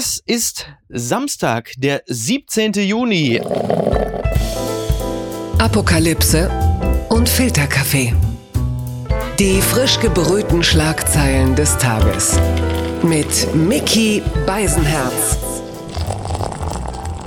Es 0.00 0.22
ist 0.24 0.66
Samstag, 0.88 1.72
der 1.76 2.00
17. 2.06 2.72
Juni. 2.72 3.38
Apokalypse 5.58 6.50
und 7.10 7.28
Filterkaffee. 7.28 8.14
Die 9.38 9.60
frisch 9.60 10.00
gebrühten 10.00 10.62
Schlagzeilen 10.62 11.54
des 11.54 11.76
Tages. 11.76 12.38
Mit 13.02 13.54
Mickey 13.54 14.22
Beisenherz. 14.46 15.36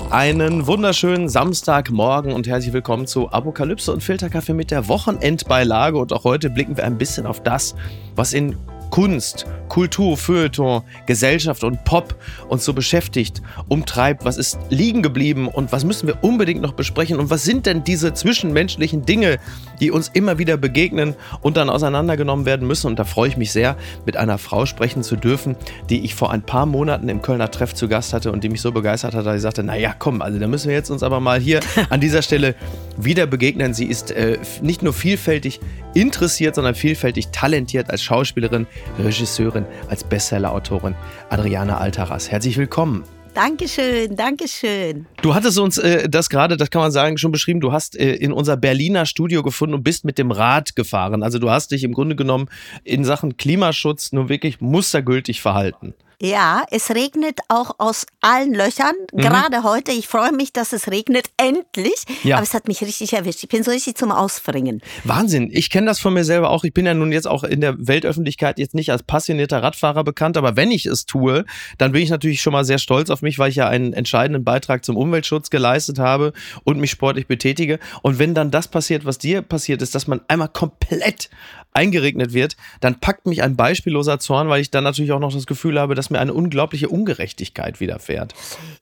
Einen 0.10 0.66
wunderschönen 0.66 1.30
Samstagmorgen 1.30 2.34
und 2.34 2.48
herzlich 2.48 2.74
willkommen 2.74 3.05
zu 3.05 3.30
Apokalypse 3.30 3.94
und 3.94 4.02
Filterkaffee 4.02 4.54
mit 4.54 4.71
der 4.71 4.88
Wochenendbeilage. 4.88 6.00
Und 6.00 6.12
auch 6.12 6.24
heute 6.24 6.50
blicken 6.50 6.76
wir 6.76 6.86
ein 6.86 6.98
bisschen 6.98 7.28
auf 7.28 7.44
das, 7.44 7.76
was 8.16 8.34
in 8.34 8.58
Kunst, 8.94 9.48
Kultur, 9.70 10.16
Feuilleton, 10.18 10.84
Gesellschaft 11.07 11.64
und 11.64 11.84
Pop 11.84 12.14
uns 12.48 12.64
so 12.64 12.73
beschäftigt, 12.73 13.42
umtreibt, 13.68 14.23
was 14.23 14.38
ist 14.38 14.60
liegen 14.69 15.02
geblieben 15.02 15.47
und 15.47 15.71
was 15.71 15.83
müssen 15.83 16.06
wir 16.06 16.24
unbedingt 16.24 16.61
noch 16.61 16.74
besprechen 16.74 17.19
und 17.19 17.32
was 17.32 17.43
sind 17.43 17.66
denn 17.66 17.83
diese 17.83 18.14
zwischenmenschlichen 18.14 19.04
Dinge, 19.04 19.39
die 19.79 19.89
uns 19.89 20.11
immer 20.14 20.38
wieder 20.38 20.57
begegnen 20.57 21.16
und 21.42 21.57
dann 21.57 21.71
auseinandergenommen 21.71 22.46
werden 22.46 22.68
müssen. 22.68 22.86
Und 22.86 23.00
da 23.00 23.04
freue 23.04 23.29
ich 23.29 23.36
mich 23.36 23.52
sehr, 23.52 23.78
mit 24.06 24.16
einer 24.16 24.38
Frau 24.38 24.68
sprechen 24.68 25.02
zu 25.02 25.16
dürfen, 25.16 25.55
die 25.89 26.05
ich 26.05 26.14
vor 26.14 26.30
ein 26.30 26.44
paar 26.44 26.68
Monaten 26.68 27.10
im 27.10 27.24
Kölner 27.24 27.50
Treff 27.50 27.74
zu 27.74 27.88
Gast 27.88 28.14
hatte 28.14 28.32
und 28.32 28.44
die 28.44 28.50
mich 28.50 28.61
so 28.61 28.71
begeistert 28.71 29.16
hat, 29.16 29.25
dass 29.25 29.38
ich 29.38 29.41
sagte, 29.41 29.64
naja, 29.64 29.96
komm, 29.97 30.21
also 30.21 30.38
da 30.38 30.47
müssen 30.47 30.68
wir 30.68 30.75
jetzt 30.75 30.91
uns 30.91 31.02
aber 31.02 31.19
mal 31.19 31.39
hier 31.39 31.61
an 31.89 32.00
dieser 32.00 32.22
Stelle 32.22 32.53
wieder 32.95 33.25
begegnen. 33.25 33.73
Sie 33.73 33.86
ist 33.86 34.11
äh, 34.11 34.38
nicht 34.61 34.83
nur 34.83 34.94
vielfältig 34.94 35.59
interessiert, 35.95 36.53
sondern 36.53 36.75
vielfältig 36.75 37.30
talentiert 37.30 37.89
als 37.89 38.03
Schauspielerin, 38.03 38.67
Regisseurin, 39.00 39.66
als 39.89 40.03
Bestsellerautorin 40.03 40.95
Adriana 41.30 41.78
Altaras. 41.78 42.30
Herzlich 42.31 42.58
willkommen. 42.58 43.03
Dankeschön, 43.33 44.16
Dankeschön. 44.16 45.08
Du 45.23 45.33
hattest 45.33 45.58
uns 45.58 45.80
äh, 45.80 46.08
das 46.08 46.30
gerade, 46.30 46.55
das 46.55 46.69
kann 46.69 46.81
man 46.81 46.91
sagen, 46.91 47.17
schon 47.17 47.31
beschrieben. 47.31 47.61
Du 47.61 47.71
hast 47.71 47.97
äh, 47.97 48.13
in 48.13 48.31
unser 48.31 48.58
Berliner 48.58 49.08
Studio 49.08 49.41
gefunden 49.41 49.73
und 49.73 49.83
bist 49.83 50.05
mit 50.05 50.19
dem 50.19 50.30
Rad 50.30 50.75
gefahren. 50.75 51.23
Also 51.23 51.39
du 51.39 51.49
hast 51.49 51.71
dich 51.71 51.83
im 51.83 51.93
Grunde 51.93 52.16
genommen 52.16 52.47
in 52.83 53.03
Sachen 53.03 53.35
Klimaschutz 53.35 54.11
nur 54.11 54.30
wirklich 54.30 54.61
mustergültig 54.61 55.41
verhalten. 55.41 55.95
Ja, 56.23 56.63
es 56.71 56.89
regnet 56.89 57.41
auch 57.49 57.79
aus 57.79 58.05
allen 58.21 58.53
Löchern. 58.53 58.95
Mhm. 59.11 59.17
Gerade 59.19 59.63
heute. 59.63 59.91
Ich 59.91 60.07
freue 60.07 60.31
mich, 60.31 60.53
dass 60.53 60.71
es 60.71 60.89
regnet. 60.89 61.25
Endlich. 61.35 62.05
Ja. 62.23 62.38
Aber 62.38 62.43
es 62.43 62.53
hat 62.53 62.69
mich 62.69 62.80
richtig 62.80 63.11
erwischt. 63.11 63.43
Ich 63.43 63.49
bin 63.49 63.61
so 63.61 63.71
richtig 63.71 63.97
zum 63.97 64.09
Ausfringen. 64.09 64.81
Wahnsinn. 65.03 65.49
Ich 65.52 65.69
kenne 65.69 65.88
das 65.88 65.99
von 65.99 66.13
mir 66.13 66.23
selber 66.23 66.49
auch. 66.49 66.63
Ich 66.63 66.73
bin 66.73 66.85
ja 66.85 66.93
nun 66.93 67.11
jetzt 67.11 67.27
auch 67.27 67.43
in 67.43 67.59
der 67.59 67.75
Weltöffentlichkeit 67.77 68.57
jetzt 68.57 68.73
nicht 68.73 68.89
als 68.89 69.03
passionierter 69.03 69.61
Radfahrer 69.61 70.05
bekannt. 70.05 70.38
Aber 70.38 70.55
wenn 70.55 70.71
ich 70.71 70.85
es 70.85 71.05
tue, 71.05 71.43
dann 71.77 71.91
bin 71.91 72.02
ich 72.02 72.09
natürlich 72.09 72.41
schon 72.41 72.53
mal 72.53 72.63
sehr 72.63 72.77
stolz 72.77 73.09
auf 73.09 73.21
mich, 73.21 73.37
weil 73.37 73.49
ich 73.49 73.58
ja 73.58 73.67
einen 73.67 73.91
entscheidenden 73.91 74.45
Beitrag 74.45 74.85
zum 74.85 74.95
Umweltschutz 74.95 75.49
geleistet 75.49 75.99
habe 75.99 76.31
und 76.63 76.80
mich 76.80 76.91
sportlich 76.91 77.27
betätige. 77.27 77.80
Und 78.02 78.17
wenn 78.17 78.33
dann 78.33 78.49
das 78.49 78.69
passiert, 78.69 79.03
was 79.03 79.17
dir 79.17 79.41
passiert 79.41 79.81
ist, 79.81 79.93
dass 79.93 80.08
man 80.08 80.21
einmal 80.30 80.47
komplett 80.47 81.30
eingeregnet 81.73 82.33
wird, 82.33 82.55
dann 82.80 82.99
packt 82.99 83.25
mich 83.25 83.41
ein 83.43 83.55
beispielloser 83.55 84.19
Zorn, 84.19 84.49
weil 84.49 84.61
ich 84.61 84.71
dann 84.71 84.83
natürlich 84.83 85.11
auch 85.11 85.19
noch 85.19 85.33
das 85.33 85.45
Gefühl 85.45 85.80
habe, 85.80 85.95
dass 85.95 86.09
mir 86.14 86.19
eine 86.19 86.33
unglaubliche 86.33 86.89
Ungerechtigkeit 86.89 87.80
widerfährt. 87.80 88.33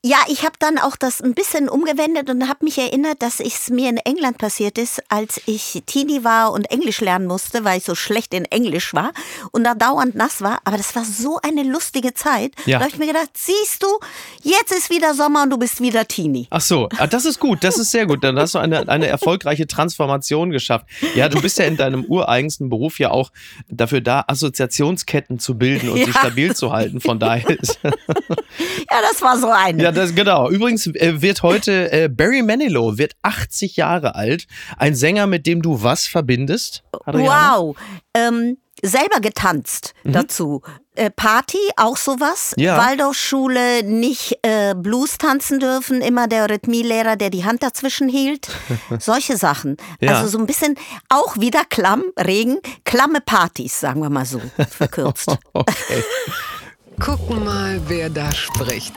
Ja, 0.03 0.17
ich 0.27 0.43
habe 0.43 0.55
dann 0.59 0.77
auch 0.77 0.95
das 0.95 1.21
ein 1.21 1.33
bisschen 1.33 1.69
umgewendet 1.69 2.29
und 2.29 2.47
habe 2.47 2.65
mich 2.65 2.77
erinnert, 2.77 3.21
dass 3.21 3.39
es 3.39 3.69
mir 3.69 3.89
in 3.89 3.97
England 3.97 4.37
passiert 4.37 4.77
ist, 4.77 5.01
als 5.09 5.41
ich 5.45 5.83
Teenie 5.85 6.23
war 6.23 6.51
und 6.51 6.69
Englisch 6.71 7.01
lernen 7.01 7.27
musste, 7.27 7.63
weil 7.63 7.79
ich 7.79 7.83
so 7.83 7.95
schlecht 7.95 8.33
in 8.33 8.45
Englisch 8.45 8.93
war 8.93 9.11
und 9.51 9.63
da 9.63 9.75
dauernd 9.75 10.15
nass 10.15 10.41
war. 10.41 10.59
Aber 10.63 10.77
das 10.77 10.95
war 10.95 11.05
so 11.05 11.39
eine 11.41 11.63
lustige 11.63 12.13
Zeit. 12.13 12.53
Ja. 12.65 12.77
Da 12.77 12.85
habe 12.85 12.93
ich 12.93 12.99
mir 12.99 13.07
gedacht, 13.07 13.29
siehst 13.33 13.81
du, 13.81 13.87
jetzt 14.43 14.71
ist 14.71 14.89
wieder 14.89 15.13
Sommer 15.13 15.43
und 15.43 15.49
du 15.49 15.57
bist 15.57 15.81
wieder 15.81 16.07
Teenie. 16.07 16.47
Ach 16.49 16.61
so, 16.61 16.89
ah, 16.97 17.07
das 17.07 17.25
ist 17.25 17.39
gut, 17.39 17.63
das 17.63 17.77
ist 17.77 17.91
sehr 17.91 18.05
gut. 18.05 18.23
Dann 18.23 18.37
hast 18.37 18.55
du 18.55 18.59
eine, 18.59 18.87
eine 18.87 19.07
erfolgreiche 19.07 19.67
Transformation 19.67 20.51
geschafft. 20.51 20.85
Ja, 21.15 21.29
du 21.29 21.41
bist 21.41 21.57
ja 21.57 21.65
in 21.65 21.77
deinem 21.77 22.05
ureigensten 22.05 22.69
Beruf 22.69 22.99
ja 22.99 23.11
auch 23.11 23.31
dafür 23.69 24.01
da, 24.01 24.25
Assoziationsketten 24.27 25.39
zu 25.39 25.57
bilden 25.57 25.89
und 25.89 25.97
ja. 25.99 26.05
sie 26.05 26.13
stabil 26.13 26.55
zu 26.55 26.71
halten. 26.71 26.99
Von 26.99 27.19
daher 27.21 27.59
ist. 27.59 27.79
ja, 27.83 29.01
das 29.01 29.21
war 29.21 29.37
so 29.37 29.49
eine. 29.49 29.81
Ja, 29.81 29.91
das 29.91 30.15
genau. 30.15 30.49
Übrigens 30.49 30.87
äh, 30.87 31.21
wird 31.21 31.43
heute 31.43 31.91
äh, 31.91 32.09
Barry 32.09 32.41
Manilow 32.41 32.97
wird 32.97 33.13
80 33.21 33.77
Jahre 33.77 34.15
alt. 34.15 34.47
Ein 34.77 34.95
Sänger, 34.95 35.27
mit 35.27 35.45
dem 35.45 35.61
du 35.61 35.83
was 35.83 36.07
verbindest? 36.07 36.83
Adriana? 37.05 37.57
Wow. 37.57 37.77
Ähm, 38.13 38.57
selber 38.81 39.19
getanzt 39.19 39.93
mhm. 40.03 40.13
dazu. 40.13 40.61
Äh, 40.95 41.09
Party, 41.09 41.57
auch 41.77 41.95
sowas. 41.95 42.53
Ja. 42.57 42.77
Waldorfschule, 42.77 43.83
nicht 43.83 44.37
äh, 44.41 44.75
Blues 44.75 45.17
tanzen 45.17 45.59
dürfen, 45.59 46.01
immer 46.01 46.27
der 46.27 46.49
Rhythmielehrer, 46.49 47.15
der 47.15 47.29
die 47.29 47.45
Hand 47.45 47.63
dazwischen 47.63 48.09
hielt. 48.09 48.49
Solche 48.99 49.37
Sachen. 49.37 49.77
Ja. 50.01 50.15
Also 50.15 50.27
so 50.27 50.37
ein 50.37 50.45
bisschen 50.45 50.75
auch 51.07 51.37
wieder 51.37 51.61
Klamm, 51.69 52.03
Regen, 52.19 52.59
klamme 52.83 53.21
Partys, 53.21 53.79
sagen 53.79 54.01
wir 54.01 54.09
mal 54.09 54.25
so, 54.25 54.41
verkürzt. 54.69 55.29
okay. 55.53 56.03
Gucken 57.01 57.43
mal, 57.43 57.81
wer 57.87 58.11
da 58.11 58.31
spricht. 58.31 58.93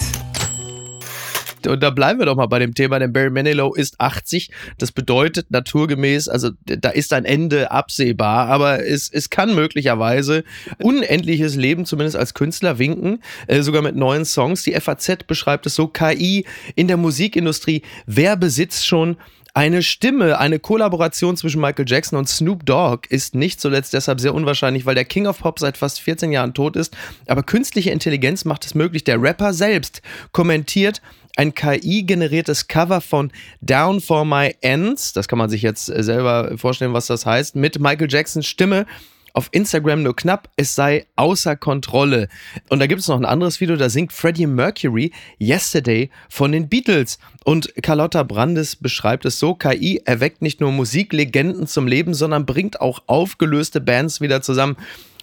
Und 1.66 1.82
da 1.82 1.88
bleiben 1.88 2.18
wir 2.18 2.26
doch 2.26 2.36
mal 2.36 2.44
bei 2.44 2.58
dem 2.58 2.74
Thema, 2.74 2.98
denn 2.98 3.14
Barry 3.14 3.30
Manilow 3.30 3.72
ist 3.72 3.98
80. 3.98 4.50
Das 4.76 4.92
bedeutet 4.92 5.50
naturgemäß, 5.50 6.28
also 6.28 6.50
da 6.66 6.90
ist 6.90 7.14
ein 7.14 7.24
Ende 7.24 7.70
absehbar, 7.70 8.48
aber 8.48 8.84
es, 8.84 9.08
es 9.10 9.30
kann 9.30 9.54
möglicherweise 9.54 10.44
unendliches 10.82 11.56
Leben 11.56 11.86
zumindest 11.86 12.16
als 12.16 12.34
Künstler 12.34 12.78
winken, 12.78 13.22
äh, 13.46 13.62
sogar 13.62 13.80
mit 13.80 13.96
neuen 13.96 14.26
Songs. 14.26 14.64
Die 14.64 14.78
FAZ 14.78 15.26
beschreibt 15.26 15.64
es 15.64 15.74
so, 15.74 15.88
KI 15.88 16.44
in 16.74 16.88
der 16.88 16.98
Musikindustrie. 16.98 17.80
Wer 18.04 18.36
besitzt 18.36 18.86
schon 18.86 19.16
eine 19.54 19.84
Stimme, 19.84 20.40
eine 20.40 20.58
Kollaboration 20.58 21.36
zwischen 21.36 21.60
Michael 21.60 21.84
Jackson 21.88 22.18
und 22.18 22.28
Snoop 22.28 22.66
Dogg 22.66 23.06
ist 23.08 23.36
nicht 23.36 23.60
zuletzt 23.60 23.92
deshalb 23.94 24.20
sehr 24.20 24.34
unwahrscheinlich, 24.34 24.84
weil 24.84 24.96
der 24.96 25.04
King 25.04 25.28
of 25.28 25.38
Pop 25.38 25.60
seit 25.60 25.76
fast 25.76 26.00
14 26.00 26.32
Jahren 26.32 26.54
tot 26.54 26.74
ist. 26.74 26.96
Aber 27.28 27.44
künstliche 27.44 27.90
Intelligenz 27.90 28.44
macht 28.44 28.66
es 28.66 28.74
möglich. 28.74 29.04
Der 29.04 29.22
Rapper 29.22 29.52
selbst 29.52 30.02
kommentiert 30.32 31.00
ein 31.36 31.54
KI-generiertes 31.54 32.66
Cover 32.66 33.00
von 33.00 33.30
Down 33.60 34.00
for 34.00 34.24
My 34.24 34.56
Ends. 34.60 35.12
Das 35.12 35.28
kann 35.28 35.38
man 35.38 35.50
sich 35.50 35.62
jetzt 35.62 35.88
äh, 35.88 36.02
selber 36.02 36.58
vorstellen, 36.58 36.92
was 36.92 37.06
das 37.06 37.24
heißt. 37.24 37.54
Mit 37.54 37.78
Michael 37.78 38.10
Jacksons 38.10 38.46
Stimme 38.46 38.86
auf 39.34 39.48
Instagram 39.50 40.02
nur 40.02 40.16
knapp, 40.16 40.48
es 40.56 40.74
sei 40.74 41.06
außer 41.16 41.56
Kontrolle. 41.56 42.28
Und 42.70 42.78
da 42.78 42.86
gibt 42.86 43.00
es 43.00 43.08
noch 43.08 43.16
ein 43.16 43.24
anderes 43.24 43.60
Video, 43.60 43.76
da 43.76 43.90
singt 43.90 44.12
Freddie 44.12 44.46
Mercury 44.46 45.12
Yesterday 45.38 46.08
von 46.30 46.52
den 46.52 46.68
Beatles. 46.68 47.18
Und 47.44 47.74
Carlotta 47.82 48.22
Brandes 48.22 48.76
beschreibt 48.76 49.24
es 49.26 49.38
so, 49.38 49.54
KI 49.54 50.00
erweckt 50.04 50.40
nicht 50.40 50.60
nur 50.60 50.72
Musiklegenden 50.72 51.66
zum 51.66 51.86
Leben, 51.86 52.14
sondern 52.14 52.46
bringt 52.46 52.80
auch 52.80 53.02
aufgelöste 53.06 53.80
Bands 53.80 54.20
wieder 54.20 54.40
zusammen. 54.40 54.76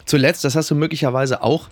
Zuletzt, 0.05 0.43
das 0.43 0.55
hast 0.55 0.69
du 0.69 0.75
möglicherweise 0.75 1.41
auch 1.41 1.69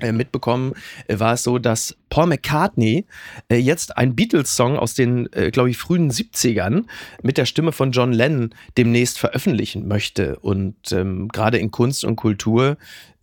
mitbekommen, 0.00 0.74
äh, 1.08 1.18
war 1.18 1.34
es 1.34 1.42
so, 1.42 1.58
dass 1.58 1.96
Paul 2.10 2.26
McCartney 2.26 3.06
äh, 3.48 3.56
jetzt 3.56 3.96
einen 3.96 4.14
Beatles-Song 4.14 4.76
aus 4.76 4.94
den, 4.94 5.28
glaube 5.52 5.70
ich, 5.70 5.78
frühen 5.78 6.10
70ern 6.10 6.84
mit 7.22 7.38
der 7.38 7.46
Stimme 7.46 7.72
von 7.72 7.92
John 7.92 8.12
Lennon 8.12 8.54
demnächst 8.76 9.18
veröffentlichen 9.18 9.88
möchte. 9.88 10.38
Und 10.38 10.92
ähm, 10.92 11.28
gerade 11.28 11.58
in 11.58 11.70
Kunst 11.70 12.04
und 12.04 12.16
Kultur 12.16 12.76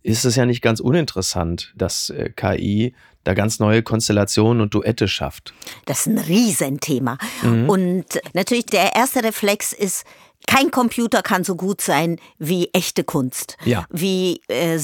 ist 0.04 0.24
es 0.24 0.36
ja 0.36 0.46
nicht 0.46 0.62
ganz 0.62 0.80
uninteressant, 0.80 1.72
dass 1.76 2.10
äh, 2.10 2.30
KI 2.30 2.94
da 3.24 3.32
ganz 3.32 3.58
neue 3.58 3.82
Konstellationen 3.82 4.60
und 4.60 4.74
Duette 4.74 5.08
schafft. 5.08 5.54
Das 5.86 6.00
ist 6.00 6.06
ein 6.06 6.18
Riesenthema. 6.18 7.16
Mhm. 7.42 7.68
Und 7.68 8.04
natürlich 8.34 8.66
der 8.66 8.94
erste 8.94 9.24
Reflex 9.24 9.72
ist, 9.72 10.04
kein 10.46 10.70
Computer 10.70 11.22
kann 11.22 11.42
so 11.42 11.56
gut 11.56 11.80
sein 11.80 12.18
wie 12.38 12.68
echte 12.74 13.02
Kunst, 13.02 13.56
ja. 13.64 13.86
wie 13.90 14.42
äh, 14.48 14.76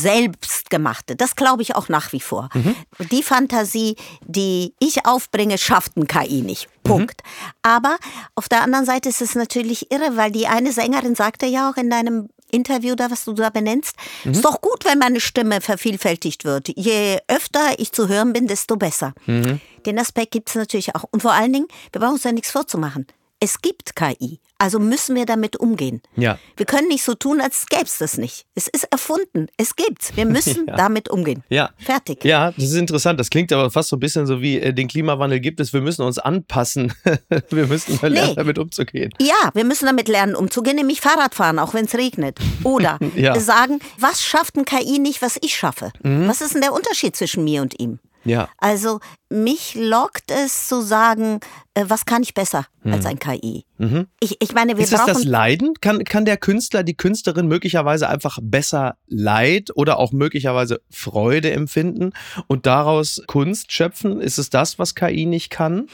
selbstgemachte. 0.71 1.17
Das 1.17 1.37
glaube 1.37 1.63
ich 1.63 1.77
auch 1.77 1.89
nach 1.89 2.13
wie 2.13 2.21
vor. 2.21 2.49
Mhm. 2.55 2.75
Die 3.11 3.23
Fantasie, 3.23 3.97
die 4.27 4.75
ich 4.79 5.05
aufbringe, 5.05 5.59
schafft 5.59 5.97
ein 5.97 6.07
KI 6.07 6.43
nicht. 6.43 6.69
Punkt. 6.83 7.23
Mhm. 7.23 7.51
Aber 7.63 7.97
auf 8.35 8.49
der 8.49 8.63
anderen 8.63 8.87
Seite 8.87 9.09
ist 9.09 9.21
es 9.21 9.35
natürlich 9.35 9.91
irre, 9.93 10.17
weil 10.17 10.31
die 10.31 10.47
eine 10.47 10.73
Sängerin 10.73 11.15
sagte 11.15 11.47
ja 11.47 11.71
auch 11.71 11.77
in 11.77 11.91
deinem 11.91 12.29
Interview 12.51 12.95
da, 12.97 13.11
was 13.11 13.25
du 13.25 13.33
da 13.33 13.51
benennst, 13.51 13.95
mhm. 14.25 14.33
ist 14.33 14.45
doch 14.45 14.61
gut, 14.61 14.85
wenn 14.85 14.99
meine 14.99 15.21
Stimme 15.21 15.61
vervielfältigt 15.61 16.45
wird. 16.45 16.69
Je 16.77 17.19
öfter 17.29 17.79
ich 17.79 17.93
zu 17.93 18.09
hören 18.09 18.33
bin, 18.33 18.47
desto 18.47 18.77
besser. 18.77 19.13
Mhm. 19.27 19.61
Den 19.87 19.99
Aspekt 19.99 20.33
gibt 20.33 20.49
es 20.49 20.57
natürlich 20.57 20.95
auch. 20.95 21.05
Und 21.11 21.21
vor 21.23 21.33
allen 21.33 21.53
Dingen, 21.53 21.69
wir 21.93 22.01
brauchen 22.01 22.15
uns 22.15 22.25
ja 22.25 22.33
nichts 22.33 22.51
vorzumachen. 22.51 23.07
Es 23.43 23.63
gibt 23.63 23.97
KI. 23.97 24.39
Also 24.59 24.79
müssen 24.79 25.17
wir 25.17 25.25
damit 25.25 25.57
umgehen. 25.57 26.03
Ja. 26.17 26.39
Wir 26.59 26.67
können 26.67 26.89
nicht 26.89 27.03
so 27.03 27.15
tun, 27.15 27.41
als 27.41 27.65
gäbe 27.65 27.85
es 27.85 27.97
das 27.97 28.19
nicht. 28.19 28.45
Es 28.55 28.69
ist 28.69 28.85
erfunden. 28.93 29.47
Es 29.57 29.75
gibt's. 29.75 30.15
Wir 30.15 30.27
müssen 30.27 30.67
ja. 30.67 30.77
damit 30.77 31.09
umgehen. 31.09 31.43
Ja. 31.49 31.71
Fertig. 31.79 32.23
Ja, 32.23 32.53
das 32.53 32.65
ist 32.65 32.75
interessant. 32.75 33.19
Das 33.19 33.31
klingt 33.31 33.51
aber 33.55 33.71
fast 33.71 33.89
so 33.89 33.97
ein 33.97 34.01
bisschen 34.01 34.27
so 34.27 34.43
wie 34.43 34.61
äh, 34.61 34.75
den 34.75 34.89
Klimawandel 34.89 35.41
gibt 35.41 35.61
es. 35.61 35.73
Wir 35.73 35.81
müssen 35.81 36.03
uns 36.03 36.19
anpassen. 36.19 36.93
wir 37.49 37.67
müssen 37.67 37.99
mal 38.03 38.13
lernen, 38.13 38.29
nee. 38.29 38.35
damit 38.37 38.59
umzugehen. 38.59 39.11
Ja, 39.19 39.51
wir 39.55 39.65
müssen 39.65 39.87
damit 39.87 40.09
lernen, 40.09 40.35
umzugehen, 40.35 40.77
nämlich 40.77 41.01
Fahrradfahren, 41.01 41.59
auch 41.59 41.73
wenn 41.73 41.87
es 41.87 41.95
regnet. 41.95 42.39
Oder 42.63 42.99
ja. 43.17 43.41
sagen, 43.41 43.79
was 43.99 44.23
schafft 44.23 44.59
ein 44.59 44.67
KI 44.67 44.99
nicht, 44.99 45.23
was 45.23 45.39
ich 45.41 45.57
schaffe? 45.57 45.91
Mhm. 46.03 46.29
Was 46.29 46.43
ist 46.43 46.53
denn 46.53 46.61
der 46.61 46.75
Unterschied 46.75 47.17
zwischen 47.17 47.45
mir 47.45 47.63
und 47.63 47.81
ihm? 47.81 47.99
Ja. 48.25 48.49
Also 48.59 49.01
mich 49.29 49.75
lockt 49.75 50.31
es 50.31 50.69
zu 50.69 50.83
sagen, 50.83 51.41
äh, 51.75 51.85
was 51.87 52.05
kann 52.05 52.23
ich 52.23 52.35
besser 52.35 52.67
hm. 52.83 52.93
als 52.93 53.07
ein 53.07 53.19
KI? 53.19 53.65
Mhm. 53.79 54.09
Ich, 54.21 54.37
ich 54.41 54.53
meine, 54.53 54.77
wir 54.77 54.85
Ist. 54.85 54.93
Ist 54.93 55.07
das 55.07 55.25
Leiden? 55.25 55.75
Kann, 55.81 56.05
kann 56.05 56.25
der 56.25 56.37
Künstler, 56.37 56.83
die 56.83 56.97
Künstlerin 56.97 57.47
möglicherweise 57.47 58.09
einfach 58.09 58.39
besser 58.43 58.97
Leid 59.07 59.71
oder 59.75 59.99
auch 59.99 60.13
möglicherweise 60.13 60.81
Freude 60.91 61.53
empfinden 61.53 62.13
und 62.47 62.67
daraus 62.67 63.23
Kunst 63.27 63.73
schöpfen? 63.73 64.21
Ist 64.21 64.39
es 64.39 64.51
das, 64.51 64.79
was 64.79 64.95
KI 64.95 65.27
nicht 65.27 65.51
kann? 65.51 65.87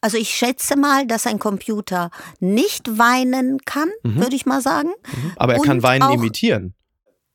Also 0.00 0.16
ich 0.16 0.30
schätze 0.30 0.76
mal, 0.76 1.06
dass 1.06 1.26
ein 1.26 1.38
Computer 1.38 2.10
nicht 2.40 2.98
weinen 2.98 3.58
kann, 3.64 3.88
mhm. 4.02 4.16
würde 4.16 4.36
ich 4.36 4.46
mal 4.46 4.62
sagen. 4.62 4.88
Mhm. 4.88 5.32
Aber 5.36 5.54
er 5.54 5.60
und 5.60 5.66
kann 5.66 5.82
Weinen 5.82 6.10
imitieren. 6.12 6.74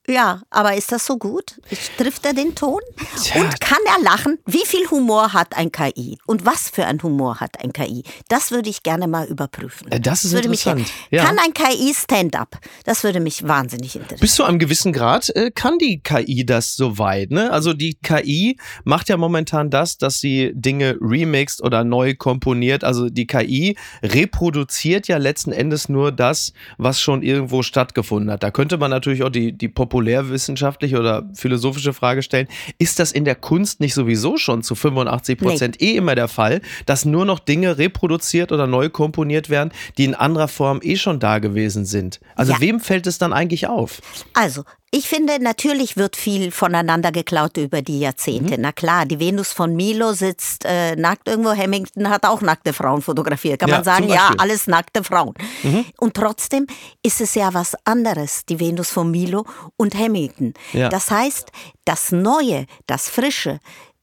Ja, 0.07 0.41
aber 0.49 0.75
ist 0.75 0.91
das 0.91 1.05
so 1.05 1.17
gut? 1.17 1.61
Trifft 1.97 2.25
er 2.25 2.33
den 2.33 2.55
Ton? 2.55 2.81
Tja. 3.21 3.41
Und 3.41 3.61
kann 3.61 3.77
er 3.85 4.03
lachen? 4.03 4.37
Wie 4.45 4.65
viel 4.65 4.85
Humor 4.91 5.31
hat 5.31 5.55
ein 5.55 5.71
KI? 5.71 6.17
Und 6.25 6.45
was 6.45 6.69
für 6.69 6.85
ein 6.85 7.01
Humor 7.01 7.39
hat 7.39 7.63
ein 7.63 7.71
KI? 7.71 8.03
Das 8.27 8.51
würde 8.51 8.69
ich 8.69 8.83
gerne 8.83 9.07
mal 9.07 9.25
überprüfen. 9.27 9.89
Äh, 9.91 10.01
das 10.01 10.25
ist 10.25 10.33
das 10.33 10.41
interessant. 10.41 10.79
Mich, 10.81 10.91
ja. 11.09 11.23
Kann 11.23 11.37
ein 11.39 11.53
KI 11.53 11.93
Stand-up? 11.93 12.59
Das 12.83 13.05
würde 13.05 13.21
mich 13.21 13.47
wahnsinnig 13.47 13.95
interessieren. 13.95 14.19
Bis 14.19 14.35
zu 14.35 14.43
einem 14.43 14.59
gewissen 14.59 14.91
Grad 14.91 15.29
äh, 15.29 15.51
kann 15.51 15.77
die 15.77 16.01
KI 16.01 16.45
das 16.45 16.75
soweit. 16.75 17.31
Ne? 17.31 17.49
Also 17.49 17.71
die 17.71 17.93
KI 17.93 18.57
macht 18.83 19.07
ja 19.07 19.15
momentan 19.15 19.69
das, 19.69 19.97
dass 19.97 20.19
sie 20.19 20.51
Dinge 20.53 20.97
remixt 20.99 21.63
oder 21.63 21.85
neu 21.85 22.13
komponiert. 22.15 22.83
Also 22.83 23.09
die 23.09 23.25
KI 23.25 23.77
reproduziert 24.03 25.07
ja 25.07 25.15
letzten 25.15 25.53
Endes 25.53 25.87
nur 25.87 26.11
das, 26.11 26.51
was 26.77 26.99
schon 26.99 27.23
irgendwo 27.23 27.63
stattgefunden 27.63 28.29
hat. 28.29 28.43
Da 28.43 28.51
könnte 28.51 28.77
man 28.77 28.91
natürlich 28.91 29.23
auch 29.23 29.29
die, 29.29 29.53
die 29.53 29.69
Pop 29.69 29.92
populärwissenschaftliche 29.93 30.99
oder 30.99 31.29
philosophische 31.35 31.93
Frage 31.93 32.23
stellen, 32.23 32.47
ist 32.79 32.97
das 32.97 33.11
in 33.11 33.25
der 33.25 33.35
Kunst 33.35 33.79
nicht 33.79 33.93
sowieso 33.93 34.37
schon 34.37 34.63
zu 34.63 34.73
85 34.73 35.37
Prozent 35.37 35.77
nee. 35.79 35.91
eh 35.91 35.97
immer 35.97 36.15
der 36.15 36.27
Fall, 36.27 36.61
dass 36.87 37.05
nur 37.05 37.25
noch 37.25 37.37
Dinge 37.37 37.77
reproduziert 37.77 38.51
oder 38.51 38.65
neu 38.65 38.89
komponiert 38.89 39.51
werden, 39.51 39.71
die 39.99 40.05
in 40.05 40.15
anderer 40.15 40.47
Form 40.47 40.79
eh 40.81 40.95
schon 40.95 41.19
da 41.19 41.37
gewesen 41.37 41.85
sind? 41.85 42.19
Also 42.35 42.53
ja. 42.53 42.59
wem 42.59 42.79
fällt 42.79 43.05
es 43.05 43.19
dann 43.19 43.33
eigentlich 43.33 43.67
auf? 43.67 44.01
Also, 44.33 44.63
ich 44.95 45.09
finde, 45.09 45.41
natürlich 45.41 45.97
wird 45.97 46.15
viel 46.15 46.51
voneinander 46.51 47.11
geklaut 47.11 47.57
über 47.57 47.81
die 47.81 48.01
Jahrzehnte. 48.01 48.57
Mhm. 48.57 48.61
Na 48.61 48.71
klar, 48.71 49.07
die 49.07 49.19
Venus 49.19 49.51
von 49.51 49.75
Milo 49.75 50.13
sitzt 50.13 50.65
äh, 50.65 50.95
nackt 50.95 51.27
irgendwo. 51.27 51.49
Hamilton 51.49 52.11
hat 52.11 52.27
auch 52.27 52.41
nackte 52.41 52.73
Frauen 52.73 53.01
fotografiert. 53.01 53.59
Kann 53.59 53.69
ja, 53.69 53.77
man 53.77 53.83
sagen, 53.83 54.07
ja, 54.07 54.29
alles 54.37 54.67
nackte 54.67 55.03
Frauen. 55.03 55.33
Mhm. 55.63 55.85
Und 55.99 56.13
trotzdem 56.13 56.67
ist 57.01 57.21
es 57.21 57.33
ja 57.33 57.55
was 57.55 57.75
anderes, 57.85 58.45
die 58.45 58.59
Venus 58.59 58.91
von 58.91 59.09
Milo 59.09 59.47
und 59.77 59.95
Hamilton. 59.95 60.53
Ja. 60.73 60.89
Das 60.89 61.09
heißt, 61.09 61.51
das 61.85 62.11
Neue, 62.11 62.67
das 62.85 63.09
Frische, 63.09 63.59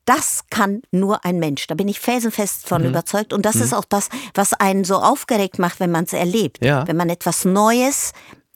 das 0.06 0.40
kann 0.50 0.82
nur 0.90 1.24
ein 1.24 1.38
Mensch. 1.38 1.68
Da 1.68 1.76
bin 1.76 1.86
ich 1.86 2.00
felsenfest 2.00 2.66
von 2.66 2.82
mhm. 2.82 2.88
überzeugt. 2.88 3.32
Und 3.32 3.46
das 3.46 3.54
mhm. 3.54 3.62
ist 3.62 3.74
auch 3.74 3.84
das, 3.84 4.08
was 4.34 4.54
einen 4.54 4.82
so 4.82 4.96
aufgeregt 4.96 5.60
macht, 5.60 5.78
wenn 5.78 5.92
man 5.92 6.02
es 6.02 6.12
erlebt. 6.12 6.64
Ja. 6.64 6.84
Wenn 6.88 6.96
man 6.96 7.10
etwas 7.10 7.44
Neues 7.44 8.10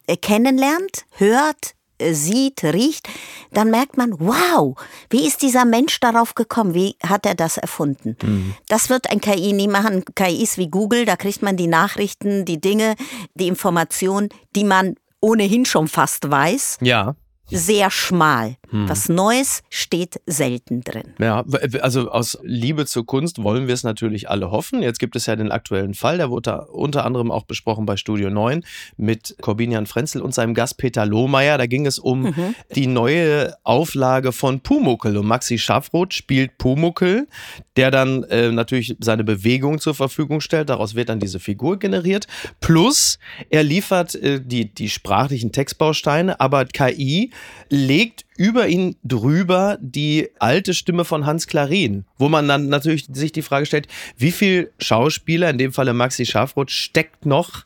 äh, 0.09 0.17
kennenlernt, 0.17 1.05
hört, 1.13 1.77
sieht, 2.13 2.65
riecht, 2.65 3.09
dann 3.53 3.71
merkt 3.71 3.97
man, 3.97 4.15
wow, 4.19 4.77
wie 5.11 5.27
ist 5.27 5.43
dieser 5.43 5.65
Mensch 5.65 6.01
darauf 6.01 6.35
gekommen? 6.35 6.75
Wie 6.75 6.97
hat 7.03 7.27
er 7.27 7.35
das 7.35 7.57
erfunden? 7.57 8.17
Mhm. 8.23 8.55
Das 8.69 8.91
wird 8.91 9.11
ein 9.11 9.21
KI 9.21 9.53
nie 9.53 9.69
machen. 9.69 10.05
KIs 10.15 10.59
wie 10.59 10.69
Google, 10.69 11.05
da 11.05 11.17
kriegt 11.17 11.43
man 11.43 11.57
die 11.57 11.69
Nachrichten, 11.69 12.45
die 12.45 12.61
Dinge, 12.61 12.95
die 13.35 13.49
Informationen, 13.49 14.29
die 14.57 14.65
man 14.65 14.97
ohnehin 15.21 15.65
schon 15.65 15.89
fast 15.89 16.31
weiß. 16.31 16.79
Ja 16.81 17.15
sehr 17.51 17.91
schmal. 17.91 18.57
Hm. 18.75 18.89
Was 18.89 19.09
Neues 19.09 19.63
steht 19.71 20.21
selten 20.27 20.81
drin. 20.81 21.15
Ja, 21.21 21.45
also 21.81 22.11
aus 22.11 22.37
Liebe 22.43 22.87
zur 22.87 23.07
Kunst 23.07 23.41
wollen 23.41 23.69
wir 23.69 23.75
es 23.75 23.85
natürlich 23.85 24.29
alle 24.29 24.51
hoffen. 24.51 24.83
Jetzt 24.83 24.99
gibt 24.99 25.15
es 25.15 25.27
ja 25.27 25.37
den 25.37 25.53
aktuellen 25.53 25.95
Fall, 25.95 26.17
der 26.17 26.29
wurde 26.29 26.67
unter 26.67 27.05
anderem 27.05 27.31
auch 27.31 27.45
besprochen 27.45 27.87
bei 27.87 27.97
Studio 27.97 28.31
9 28.31 28.65
mit 28.97 29.37
Corbinian 29.41 29.87
Frenzel 29.87 30.23
und 30.23 30.35
seinem 30.35 30.55
Gast 30.55 30.77
Peter 30.79 31.07
Lohmeier. 31.07 31.57
Da 31.57 31.67
ging 31.67 31.87
es 31.87 32.01
um 32.01 32.23
mhm. 32.23 32.57
die 32.75 32.89
neue 32.89 33.55
Auflage 33.63 34.33
von 34.33 34.59
Pumuckel. 34.59 35.19
Und 35.19 35.27
Maxi 35.27 35.57
Schaffroth 35.57 36.13
spielt 36.13 36.59
Pumuckel, 36.59 37.29
der 37.77 37.93
dann 37.93 38.25
äh, 38.25 38.51
natürlich 38.51 38.97
seine 38.99 39.23
Bewegung 39.23 39.79
zur 39.79 39.95
Verfügung 39.95 40.41
stellt. 40.41 40.69
Daraus 40.69 40.97
wird 40.97 41.11
dann 41.11 41.21
diese 41.21 41.39
Figur 41.39 41.79
generiert. 41.79 42.27
Plus, 42.61 43.21
er 43.51 43.63
liefert 43.63 44.17
äh, 44.17 44.41
die, 44.45 44.75
die 44.75 44.89
sprachlichen 44.89 45.53
Textbausteine, 45.53 46.41
aber 46.41 46.65
KI 46.65 47.31
legt 47.69 48.25
über 48.37 48.69
ihn 48.69 48.97
drüber 49.05 49.79
die 49.81 50.31
alte 50.39 50.75
Stimme 50.75 51.05
von 51.05 51.27
Hans 51.27 51.47
Klarin, 51.47 52.05
wo 52.19 52.29
man 52.29 52.49
dann 52.49 52.69
natürlich 52.69 53.07
sich 53.13 53.33
die 53.33 53.43
Frage 53.43 53.67
stellt, 53.67 53.89
wie 54.17 54.33
viel 54.33 54.73
Schauspieler, 54.79 55.51
in 55.51 55.59
dem 55.59 55.73
Falle 55.73 55.95
Maxi 55.95 56.27
Schafroth, 56.27 56.71
steckt 56.71 57.27
noch 57.27 57.65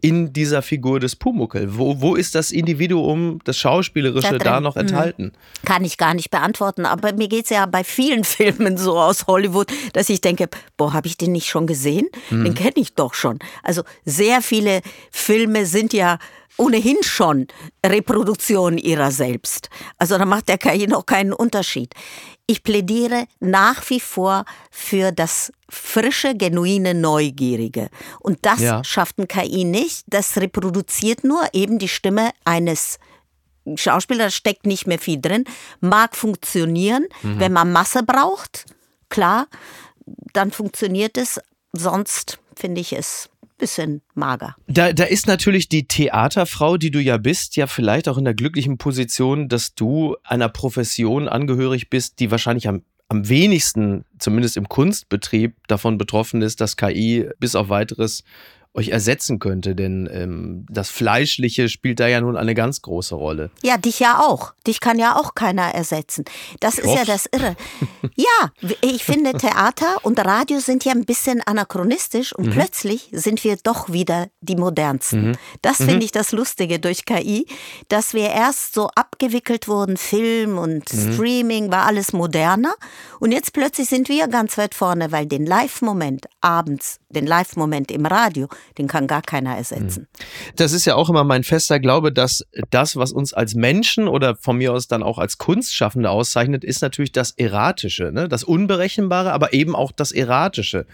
in 0.00 0.32
dieser 0.32 0.62
Figur 0.62 1.00
des 1.00 1.16
Pumuckel? 1.16 1.76
Wo, 1.76 2.00
wo 2.00 2.14
ist 2.14 2.34
das 2.34 2.50
Individuum, 2.50 3.40
das 3.44 3.58
Schauspielerische 3.58 4.38
da, 4.38 4.44
da 4.44 4.60
noch 4.60 4.74
mhm. 4.74 4.82
enthalten? 4.82 5.32
Kann 5.64 5.84
ich 5.84 5.98
gar 5.98 6.14
nicht 6.14 6.30
beantworten, 6.30 6.86
aber 6.86 7.12
mir 7.12 7.28
geht 7.28 7.44
es 7.44 7.50
ja 7.50 7.66
bei 7.66 7.84
vielen 7.84 8.24
Filmen 8.36 8.76
so 8.76 8.98
aus 8.98 9.26
Hollywood, 9.26 9.72
dass 9.92 10.08
ich 10.08 10.20
denke, 10.20 10.48
boah, 10.76 10.92
habe 10.92 11.06
ich 11.06 11.16
den 11.16 11.32
nicht 11.32 11.48
schon 11.48 11.66
gesehen? 11.66 12.06
Mhm. 12.30 12.44
Den 12.44 12.54
kenne 12.54 12.74
ich 12.76 12.94
doch 12.94 13.14
schon. 13.14 13.38
Also 13.62 13.82
sehr 14.04 14.42
viele 14.42 14.80
Filme 15.10 15.66
sind 15.66 15.92
ja 15.92 16.18
ohnehin 16.58 16.96
schon 17.02 17.46
Reproduktion 17.84 18.78
ihrer 18.78 19.10
selbst. 19.10 19.68
Also 19.98 20.16
da 20.18 20.24
macht 20.24 20.48
der 20.48 20.58
KI 20.58 20.86
noch 20.86 21.06
keinen 21.06 21.32
Unterschied. 21.32 21.92
Ich 22.48 22.62
plädiere 22.62 23.26
nach 23.40 23.88
wie 23.90 23.98
vor 23.98 24.44
für 24.70 25.10
das 25.10 25.52
frische, 25.68 26.36
genuine, 26.36 26.94
neugierige. 26.94 27.88
Und 28.20 28.38
das 28.42 28.60
ja. 28.60 28.84
schafft 28.84 29.18
ein 29.18 29.26
KI 29.26 29.64
nicht. 29.64 30.04
Das 30.06 30.36
reproduziert 30.36 31.24
nur 31.24 31.42
eben 31.52 31.78
die 31.78 31.88
Stimme 31.88 32.30
eines 32.44 32.98
Schauspielers, 33.74 34.32
steckt 34.34 34.64
nicht 34.64 34.86
mehr 34.86 35.00
viel 35.00 35.20
drin, 35.20 35.44
mag 35.80 36.14
funktionieren, 36.14 37.06
mhm. 37.22 37.40
wenn 37.40 37.52
man 37.52 37.72
Masse 37.72 38.04
braucht, 38.04 38.64
klar, 39.08 39.48
dann 40.32 40.52
funktioniert 40.52 41.18
es. 41.18 41.40
Sonst 41.72 42.38
finde 42.54 42.80
ich 42.80 42.92
es 42.92 43.28
bisschen 43.58 44.02
mager. 44.14 44.56
Da, 44.66 44.92
da 44.92 45.04
ist 45.04 45.26
natürlich 45.26 45.68
die 45.68 45.86
Theaterfrau, 45.86 46.76
die 46.76 46.90
du 46.90 47.00
ja 47.00 47.16
bist, 47.16 47.56
ja 47.56 47.66
vielleicht 47.66 48.08
auch 48.08 48.18
in 48.18 48.24
der 48.24 48.34
glücklichen 48.34 48.78
Position, 48.78 49.48
dass 49.48 49.74
du 49.74 50.16
einer 50.24 50.48
Profession 50.48 51.28
angehörig 51.28 51.90
bist, 51.90 52.20
die 52.20 52.30
wahrscheinlich 52.30 52.68
am 52.68 52.82
am 53.08 53.28
wenigsten, 53.28 54.04
zumindest 54.18 54.56
im 54.56 54.68
Kunstbetrieb, 54.68 55.54
davon 55.68 55.98
betroffen 55.98 56.42
ist, 56.42 56.60
dass 56.60 56.76
KI 56.76 57.28
bis 57.38 57.54
auf 57.54 57.68
weiteres 57.68 58.24
euch 58.76 58.88
ersetzen 58.88 59.38
könnte, 59.38 59.74
denn 59.74 60.08
ähm, 60.12 60.66
das 60.68 60.90
Fleischliche 60.90 61.68
spielt 61.68 62.00
da 62.00 62.06
ja 62.06 62.20
nun 62.20 62.36
eine 62.36 62.54
ganz 62.54 62.82
große 62.82 63.14
Rolle. 63.14 63.50
Ja, 63.62 63.78
dich 63.78 64.00
ja 64.00 64.20
auch. 64.20 64.52
Dich 64.66 64.80
kann 64.80 64.98
ja 64.98 65.16
auch 65.16 65.34
keiner 65.34 65.74
ersetzen. 65.74 66.24
Das 66.60 66.74
ich 66.74 66.80
ist 66.80 66.86
hoff's. 66.90 66.98
ja 66.98 67.04
das 67.06 67.26
Irre. 67.32 67.56
ja, 68.16 68.76
ich 68.82 69.04
finde, 69.04 69.32
Theater 69.32 70.04
und 70.04 70.18
Radio 70.24 70.60
sind 70.60 70.84
ja 70.84 70.92
ein 70.92 71.04
bisschen 71.04 71.40
anachronistisch 71.40 72.34
und 72.34 72.46
mhm. 72.46 72.50
plötzlich 72.50 73.08
sind 73.12 73.44
wir 73.44 73.56
doch 73.62 73.90
wieder 73.92 74.28
die 74.40 74.56
modernsten. 74.56 75.28
Mhm. 75.28 75.36
Das 75.62 75.78
finde 75.78 75.96
mhm. 75.96 76.02
ich 76.02 76.12
das 76.12 76.32
Lustige 76.32 76.78
durch 76.78 77.04
KI, 77.04 77.46
dass 77.88 78.14
wir 78.14 78.30
erst 78.30 78.74
so 78.74 78.88
abgewickelt 78.94 79.68
wurden, 79.68 79.96
Film 79.96 80.58
und 80.58 80.92
mhm. 80.92 81.14
Streaming 81.14 81.70
war 81.70 81.86
alles 81.86 82.12
moderner 82.12 82.74
und 83.20 83.32
jetzt 83.32 83.52
plötzlich 83.52 83.88
sind 83.88 84.08
wir 84.08 84.28
ganz 84.28 84.58
weit 84.58 84.74
vorne, 84.74 85.12
weil 85.12 85.26
den 85.26 85.46
Live-Moment 85.46 86.26
abends, 86.40 86.98
den 87.08 87.26
Live-Moment 87.26 87.90
im 87.90 88.06
Radio, 88.06 88.48
den 88.78 88.88
kann 88.88 89.06
gar 89.06 89.22
keiner 89.22 89.56
ersetzen. 89.56 90.08
Hm. 90.18 90.54
Das 90.56 90.72
ist 90.72 90.84
ja 90.84 90.96
auch 90.96 91.08
immer 91.08 91.24
mein 91.24 91.44
fester 91.44 91.78
Glaube, 91.78 92.12
dass 92.12 92.44
das, 92.70 92.96
was 92.96 93.12
uns 93.12 93.32
als 93.32 93.54
Menschen 93.54 94.08
oder 94.08 94.36
von 94.36 94.58
mir 94.58 94.72
aus 94.72 94.88
dann 94.88 95.02
auch 95.02 95.18
als 95.18 95.38
Kunstschaffende 95.38 96.10
auszeichnet, 96.10 96.64
ist 96.64 96.82
natürlich 96.82 97.12
das 97.12 97.32
Erratische, 97.32 98.10
ne? 98.12 98.28
das 98.28 98.44
Unberechenbare, 98.44 99.32
aber 99.32 99.52
eben 99.52 99.76
auch 99.76 99.92
das 99.92 100.12
Erratische. 100.12 100.86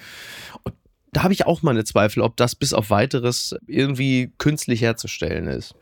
Und 0.63 0.75
da 1.13 1.23
habe 1.23 1.35
ich 1.35 1.47
auch 1.47 1.63
meine 1.63 1.85
Zweifel, 1.85 2.23
ob 2.23 2.39
das 2.39 2.55
bis 2.55 2.73
auf 2.73 2.89
weiteres 2.89 3.55
irgendwie 3.67 4.33
künstlich 4.39 4.81
herzustellen 4.81 5.47
ist. 5.47 5.75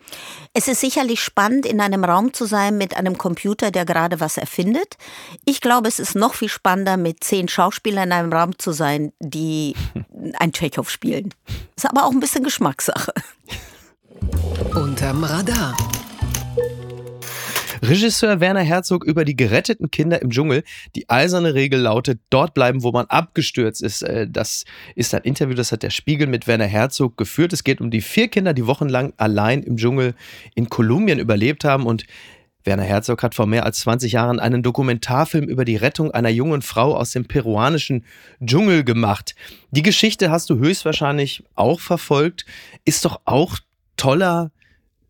Es 0.54 0.66
ist 0.66 0.80
sicherlich 0.80 1.22
spannend, 1.22 1.66
in 1.66 1.80
einem 1.80 2.04
Raum 2.04 2.34
zu 2.34 2.46
sein 2.46 2.76
mit 2.76 2.96
einem 2.96 3.16
Computer, 3.16 3.70
der 3.70 3.84
gerade 3.84 4.18
was 4.18 4.36
erfindet. 4.36 4.96
Ich 5.44 5.60
glaube, 5.60 5.86
es 5.86 6.00
ist 6.00 6.16
noch 6.16 6.34
viel 6.34 6.48
spannender, 6.48 6.96
mit 6.96 7.22
zehn 7.22 7.46
Schauspielern 7.46 8.08
in 8.08 8.12
einem 8.12 8.32
Raum 8.32 8.58
zu 8.58 8.72
sein, 8.72 9.12
die 9.20 9.76
ein 10.38 10.52
Tschechow 10.52 10.90
spielen. 10.90 11.32
Ist 11.76 11.88
aber 11.88 12.04
auch 12.04 12.10
ein 12.10 12.20
bisschen 12.20 12.42
Geschmackssache. 12.42 13.12
Unterm 14.74 15.22
Radar. 15.22 15.76
Regisseur 17.90 18.38
Werner 18.38 18.62
Herzog 18.62 19.04
über 19.04 19.24
die 19.24 19.34
geretteten 19.34 19.90
Kinder 19.90 20.22
im 20.22 20.30
Dschungel. 20.30 20.62
Die 20.94 21.10
eiserne 21.10 21.54
Regel 21.54 21.80
lautet, 21.80 22.20
dort 22.30 22.54
bleiben, 22.54 22.84
wo 22.84 22.92
man 22.92 23.06
abgestürzt 23.06 23.82
ist. 23.82 24.02
Äh, 24.02 24.28
das 24.30 24.64
ist 24.94 25.12
ein 25.12 25.22
Interview, 25.22 25.56
das 25.56 25.72
hat 25.72 25.82
der 25.82 25.90
Spiegel 25.90 26.28
mit 26.28 26.46
Werner 26.46 26.66
Herzog 26.66 27.16
geführt. 27.16 27.52
Es 27.52 27.64
geht 27.64 27.80
um 27.80 27.90
die 27.90 28.00
vier 28.00 28.28
Kinder, 28.28 28.54
die 28.54 28.68
wochenlang 28.68 29.12
allein 29.16 29.64
im 29.64 29.76
Dschungel 29.76 30.14
in 30.54 30.68
Kolumbien 30.68 31.18
überlebt 31.18 31.64
haben 31.64 31.84
und 31.84 32.04
Werner 32.62 32.84
Herzog 32.84 33.24
hat 33.24 33.34
vor 33.34 33.46
mehr 33.46 33.64
als 33.64 33.80
20 33.80 34.12
Jahren 34.12 34.38
einen 34.38 34.62
Dokumentarfilm 34.62 35.48
über 35.48 35.64
die 35.64 35.74
Rettung 35.74 36.12
einer 36.12 36.28
jungen 36.28 36.62
Frau 36.62 36.94
aus 36.94 37.10
dem 37.10 37.24
peruanischen 37.24 38.04
Dschungel 38.40 38.84
gemacht. 38.84 39.34
Die 39.72 39.82
Geschichte 39.82 40.30
hast 40.30 40.48
du 40.48 40.58
höchstwahrscheinlich 40.58 41.42
auch 41.56 41.80
verfolgt. 41.80 42.46
Ist 42.84 43.04
doch 43.04 43.20
auch 43.24 43.58
toller 43.96 44.52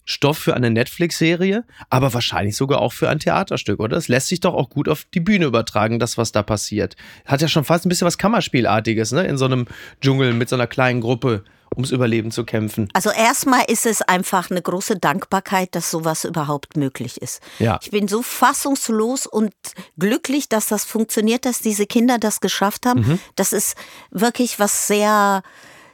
Stoff 0.04 0.38
für 0.38 0.54
eine 0.54 0.70
Netflix-Serie, 0.70 1.64
aber 1.88 2.12
wahrscheinlich 2.12 2.56
sogar 2.56 2.80
auch 2.80 2.92
für 2.92 3.08
ein 3.08 3.18
Theaterstück, 3.18 3.80
oder? 3.80 3.96
Es 3.96 4.08
lässt 4.08 4.28
sich 4.28 4.40
doch 4.40 4.54
auch 4.54 4.70
gut 4.70 4.88
auf 4.88 5.06
die 5.14 5.20
Bühne 5.20 5.44
übertragen, 5.44 5.98
das, 5.98 6.18
was 6.18 6.32
da 6.32 6.42
passiert. 6.42 6.96
Hat 7.26 7.42
ja 7.42 7.48
schon 7.48 7.64
fast 7.64 7.86
ein 7.86 7.88
bisschen 7.88 8.06
was 8.06 8.18
Kammerspielartiges, 8.18 9.12
ne? 9.12 9.24
In 9.24 9.38
so 9.38 9.44
einem 9.44 9.66
Dschungel 10.00 10.32
mit 10.34 10.48
so 10.48 10.56
einer 10.56 10.66
kleinen 10.66 11.00
Gruppe 11.00 11.44
ums 11.74 11.90
Überleben 11.92 12.30
zu 12.30 12.44
kämpfen. 12.44 12.88
Also 12.94 13.10
erstmal 13.10 13.64
ist 13.68 13.86
es 13.86 14.02
einfach 14.02 14.50
eine 14.50 14.60
große 14.60 14.98
Dankbarkeit, 14.98 15.74
dass 15.74 15.90
sowas 15.90 16.24
überhaupt 16.24 16.76
möglich 16.76 17.22
ist. 17.22 17.40
Ja. 17.58 17.78
Ich 17.82 17.90
bin 17.90 18.08
so 18.08 18.22
fassungslos 18.22 19.26
und 19.26 19.52
glücklich, 19.98 20.48
dass 20.48 20.66
das 20.66 20.84
funktioniert, 20.84 21.44
dass 21.44 21.60
diese 21.60 21.86
Kinder 21.86 22.18
das 22.18 22.40
geschafft 22.40 22.86
haben. 22.86 23.02
Mhm. 23.02 23.18
Das 23.36 23.52
ist 23.52 23.76
wirklich 24.10 24.58
was 24.58 24.88
sehr 24.88 25.42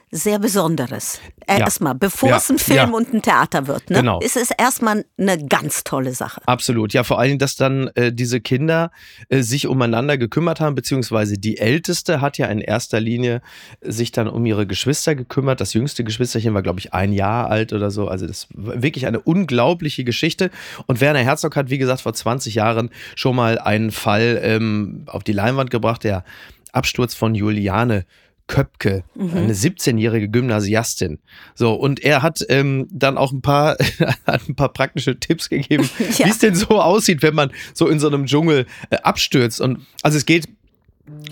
sehr 0.09 0.39
Besonderes. 0.39 1.19
Ja. 1.49 1.59
Erstmal, 1.59 1.95
bevor 1.95 2.29
ja. 2.29 2.37
es 2.37 2.49
ein 2.49 2.59
Film 2.59 2.77
ja. 2.77 2.87
und 2.87 3.13
ein 3.13 3.21
Theater 3.21 3.67
wird, 3.67 3.89
ne? 3.89 3.97
genau. 3.97 4.19
ist 4.19 4.37
es 4.37 4.51
erstmal 4.51 5.05
eine 5.17 5.45
ganz 5.45 5.83
tolle 5.83 6.13
Sache. 6.13 6.41
Absolut. 6.45 6.93
Ja, 6.93 7.03
vor 7.03 7.19
allem, 7.19 7.37
dass 7.37 7.57
dann 7.57 7.89
äh, 7.95 8.13
diese 8.13 8.39
Kinder 8.39 8.91
äh, 9.27 9.41
sich 9.41 9.67
umeinander 9.67 10.17
gekümmert 10.17 10.61
haben, 10.61 10.75
beziehungsweise 10.75 11.37
die 11.37 11.57
Älteste 11.57 12.21
hat 12.21 12.37
ja 12.37 12.47
in 12.47 12.61
erster 12.61 13.01
Linie 13.01 13.41
sich 13.81 14.11
dann 14.11 14.27
um 14.29 14.45
ihre 14.45 14.65
Geschwister 14.65 15.13
gekümmert. 15.15 15.59
Das 15.59 15.73
jüngste 15.73 16.05
Geschwisterchen 16.05 16.53
war, 16.53 16.61
glaube 16.61 16.79
ich, 16.79 16.93
ein 16.93 17.11
Jahr 17.11 17.49
alt 17.49 17.73
oder 17.73 17.91
so. 17.91 18.07
Also 18.07 18.27
das 18.27 18.47
war 18.53 18.81
wirklich 18.81 19.07
eine 19.07 19.19
unglaubliche 19.19 20.05
Geschichte. 20.05 20.51
Und 20.85 21.01
Werner 21.01 21.19
Herzog 21.19 21.55
hat, 21.57 21.69
wie 21.69 21.77
gesagt, 21.77 22.01
vor 22.01 22.13
20 22.13 22.55
Jahren 22.55 22.91
schon 23.15 23.35
mal 23.35 23.59
einen 23.59 23.91
Fall 23.91 24.39
ähm, 24.41 25.03
auf 25.07 25.23
die 25.23 25.33
Leinwand 25.33 25.69
gebracht, 25.69 26.05
der 26.05 26.23
Absturz 26.71 27.13
von 27.13 27.35
Juliane 27.35 28.05
Köpke, 28.47 29.03
mhm. 29.15 29.35
eine 29.35 29.53
17-jährige 29.53 30.29
Gymnasiastin. 30.29 31.19
So, 31.53 31.73
und 31.73 32.03
er 32.03 32.21
hat 32.21 32.45
ähm, 32.49 32.87
dann 32.91 33.17
auch 33.17 33.31
ein 33.31 33.41
paar, 33.41 33.77
ein 34.25 34.55
paar 34.55 34.71
praktische 34.73 35.19
Tipps 35.19 35.49
gegeben, 35.49 35.89
ja. 36.17 36.25
wie 36.25 36.29
es 36.29 36.39
denn 36.39 36.55
so 36.55 36.81
aussieht, 36.81 37.21
wenn 37.21 37.35
man 37.35 37.51
so 37.73 37.87
in 37.87 37.99
so 37.99 38.07
einem 38.07 38.25
Dschungel 38.25 38.65
äh, 38.89 38.97
abstürzt. 38.97 39.61
Und 39.61 39.85
also 40.01 40.17
es 40.17 40.25
geht 40.25 40.47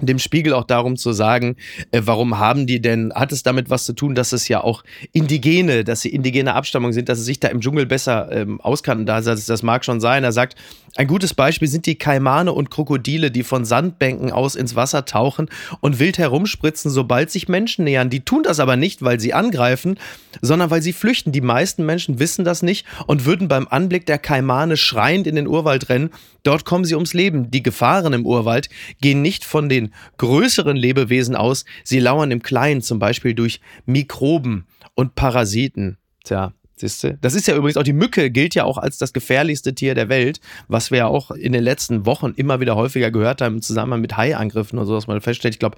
dem 0.01 0.19
Spiegel 0.19 0.53
auch 0.53 0.63
darum 0.63 0.95
zu 0.95 1.11
sagen, 1.11 1.57
äh, 1.91 2.01
warum 2.05 2.37
haben 2.37 2.67
die 2.67 2.81
denn, 2.81 3.13
hat 3.13 3.31
es 3.31 3.43
damit 3.43 3.69
was 3.69 3.85
zu 3.85 3.93
tun, 3.93 4.15
dass 4.15 4.31
es 4.31 4.47
ja 4.47 4.61
auch 4.63 4.83
Indigene, 5.11 5.83
dass 5.83 6.01
sie 6.01 6.09
indigene 6.09 6.53
Abstammung 6.53 6.93
sind, 6.93 7.09
dass 7.09 7.19
sie 7.19 7.25
sich 7.25 7.39
da 7.39 7.49
im 7.49 7.61
Dschungel 7.61 7.85
besser 7.85 8.31
ähm, 8.31 8.61
auskannten. 8.61 9.05
Da, 9.05 9.21
das, 9.21 9.45
das 9.45 9.63
mag 9.63 9.83
schon 9.83 9.99
sein. 9.99 10.23
Er 10.23 10.31
sagt, 10.31 10.55
ein 10.97 11.07
gutes 11.07 11.33
Beispiel 11.33 11.67
sind 11.67 11.87
die 11.87 11.97
Kaimane 11.97 12.53
und 12.53 12.71
Krokodile, 12.71 13.29
die 13.29 13.43
von 13.43 13.65
Sandbänken 13.65 14.31
aus 14.31 14.55
ins 14.55 14.77
Wasser 14.77 15.03
tauchen 15.03 15.49
und 15.81 15.99
wild 15.99 16.17
herumspritzen, 16.17 16.89
sobald 16.89 17.29
sich 17.29 17.49
Menschen 17.49 17.83
nähern. 17.83 18.09
Die 18.09 18.23
tun 18.23 18.43
das 18.43 18.61
aber 18.61 18.77
nicht, 18.77 19.01
weil 19.01 19.19
sie 19.19 19.33
angreifen, 19.33 19.99
sondern 20.41 20.69
weil 20.69 20.81
sie 20.81 20.93
flüchten. 20.93 21.33
Die 21.33 21.41
meisten 21.41 21.85
Menschen 21.85 22.19
wissen 22.19 22.45
das 22.45 22.63
nicht 22.63 22.85
und 23.07 23.25
würden 23.25 23.49
beim 23.49 23.67
Anblick 23.67 24.05
der 24.05 24.19
Kaimane 24.19 24.77
schreiend 24.77 25.27
in 25.27 25.35
den 25.35 25.47
Urwald 25.47 25.89
rennen. 25.89 26.11
Dort 26.43 26.63
kommen 26.63 26.85
sie 26.85 26.95
ums 26.95 27.13
Leben. 27.13 27.51
Die 27.51 27.63
Gefahren 27.63 28.13
im 28.13 28.25
Urwald 28.25 28.69
gehen 29.01 29.21
nicht 29.21 29.43
von 29.43 29.67
den 29.67 29.93
größeren 30.17 30.77
Lebewesen 30.77 31.35
aus, 31.35 31.65
sie 31.83 31.99
lauern 31.99 32.31
im 32.31 32.41
Kleinen, 32.41 32.81
zum 32.81 32.99
Beispiel 32.99 33.33
durch 33.33 33.59
Mikroben 33.85 34.65
und 34.93 35.15
Parasiten. 35.15 35.97
Tja, 36.23 36.53
Siehste? 36.77 37.17
Das 37.21 37.35
ist 37.35 37.47
ja 37.47 37.55
übrigens 37.55 37.77
auch 37.77 37.83
die 37.83 37.93
Mücke, 37.93 38.29
gilt 38.29 38.53
ja 38.53 38.65
auch 38.65 38.77
als 38.77 38.97
das 38.97 39.13
gefährlichste 39.13 39.73
Tier 39.73 39.95
der 39.95 40.09
Welt, 40.09 40.41
was 40.67 40.91
wir 40.91 40.97
ja 40.99 41.07
auch 41.07 41.31
in 41.31 41.53
den 41.53 41.63
letzten 41.63 42.05
Wochen 42.05 42.33
immer 42.35 42.59
wieder 42.59 42.75
häufiger 42.75 43.11
gehört 43.11 43.41
haben 43.41 43.55
im 43.55 43.61
Zusammenhang 43.61 44.01
mit 44.01 44.17
Haiangriffen 44.17 44.77
und 44.77 44.85
so, 44.85 44.93
dass 44.93 45.07
man 45.07 45.21
feststellt, 45.21 45.55
ich 45.55 45.59
glaube, 45.59 45.77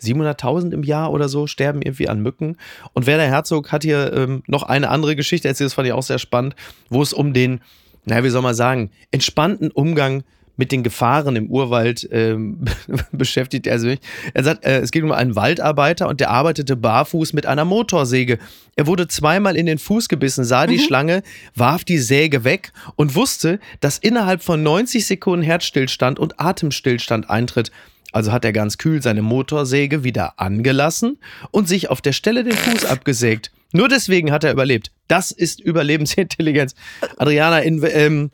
700.000 0.00 0.72
im 0.72 0.82
Jahr 0.82 1.10
oder 1.10 1.28
so 1.28 1.46
sterben 1.46 1.82
irgendwie 1.82 2.08
an 2.08 2.20
Mücken. 2.20 2.56
Und 2.92 3.06
Werner 3.06 3.24
Herzog 3.24 3.72
hat 3.72 3.82
hier 3.82 4.12
ähm, 4.12 4.42
noch 4.46 4.62
eine 4.62 4.90
andere 4.90 5.16
Geschichte 5.16 5.48
erzählt, 5.48 5.66
das 5.66 5.74
fand 5.74 5.88
ich 5.88 5.94
auch 5.94 6.02
sehr 6.02 6.18
spannend, 6.18 6.54
wo 6.90 7.02
es 7.02 7.12
um 7.12 7.32
den, 7.32 7.60
naja, 8.04 8.22
wie 8.22 8.30
soll 8.30 8.42
man 8.42 8.54
sagen, 8.54 8.90
entspannten 9.10 9.70
Umgang 9.70 10.22
mit 10.56 10.72
den 10.72 10.82
Gefahren 10.82 11.36
im 11.36 11.50
Urwald 11.50 12.08
ähm, 12.10 12.64
beschäftigt 13.12 13.66
er 13.66 13.78
sich. 13.78 14.00
Er 14.34 14.44
sagt, 14.44 14.64
äh, 14.64 14.80
es 14.80 14.90
geht 14.90 15.02
um 15.02 15.12
einen 15.12 15.36
Waldarbeiter 15.36 16.08
und 16.08 16.20
der 16.20 16.30
arbeitete 16.30 16.76
barfuß 16.76 17.32
mit 17.32 17.46
einer 17.46 17.64
Motorsäge. 17.64 18.38
Er 18.74 18.86
wurde 18.86 19.08
zweimal 19.08 19.56
in 19.56 19.66
den 19.66 19.78
Fuß 19.78 20.08
gebissen, 20.08 20.44
sah 20.44 20.66
die 20.66 20.76
mhm. 20.76 20.82
Schlange, 20.82 21.22
warf 21.54 21.84
die 21.84 21.98
Säge 21.98 22.44
weg 22.44 22.72
und 22.96 23.14
wusste, 23.14 23.60
dass 23.80 23.98
innerhalb 23.98 24.42
von 24.42 24.62
90 24.62 25.06
Sekunden 25.06 25.44
Herzstillstand 25.44 26.18
und 26.18 26.40
Atemstillstand 26.40 27.30
eintritt. 27.30 27.70
Also 28.12 28.32
hat 28.32 28.44
er 28.44 28.52
ganz 28.52 28.78
kühl 28.78 29.02
seine 29.02 29.22
Motorsäge 29.22 30.04
wieder 30.04 30.40
angelassen 30.40 31.18
und 31.50 31.68
sich 31.68 31.90
auf 31.90 32.00
der 32.00 32.12
Stelle 32.12 32.44
den 32.44 32.56
Fuß 32.56 32.86
abgesägt. 32.86 33.50
Nur 33.72 33.88
deswegen 33.88 34.32
hat 34.32 34.44
er 34.44 34.52
überlebt. 34.52 34.90
Das 35.08 35.30
ist 35.30 35.60
Überlebensintelligenz. 35.60 36.74
Adriana, 37.16 37.60
in, 37.60 37.82
ähm, 37.88 38.30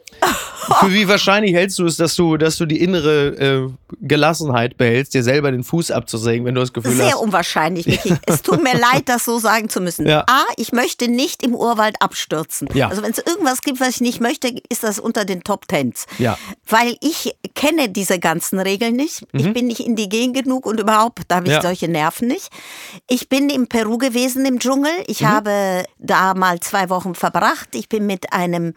für 0.80 0.92
wie 0.92 1.08
wahrscheinlich 1.08 1.54
hältst 1.54 1.78
du 1.78 1.86
es, 1.86 1.96
dass 1.96 2.14
du, 2.14 2.36
dass 2.36 2.56
du 2.56 2.66
die 2.66 2.80
innere 2.80 3.26
äh, 3.28 3.68
Gelassenheit 4.00 4.76
behältst, 4.76 5.12
dir 5.12 5.22
selber 5.22 5.50
den 5.50 5.64
Fuß 5.64 5.90
abzusägen, 5.90 6.46
wenn 6.46 6.54
du 6.54 6.60
das 6.60 6.72
Gefühl 6.72 6.92
Sehr 6.92 7.06
hast? 7.06 7.12
Sehr 7.12 7.20
unwahrscheinlich, 7.20 7.86
Michi. 7.86 8.14
es 8.26 8.42
tut 8.42 8.62
mir 8.62 8.74
leid, 8.74 9.02
das 9.06 9.24
so 9.24 9.38
sagen 9.38 9.68
zu 9.68 9.80
müssen. 9.80 10.06
Ja. 10.06 10.20
A, 10.20 10.44
ich 10.56 10.72
möchte 10.72 11.08
nicht 11.08 11.42
im 11.42 11.54
Urwald 11.54 11.96
abstürzen. 12.00 12.68
Ja. 12.74 12.88
Also 12.88 13.02
wenn 13.02 13.10
es 13.10 13.18
irgendwas 13.18 13.62
gibt, 13.62 13.80
was 13.80 13.88
ich 13.90 14.00
nicht 14.00 14.20
möchte, 14.20 14.54
ist 14.68 14.82
das 14.82 14.98
unter 14.98 15.24
den 15.24 15.42
Top 15.42 15.68
Tens. 15.68 16.06
Ja. 16.18 16.38
Weil 16.66 16.96
ich 17.00 17.34
kenne 17.54 17.88
diese 17.88 18.18
ganzen 18.18 18.58
Regeln 18.58 18.96
nicht. 18.96 19.22
Mhm. 19.32 19.40
Ich 19.40 19.52
bin 19.52 19.66
nicht 19.66 19.80
indigen 19.80 20.32
genug 20.32 20.66
und 20.66 20.80
überhaupt, 20.80 21.20
da 21.28 21.36
habe 21.36 21.48
ich 21.48 21.54
ja. 21.54 21.62
solche 21.62 21.88
Nerven 21.88 22.28
nicht. 22.28 22.48
Ich 23.08 23.28
bin 23.28 23.50
in 23.50 23.66
Peru 23.66 23.98
gewesen 23.98 24.46
im 24.46 24.58
Dschungel. 24.58 24.92
Ich 25.06 25.22
mhm. 25.22 25.28
habe 25.28 25.84
da 25.98 26.34
mal 26.34 26.60
zwei 26.62 26.88
Wochen 26.88 27.14
verbracht. 27.14 27.74
Ich 27.74 27.88
bin 27.88 28.06
mit 28.06 28.32
einem 28.32 28.74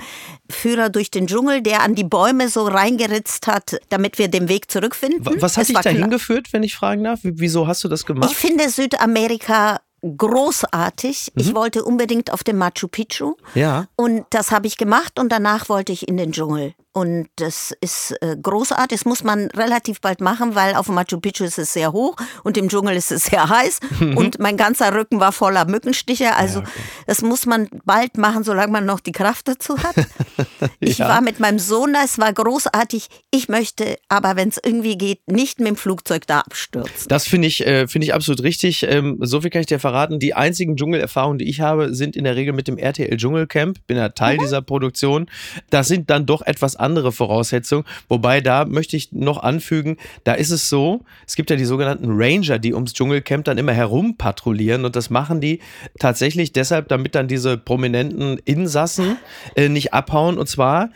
Führer 0.50 0.90
durch 0.90 1.12
den 1.12 1.28
Dschungel, 1.28 1.62
der 1.62 1.82
an 1.82 1.96
die 1.96 2.04
Bäume 2.04 2.50
so 2.50 2.66
reingeritzt 2.68 3.48
hat, 3.48 3.80
damit 3.90 4.18
wir 4.18 4.28
den 4.28 4.50
Weg 4.50 4.70
zurückfinden. 4.70 5.42
Was 5.42 5.58
hat 5.58 5.70
dich 5.70 5.78
da 5.78 5.90
hingeführt, 5.90 6.52
wenn 6.52 6.64
ich 6.64 6.76
fragen 6.76 7.04
darf? 7.04 7.20
Wieso 7.24 7.68
hast 7.68 7.84
du 7.84 7.88
das 7.88 8.06
gemacht? 8.06 8.30
Ich 8.32 8.38
finde 8.38 8.70
Südamerika 8.70 9.80
großartig. 10.18 11.32
Mhm. 11.34 11.42
Ich 11.42 11.56
wollte 11.56 11.84
unbedingt 11.84 12.32
auf 12.32 12.44
dem 12.44 12.58
Machu 12.58 12.88
Picchu. 12.88 13.36
Ja. 13.54 13.88
Und 13.96 14.26
das 14.30 14.52
habe 14.52 14.68
ich 14.68 14.78
gemacht 14.78 15.20
und 15.20 15.32
danach 15.32 15.70
wollte 15.70 15.92
ich 15.92 16.08
in 16.08 16.18
den 16.18 16.32
Dschungel. 16.32 16.74
Und 16.98 17.28
das 17.36 17.76
ist 17.82 18.16
äh, 18.22 18.38
großartig. 18.42 19.00
Das 19.00 19.06
muss 19.06 19.22
man 19.22 19.48
relativ 19.48 20.00
bald 20.00 20.22
machen, 20.22 20.56
weil 20.56 20.76
auf 20.76 20.88
Machu 20.88 21.20
Picchu 21.20 21.44
ist 21.44 21.60
es 21.60 21.74
sehr 21.74 21.92
hoch 21.92 22.16
und 22.46 22.56
im 22.56 22.70
Dschungel 22.70 22.96
ist 22.96 23.12
es 23.12 23.26
sehr 23.26 23.50
heiß. 23.50 23.82
Mhm. 24.00 24.16
Und 24.16 24.40
mein 24.40 24.56
ganzer 24.56 24.96
Rücken 24.96 25.20
war 25.20 25.34
voller 25.34 25.66
Mückenstiche. 25.66 26.38
Also 26.38 26.60
ja, 26.60 26.66
okay. 26.66 26.80
das 27.06 27.22
muss 27.22 27.46
man 27.46 27.68
bald 27.84 28.18
machen, 28.18 28.46
solange 28.46 28.72
man 28.72 28.86
noch 28.86 29.02
die 29.02 29.12
Kraft 29.12 29.50
dazu 29.50 29.78
hat. 29.78 29.94
ich 30.80 31.00
ja. 31.00 31.10
war 31.10 31.20
mit 31.20 31.42
meinem 31.42 31.60
Sohn 31.60 31.92
da, 31.92 32.02
es 32.06 32.18
war 32.18 32.32
großartig. 32.32 33.10
Ich 33.30 33.50
möchte 33.50 33.98
aber, 34.08 34.38
wenn 34.38 34.48
es 34.48 34.62
irgendwie 34.64 34.98
geht, 34.98 35.20
nicht 35.28 35.60
mit 35.60 35.68
dem 35.68 35.76
Flugzeug 35.76 36.26
da 36.28 36.40
abstürzen. 36.40 37.10
Das 37.10 37.28
finde 37.28 37.50
ich, 37.50 37.68
äh, 37.68 37.90
find 37.90 38.06
ich 38.06 38.14
absolut 38.14 38.42
richtig. 38.42 38.84
Ähm, 38.84 39.18
so 39.20 39.42
viel 39.42 39.50
kann 39.50 39.60
ich 39.60 39.68
dir 39.68 39.80
verraten. 39.80 40.20
Die 40.20 40.34
einzigen 40.34 40.78
Dschungelerfahrungen, 40.78 41.40
die 41.40 41.50
ich 41.50 41.60
habe, 41.60 41.94
sind 41.94 42.16
in 42.16 42.24
der 42.24 42.38
Regel 42.38 42.54
mit 42.54 42.70
dem 42.70 42.78
RTL 42.78 43.18
Dschungelcamp. 43.18 43.86
Bin 43.86 43.98
ja 43.98 44.08
Teil 44.08 44.38
mhm. 44.38 44.44
dieser 44.44 44.62
Produktion. 44.62 45.30
Das 45.70 45.90
sind 45.90 46.10
dann 46.10 46.26
doch 46.26 46.42
etwas 46.42 46.78
andere 46.86 47.12
Voraussetzungen. 47.12 47.86
Wobei 48.08 48.42
da 48.42 48.66
möchte 48.66 48.96
ich 48.96 49.12
noch 49.12 49.44
anfügen, 49.44 49.98
da 50.24 50.34
ist 50.34 50.52
es 50.52 50.70
so, 50.70 51.02
es 51.28 51.36
gibt 51.36 51.50
ja 51.50 51.56
die 51.56 51.66
sogenannten 51.66 52.08
Ranger, 52.10 52.60
die 52.60 52.74
ums 52.74 52.94
Dschungelcamp 52.94 53.46
dann 53.46 53.58
immer 53.58 53.74
herum 53.74 54.16
patrouillieren 54.16 54.86
und 54.86 54.96
das 54.96 55.10
machen 55.10 55.42
die 55.42 55.60
tatsächlich 56.00 56.54
deshalb, 56.54 56.88
damit 56.88 57.16
dann 57.16 57.28
diese 57.28 57.58
prominenten 57.58 58.40
Insassen 58.46 59.18
äh, 59.56 59.70
nicht 59.70 59.94
abhauen 59.94 60.38
und 60.38 60.48
zwar 60.48 60.90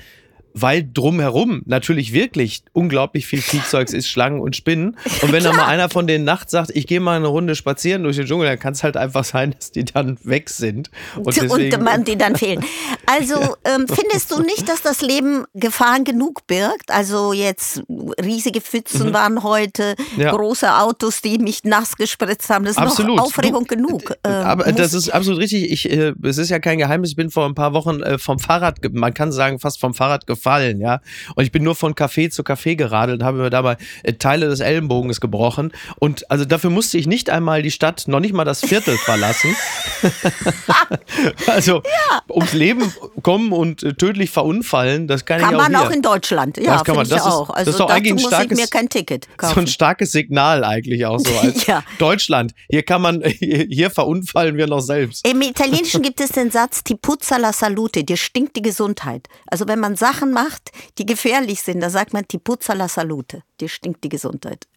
weil 0.53 0.87
drumherum 0.91 1.61
natürlich 1.65 2.13
wirklich 2.13 2.63
unglaublich 2.73 3.27
viel 3.27 3.41
Viehzeugs 3.41 3.93
ist, 3.93 4.07
Schlangen 4.07 4.39
und 4.41 4.55
Spinnen. 4.55 4.97
Und 5.21 5.31
wenn 5.31 5.43
da 5.43 5.53
mal 5.53 5.65
einer 5.65 5.89
von 5.89 6.07
denen 6.07 6.25
nachts 6.25 6.51
sagt, 6.51 6.71
ich 6.73 6.87
gehe 6.87 6.99
mal 6.99 7.15
eine 7.15 7.27
Runde 7.27 7.55
spazieren 7.55 8.03
durch 8.03 8.17
den 8.17 8.25
Dschungel, 8.25 8.47
dann 8.47 8.59
kann 8.59 8.73
es 8.73 8.83
halt 8.83 8.97
einfach 8.97 9.23
sein, 9.23 9.53
dass 9.57 9.71
die 9.71 9.85
dann 9.85 10.17
weg 10.23 10.49
sind. 10.49 10.89
Und, 11.15 11.37
und 11.37 11.83
man 11.83 12.03
die 12.03 12.17
dann 12.17 12.35
fehlen. 12.35 12.63
Also 13.05 13.35
ähm, 13.65 13.85
findest 13.87 14.31
du 14.31 14.41
nicht, 14.41 14.67
dass 14.67 14.81
das 14.81 15.01
Leben 15.01 15.45
Gefahren 15.53 16.03
genug 16.03 16.47
birgt? 16.47 16.91
Also 16.91 17.33
jetzt 17.33 17.83
riesige 18.21 18.61
Pfützen 18.61 19.09
mhm. 19.09 19.13
waren 19.13 19.43
heute, 19.43 19.95
ja. 20.17 20.31
große 20.31 20.73
Autos, 20.75 21.21
die 21.21 21.37
mich 21.37 21.63
nass 21.63 21.95
gespritzt 21.95 22.49
haben. 22.49 22.65
Das 22.65 22.73
ist 22.73 22.79
absolut. 22.79 23.17
noch 23.17 23.25
Aufregung 23.25 23.65
du, 23.65 23.75
genug. 23.75 24.13
Ähm, 24.23 24.31
aber 24.33 24.71
das 24.71 24.93
ist 24.93 25.09
absolut 25.09 25.39
richtig. 25.39 25.71
Ich, 25.71 25.89
äh, 25.89 26.13
es 26.23 26.37
ist 26.37 26.49
ja 26.49 26.59
kein 26.59 26.79
Geheimnis, 26.79 27.11
ich 27.11 27.15
bin 27.15 27.29
vor 27.29 27.45
ein 27.45 27.55
paar 27.55 27.73
Wochen 27.73 28.01
äh, 28.01 28.17
vom 28.17 28.39
Fahrrad, 28.39 28.79
man 28.91 29.13
kann 29.13 29.31
sagen, 29.31 29.59
fast 29.59 29.79
vom 29.79 29.93
Fahrrad 29.93 30.25
gefahren 30.27 30.38
gefallen, 30.39 30.79
ja. 30.79 31.01
Und 31.36 31.43
ich 31.43 31.51
bin 31.51 31.63
nur 31.63 31.75
von 31.75 31.93
Café 31.93 32.29
zu 32.29 32.43
Café 32.43 32.75
geradelt 32.75 33.19
und 33.19 33.25
habe 33.25 33.39
mir 33.39 33.50
dabei 33.50 33.77
äh, 34.03 34.13
Teile 34.13 34.48
des 34.48 34.62
Ellenbogens 34.62 35.19
gebrochen. 35.19 35.72
Und 36.00 36.29
also 36.31 36.46
dafür 36.46 36.69
musste 36.69 36.98
ich 36.98 37.08
nicht 37.08 37.29
einmal 37.29 37.62
die 37.62 37.72
Stadt, 37.72 38.08
noch 38.08 38.22
nicht 38.22 38.34
mal 38.34 38.46
das 38.46 38.62
Viertel 38.62 38.98
verlassen. 39.05 39.55
also 41.48 41.81
ja. 41.84 42.22
ums 42.29 42.53
Leben 42.53 42.93
kommen 43.22 43.51
und 43.51 43.84
äh, 43.84 43.93
tödlich 43.93 44.31
verunfallen, 44.31 45.08
das 45.08 45.25
kann, 45.25 45.41
kann 45.41 45.50
ich 45.51 45.55
auch 45.55 45.62
man 45.62 45.75
hier. 45.75 45.88
auch 45.88 45.91
in 45.91 46.01
Deutschland. 46.01 46.58
Ja, 46.58 46.74
das 46.74 46.84
kann 46.86 46.96
man. 46.96 47.08
Das 47.08 47.22
auch. 47.22 47.50
Ist, 47.50 47.55
also 47.55 47.65
das 47.65 47.67
ist 47.67 47.79
doch 47.79 47.89
eigentlich 47.89 48.13
ein 48.13 48.19
starkes, 48.19 48.58
mir 48.58 48.67
kein 48.67 48.88
Ticket 48.88 49.27
kaufen. 49.38 49.53
So 49.55 49.60
ein 49.62 49.67
starkes 49.67 50.12
Signal 50.12 50.63
eigentlich 50.63 51.05
auch 51.05 51.19
so 51.19 51.38
als 51.39 51.65
ja. 51.67 51.84
Deutschland. 51.98 52.53
Hier 52.69 52.84
kann 52.84 53.01
man, 53.01 53.24
hier, 53.24 53.65
hier 53.69 53.89
verunfallen 53.89 54.55
wir 54.55 54.67
noch 54.67 54.81
selbst. 54.81 55.27
Im 55.27 55.41
Italienischen 55.41 56.01
gibt 56.01 56.22
es 56.22 56.29
den 56.29 56.50
Satz, 56.51 56.84
ti 56.84 56.96
puzza 56.96 57.38
la 57.38 57.51
salute, 57.51 58.03
dir 58.03 58.17
stinkt 58.17 58.55
die 58.55 58.62
Gesundheit. 58.62 59.27
Also 59.48 59.67
wenn 59.67 59.79
man 59.79 59.96
Sachen 59.96 60.28
macht, 60.31 60.71
die 60.98 61.05
gefährlich 61.05 61.62
sind, 61.62 61.81
da 61.81 61.89
sagt 61.89 62.13
man 62.13 62.27
ti 62.27 62.38
puzza 62.38 62.74
la 62.74 62.88
salute, 62.88 63.43
dir 63.59 63.69
stinkt 63.69 64.03
die 64.03 64.09
Gesundheit. 64.09 64.67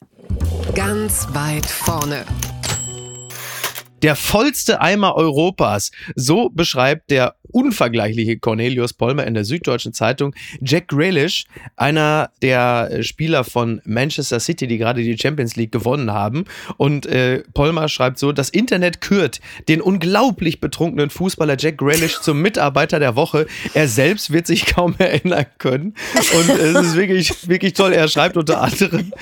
Ganz 0.74 1.26
weit 1.32 1.66
vorne 1.66 2.24
der 4.02 4.16
vollste 4.16 4.80
Eimer 4.80 5.14
Europas. 5.14 5.90
So 6.16 6.50
beschreibt 6.50 7.10
der 7.10 7.36
unvergleichliche 7.52 8.38
Cornelius 8.38 8.92
Polmer 8.92 9.26
in 9.26 9.34
der 9.34 9.44
Süddeutschen 9.44 9.92
Zeitung 9.92 10.34
Jack 10.60 10.88
Grealish, 10.88 11.44
einer 11.76 12.30
der 12.42 13.02
Spieler 13.02 13.44
von 13.44 13.80
Manchester 13.84 14.40
City, 14.40 14.66
die 14.66 14.78
gerade 14.78 15.02
die 15.02 15.18
Champions 15.18 15.56
League 15.56 15.72
gewonnen 15.72 16.12
haben. 16.12 16.44
Und 16.76 17.06
äh, 17.06 17.42
Polmer 17.54 17.88
schreibt 17.88 18.18
so: 18.18 18.32
Das 18.32 18.48
Internet 18.48 19.00
kürt 19.00 19.40
den 19.68 19.80
unglaublich 19.80 20.60
betrunkenen 20.60 21.10
Fußballer 21.10 21.56
Jack 21.58 21.78
Grealish 21.78 22.20
zum 22.20 22.40
Mitarbeiter 22.40 22.98
der 22.98 23.16
Woche. 23.16 23.46
Er 23.74 23.88
selbst 23.88 24.32
wird 24.32 24.46
sich 24.46 24.66
kaum 24.66 24.94
erinnern 24.98 25.46
können. 25.58 25.94
Und 26.36 26.48
es 26.50 26.86
ist 26.86 26.96
wirklich, 26.96 27.48
wirklich 27.48 27.74
toll. 27.74 27.92
Er 27.92 28.08
schreibt 28.08 28.36
unter 28.36 28.60
anderem, 28.60 29.12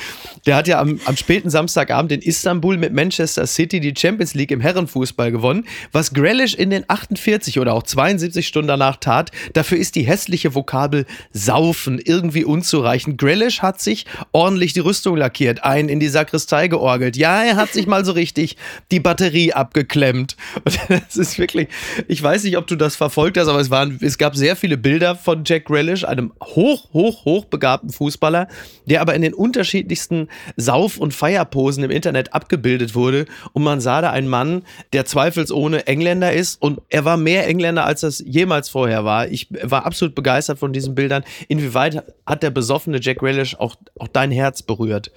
der 0.47 0.57
hat 0.57 0.69
ja 0.69 0.81
am, 0.81 1.01
am 1.05 1.17
späten 1.17 1.51
Samstagabend 1.51 2.13
in 2.13 2.23
Istanbul 2.23 2.77
mit 2.77 2.93
Manchester 2.93 3.47
City 3.47 3.81
die 3.81 3.95
Champions 3.97 4.35
League 4.35 4.51
im 4.51 4.61
Herrenfußball 4.61 5.33
gewonnen. 5.33 5.67
Was 5.93 6.13
Grealish 6.15 6.55
in 6.55 6.71
den 6.71 6.85
48 6.89 7.59
oder 7.59 7.75
auch 7.75 7.83
72 7.83 8.20
Stunden 8.47 8.69
danach 8.69 8.97
tat, 8.97 9.31
dafür 9.53 9.79
ist 9.79 9.95
die 9.95 10.03
hässliche 10.03 10.55
Vokabel 10.55 11.07
saufen 11.33 11.99
irgendwie 11.99 12.45
unzureichend. 12.45 13.19
Grealish 13.19 13.63
hat 13.63 13.81
sich 13.81 14.07
ordentlich 14.33 14.73
die 14.73 14.81
Rüstung 14.81 15.17
lackiert, 15.17 15.65
ein 15.65 15.89
in 15.89 16.01
die 16.01 16.09
Sakristei 16.09 16.69
georgelt. 16.69 17.17
Ja, 17.17 17.43
er 17.43 17.57
hat 17.57 17.73
sich 17.73 17.87
mal 17.87 18.05
so 18.05 18.13
richtig 18.13 18.57
die 18.91 19.01
Batterie 19.01 19.53
abgeklemmt. 19.53 20.37
Und 20.65 20.79
das 20.89 21.17
ist 21.17 21.39
wirklich, 21.39 21.69
ich 22.09 22.23
weiß 22.23 22.45
nicht, 22.45 22.57
ob 22.57 22.67
du 22.67 22.77
das 22.77 22.97
verfolgt 22.97 23.39
hast, 23.39 23.49
aber 23.49 23.61
es 23.61 23.71
waren, 23.71 23.99
es 24.01 24.19
gab 24.19 24.37
sehr 24.37 24.57
viele 24.57 24.77
Bilder 24.77 25.17
von 25.17 25.43
Jack 25.45 25.67
Grealish, 25.67 26.05
einem 26.05 26.33
hoch, 26.43 26.93
hoch, 26.93 27.25
hoch 27.25 27.45
begabten 27.45 27.91
Fußballer, 27.91 28.49
der 28.87 29.01
aber 29.01 29.15
in 29.15 29.23
den 29.23 29.35
unterschiedlichsten 29.35 30.29
Sauf- 30.57 30.99
und 30.99 31.15
Feierposen 31.15 31.85
im 31.85 31.91
Internet 31.91 32.35
abgebildet 32.35 32.95
wurde. 32.95 33.27
Und 33.53 33.63
man 33.63 33.81
sah 33.81 34.01
da 34.01 34.11
einen 34.11 34.29
Mann, 34.29 34.63
der 34.93 35.07
zweifelsohne 35.07 35.87
Engländer 35.87 36.33
ist. 36.33 36.61
Und 36.61 36.81
er 36.89 37.05
war 37.05 37.17
mehr 37.17 37.47
Engländer, 37.47 37.85
als 37.85 38.03
das 38.11 38.23
jemals 38.27 38.69
vorher 38.69 39.05
war. 39.05 39.29
Ich 39.29 39.49
war 39.63 39.87
absolut 39.87 40.15
begeistert 40.15 40.59
von 40.59 40.73
diesen 40.73 40.95
Bildern. 40.95 41.25
Inwieweit 41.49 42.05
hat 42.27 42.43
der 42.43 42.51
besoffene 42.51 43.01
Jack 43.01 43.19
Grealish 43.19 43.55
auch, 43.57 43.77
auch 43.99 44.09
dein 44.09 44.31
Herz 44.31 44.63
berührt? 44.63 45.11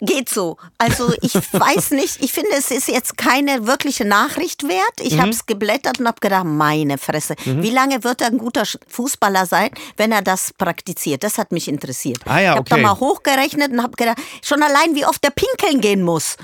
Geht 0.00 0.28
so. 0.28 0.56
Also 0.78 1.12
ich 1.22 1.34
weiß 1.52 1.92
nicht, 1.92 2.22
ich 2.22 2.32
finde, 2.32 2.50
es 2.58 2.70
ist 2.70 2.88
jetzt 2.88 3.16
keine 3.16 3.66
wirkliche 3.66 4.04
Nachricht 4.04 4.64
wert. 4.64 5.00
Ich 5.00 5.14
mhm. 5.14 5.22
habe 5.22 5.30
es 5.30 5.46
geblättert 5.46 6.00
und 6.00 6.06
habe 6.06 6.20
gedacht, 6.20 6.44
meine 6.44 6.98
Fresse, 6.98 7.34
mhm. 7.44 7.62
wie 7.62 7.70
lange 7.70 8.02
wird 8.04 8.20
er 8.20 8.28
ein 8.28 8.38
guter 8.38 8.64
Fußballer 8.88 9.46
sein, 9.46 9.70
wenn 9.96 10.12
er 10.12 10.22
das 10.22 10.52
praktiziert? 10.52 11.22
Das 11.22 11.38
hat 11.38 11.52
mich 11.52 11.68
interessiert. 11.68 12.18
Ah 12.26 12.40
ja, 12.40 12.52
okay. 12.52 12.64
Ich 12.66 12.72
habe 12.72 12.82
da 12.82 12.88
mal 12.88 13.00
hochgerechnet 13.00 13.72
und 13.72 13.82
habe 13.82 13.96
gedacht, 13.96 14.18
schon 14.42 14.62
allein 14.62 14.94
wie 14.94 15.06
oft 15.06 15.22
der 15.22 15.30
pinkeln 15.30 15.80
gehen 15.80 16.02
muss. 16.02 16.36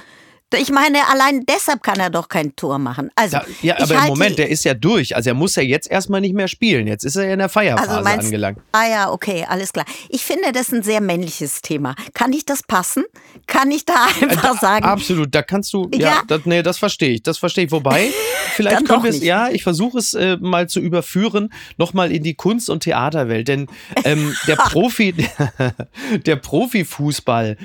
Ich 0.54 0.70
meine, 0.70 0.98
allein 1.10 1.44
deshalb 1.44 1.82
kann 1.82 1.98
er 1.98 2.08
doch 2.08 2.28
kein 2.28 2.54
Tor 2.54 2.78
machen. 2.78 3.10
Also, 3.16 3.38
ja, 3.62 3.76
ja 3.76 3.80
aber 3.80 3.96
im 3.96 4.04
Moment, 4.04 4.38
der 4.38 4.48
ist 4.48 4.64
ja 4.64 4.74
durch. 4.74 5.16
Also 5.16 5.30
er 5.30 5.34
muss 5.34 5.56
ja 5.56 5.62
jetzt 5.62 5.90
erstmal 5.90 6.20
nicht 6.20 6.34
mehr 6.34 6.46
spielen. 6.46 6.86
Jetzt 6.86 7.04
ist 7.04 7.16
er 7.16 7.24
ja 7.24 7.32
in 7.32 7.40
der 7.40 7.48
Feierphase 7.48 7.90
also 7.90 8.04
meinst, 8.04 8.26
angelangt. 8.26 8.58
Ah 8.70 8.86
ja, 8.88 9.10
okay, 9.10 9.44
alles 9.48 9.72
klar. 9.72 9.84
Ich 10.08 10.24
finde, 10.24 10.52
das 10.52 10.68
ist 10.68 10.72
ein 10.72 10.82
sehr 10.84 11.00
männliches 11.00 11.62
Thema. 11.62 11.96
Kann 12.14 12.32
ich 12.32 12.46
das 12.46 12.62
passen? 12.62 13.04
Kann 13.48 13.72
ich 13.72 13.86
da 13.86 13.94
einfach 14.22 14.54
äh, 14.54 14.58
sagen? 14.58 14.84
Absolut, 14.84 15.34
da 15.34 15.42
kannst 15.42 15.72
du, 15.72 15.90
ja, 15.92 15.98
ja. 15.98 16.22
Das, 16.28 16.42
nee, 16.44 16.62
das 16.62 16.78
verstehe 16.78 17.10
ich, 17.10 17.24
das 17.24 17.38
verstehe 17.38 17.64
ich. 17.64 17.72
Wobei, 17.72 18.10
vielleicht 18.54 18.86
können 18.86 19.02
wir 19.02 19.10
es, 19.10 19.24
ja, 19.24 19.48
ich 19.48 19.64
versuche 19.64 19.98
es 19.98 20.14
äh, 20.14 20.36
mal 20.40 20.68
zu 20.68 20.78
überführen, 20.78 21.52
nochmal 21.76 22.12
in 22.12 22.22
die 22.22 22.34
Kunst- 22.34 22.70
und 22.70 22.84
Theaterwelt. 22.84 23.48
Denn 23.48 23.66
ähm, 24.04 24.36
der 24.46 24.56
Profi, 24.56 25.12
der 26.24 26.36
Profifußball, 26.36 27.56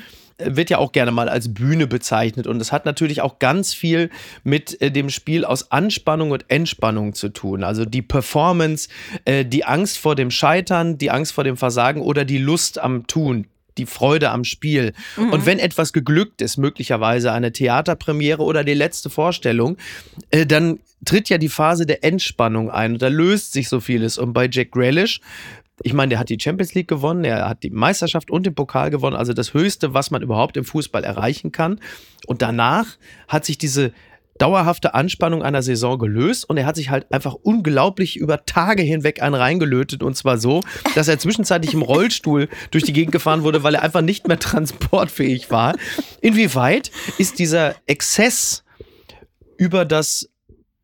wird 0.46 0.70
ja 0.70 0.78
auch 0.78 0.92
gerne 0.92 1.12
mal 1.12 1.30
als 1.30 1.54
Bühne 1.54 1.88
bezeichnet 1.88 2.48
und 2.48 2.62
es 2.62 2.72
hat 2.72 2.86
natürlich 2.86 3.22
auch 3.22 3.40
ganz 3.40 3.74
viel 3.74 4.10
mit 4.44 4.82
äh, 4.82 4.92
dem 4.92 5.10
Spiel 5.10 5.46
aus 5.46 5.72
Anspannung 5.72 6.32
und 6.32 6.46
Entspannung 6.50 7.14
zu 7.14 7.30
tun. 7.30 7.64
Also 7.64 7.86
die 7.86 8.02
Performance, 8.02 8.90
äh, 9.26 9.46
die 9.46 9.66
Angst 9.66 9.98
vor 9.98 10.16
dem 10.16 10.32
Scheitern, 10.32 10.98
die 10.98 11.12
Angst 11.12 11.34
vor 11.34 11.44
dem 11.44 11.58
Versagen 11.58 12.02
oder 12.02 12.26
die 12.26 12.38
Lust 12.38 12.80
am 12.80 13.08
Tun 13.08 13.48
die 13.78 13.86
Freude 13.86 14.32
am 14.32 14.44
Spiel. 14.44 14.94
Mhm. 15.16 15.32
Und 15.32 15.46
wenn 15.46 15.58
etwas 15.58 15.94
geglückt 15.94 16.42
ist, 16.42 16.58
möglicherweise 16.58 17.32
eine 17.32 17.52
Theaterpremiere 17.54 18.44
oder 18.44 18.64
die 18.64 18.74
letzte 18.74 19.10
Vorstellung, 19.10 19.78
äh, 20.30 20.46
dann 20.46 20.80
tritt 21.06 21.30
ja 21.30 21.38
die 21.38 21.50
Phase 21.50 21.86
der 21.86 22.04
Entspannung 22.04 22.70
ein 22.70 22.94
und 22.94 23.02
da 23.02 23.08
löst 23.08 23.54
sich 23.54 23.70
so 23.70 23.80
vieles. 23.80 24.18
Und 24.18 24.34
bei 24.34 24.48
Jack 24.52 24.72
Grealish 24.72 25.22
ich 25.84 25.94
meine, 25.94 26.10
der 26.10 26.20
hat 26.20 26.30
die 26.30 26.38
Champions 26.40 26.74
League 26.74 26.88
gewonnen, 26.88 27.24
er 27.24 27.48
hat 27.48 27.64
die 27.64 27.70
Meisterschaft 27.70 28.30
und 28.30 28.46
den 28.46 28.56
Pokal 28.56 28.90
gewonnen, 28.90 29.16
also 29.16 29.34
das 29.34 29.54
Höchste, 29.54 29.94
was 29.94 30.12
man 30.12 30.22
überhaupt 30.22 30.58
im 30.58 30.66
Fußball 30.66 31.04
erreichen 31.04 31.52
kann. 31.52 31.80
Und 32.28 32.42
danach 32.42 32.86
hat 33.28 33.46
sich 33.46 33.58
diese 33.58 33.94
dauerhafte 34.38 34.96
Anspannung 34.96 35.44
einer 35.44 35.62
Saison 35.62 36.00
gelöst 36.00 36.50
und 36.50 36.58
er 36.58 36.66
hat 36.66 36.76
sich 36.76 36.90
halt 36.90 37.12
einfach 37.14 37.36
unglaublich 37.36 38.18
über 38.18 38.46
Tage 38.46 38.82
hinweg 38.82 39.22
einen 39.22 39.36
reingelötet 39.36 40.02
und 40.02 40.18
zwar 40.18 40.40
so, 40.40 40.62
dass 40.96 41.08
er 41.08 41.20
zwischenzeitlich 41.20 41.76
im 41.76 41.84
Rollstuhl 41.84 42.50
durch 42.72 42.84
die 42.84 42.94
Gegend 42.94 43.12
gefahren 43.12 43.44
wurde, 43.44 43.62
weil 43.62 43.76
er 43.76 43.84
einfach 43.84 44.02
nicht 44.02 44.28
mehr 44.28 44.40
transportfähig 44.40 45.52
war. 45.52 45.76
Inwieweit 46.22 46.92
ist 47.20 47.38
dieser 47.38 47.76
Exzess 47.86 48.64
über 49.58 49.86
das 49.86 50.32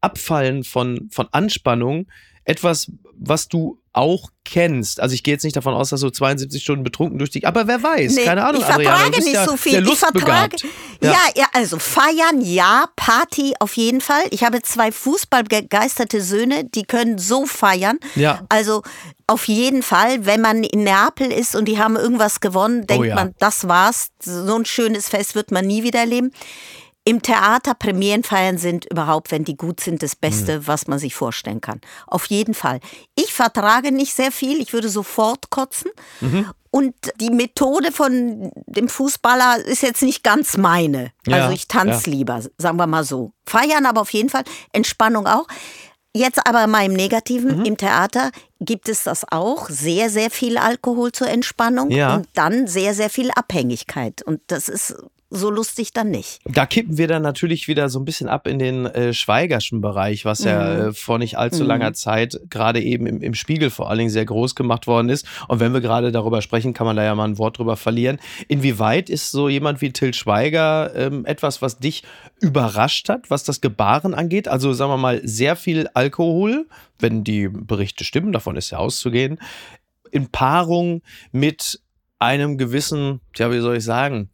Abfallen 0.01 0.63
von, 0.63 1.09
von 1.11 1.27
Anspannung 1.31 2.07
etwas, 2.47 2.89
was 3.19 3.49
du 3.49 3.77
auch 3.91 4.29
kennst. 4.45 5.01
Also 5.01 5.13
ich 5.15 5.23
gehe 5.23 5.33
jetzt 5.33 5.43
nicht 5.43 5.57
davon 5.57 5.73
aus, 5.73 5.89
dass 5.89 5.99
du 5.99 6.09
72 6.09 6.63
Stunden 6.63 6.83
betrunken 6.83 7.17
durch 7.17 7.29
die. 7.29 7.45
Aber 7.45 7.67
wer 7.67 7.83
weiß? 7.83 8.15
Nee, 8.15 8.23
Keine 8.23 8.45
Ahnung. 8.45 8.61
Ich 8.61 8.65
vertrage 8.65 8.89
Adriana, 8.89 9.17
nicht 9.17 9.33
ja 9.33 9.45
so 9.45 9.57
viel. 9.57 9.85
Ich 9.85 9.97
vertrage. 9.97 10.55
Ja. 11.01 11.15
ja. 11.35 11.47
also 11.51 11.77
feiern, 11.77 12.41
ja, 12.41 12.85
Party 12.95 13.53
auf 13.59 13.75
jeden 13.75 13.99
Fall. 13.99 14.23
Ich 14.29 14.43
habe 14.43 14.61
zwei 14.61 14.91
fußballbegeisterte 14.91 16.21
Söhne, 16.21 16.63
die 16.63 16.83
können 16.83 17.17
so 17.17 17.45
feiern. 17.45 17.99
Ja. 18.15 18.45
Also 18.47 18.83
auf 19.25 19.47
jeden 19.49 19.83
Fall, 19.83 20.25
wenn 20.25 20.39
man 20.39 20.63
in 20.63 20.83
Neapel 20.83 21.29
ist 21.29 21.55
und 21.55 21.65
die 21.65 21.79
haben 21.79 21.97
irgendwas 21.97 22.39
gewonnen, 22.39 22.87
denkt 22.87 23.01
oh 23.01 23.03
ja. 23.03 23.15
man, 23.15 23.35
das 23.39 23.67
war's. 23.67 24.11
So 24.23 24.55
ein 24.55 24.63
schönes 24.63 25.09
Fest 25.09 25.35
wird 25.35 25.51
man 25.51 25.65
nie 25.67 25.83
wieder 25.83 25.99
erleben. 25.99 26.31
Im 27.07 27.21
Theater 27.21 27.73
Premierenfeiern 27.73 28.57
sind 28.57 28.83
überhaupt, 28.91 29.31
wenn 29.31 29.45
die 29.45 29.55
gut 29.55 29.79
sind, 29.79 30.03
das 30.03 30.13
Beste, 30.13 30.59
mhm. 30.59 30.67
was 30.67 30.87
man 30.87 30.99
sich 30.99 31.15
vorstellen 31.15 31.61
kann. 31.61 31.79
Auf 32.05 32.25
jeden 32.25 32.53
Fall. 32.53 32.81
Ich 33.15 33.33
vertrage 33.33 33.93
nicht 33.93 34.13
sehr 34.13 34.29
viel, 34.29 34.59
ich 34.59 34.73
würde 34.73 34.89
sofort 34.89 35.49
kotzen. 35.49 35.89
Mhm. 36.19 36.47
Und 36.69 36.95
die 37.21 37.29
Methode 37.29 37.93
von 37.93 38.51
dem 38.65 38.89
Fußballer 38.89 39.63
ist 39.63 39.83
jetzt 39.83 40.01
nicht 40.01 40.21
ganz 40.21 40.57
meine. 40.57 41.13
Ja, 41.25 41.37
also 41.37 41.53
ich 41.53 41.69
tanze 41.69 42.09
ja. 42.09 42.17
lieber, 42.17 42.41
sagen 42.57 42.77
wir 42.77 42.87
mal 42.87 43.05
so. 43.05 43.31
Feiern 43.45 43.85
aber 43.85 44.01
auf 44.01 44.11
jeden 44.11 44.27
Fall, 44.27 44.43
Entspannung 44.73 45.27
auch. 45.27 45.47
Jetzt 46.13 46.45
aber 46.45 46.67
mal 46.67 46.85
im 46.85 46.93
Negativen, 46.93 47.59
mhm. 47.59 47.65
im 47.65 47.77
Theater 47.77 48.31
gibt 48.59 48.89
es 48.89 49.03
das 49.03 49.23
auch, 49.31 49.69
sehr, 49.69 50.09
sehr 50.09 50.29
viel 50.29 50.57
Alkohol 50.57 51.13
zur 51.13 51.29
Entspannung 51.29 51.89
ja. 51.89 52.15
und 52.15 52.27
dann 52.33 52.67
sehr, 52.67 52.93
sehr 52.93 53.09
viel 53.09 53.31
Abhängigkeit. 53.31 54.23
Und 54.23 54.41
das 54.47 54.67
ist 54.67 54.93
so 55.29 55.49
lustig 55.49 55.91
dann 55.91 56.09
nicht. 56.09 56.39
Da 56.45 56.65
kippen 56.65 56.97
wir 56.97 57.07
dann 57.07 57.21
natürlich 57.21 57.67
wieder 57.67 57.89
so 57.89 57.99
ein 57.99 58.05
bisschen 58.05 58.29
ab 58.29 58.47
in 58.47 58.59
den 58.59 58.85
äh, 58.85 59.13
Schweigerschen 59.13 59.81
Bereich, 59.81 60.23
was 60.23 60.41
mhm. 60.41 60.47
ja 60.47 60.77
äh, 60.87 60.93
vor 60.93 61.17
nicht 61.17 61.37
allzu 61.37 61.63
mhm. 61.63 61.69
langer 61.69 61.93
Zeit 61.93 62.39
gerade 62.49 62.81
eben 62.81 63.05
im, 63.05 63.21
im 63.21 63.33
Spiegel 63.33 63.69
vor 63.69 63.89
allen 63.89 63.99
Dingen 63.99 64.09
sehr 64.09 64.25
groß 64.25 64.55
gemacht 64.55 64.87
worden 64.87 65.09
ist. 65.09 65.27
Und 65.49 65.59
wenn 65.59 65.73
wir 65.73 65.81
gerade 65.81 66.11
darüber 66.11 66.41
sprechen, 66.41 66.73
kann 66.73 66.87
man 66.87 66.95
da 66.95 67.03
ja 67.03 67.13
mal 67.13 67.25
ein 67.25 67.37
Wort 67.37 67.57
drüber 67.57 67.75
verlieren. 67.75 68.19
Inwieweit 68.47 69.09
ist 69.09 69.31
so 69.31 69.49
jemand 69.49 69.81
wie 69.81 69.91
Till 69.91 70.13
Schweiger 70.13 70.95
ähm, 70.95 71.25
etwas, 71.25 71.61
was 71.61 71.77
dich 71.77 72.03
überrascht 72.39 73.09
hat, 73.09 73.29
was 73.29 73.43
das 73.43 73.59
Gebaren 73.59 74.13
angeht? 74.13 74.47
Also 74.47 74.71
sagen 74.71 74.91
wir 74.91 74.97
mal, 74.97 75.21
sehr 75.25 75.57
viel 75.57 75.89
Alkohol, 75.93 76.67
wenn 76.99 77.25
die 77.25 77.49
Berichte 77.49 78.05
stimmen, 78.05 78.31
davon 78.31 78.55
ist 78.55 78.69
ja 78.69 78.77
auszugehen, 78.77 79.39
in 80.11 80.29
Paarung 80.29 81.01
mit 81.31 81.81
einem 82.19 82.57
gewissen, 82.57 83.19
ja, 83.35 83.51
wie 83.51 83.59
soll 83.59 83.77
ich 83.77 83.83
sagen, 83.83 84.29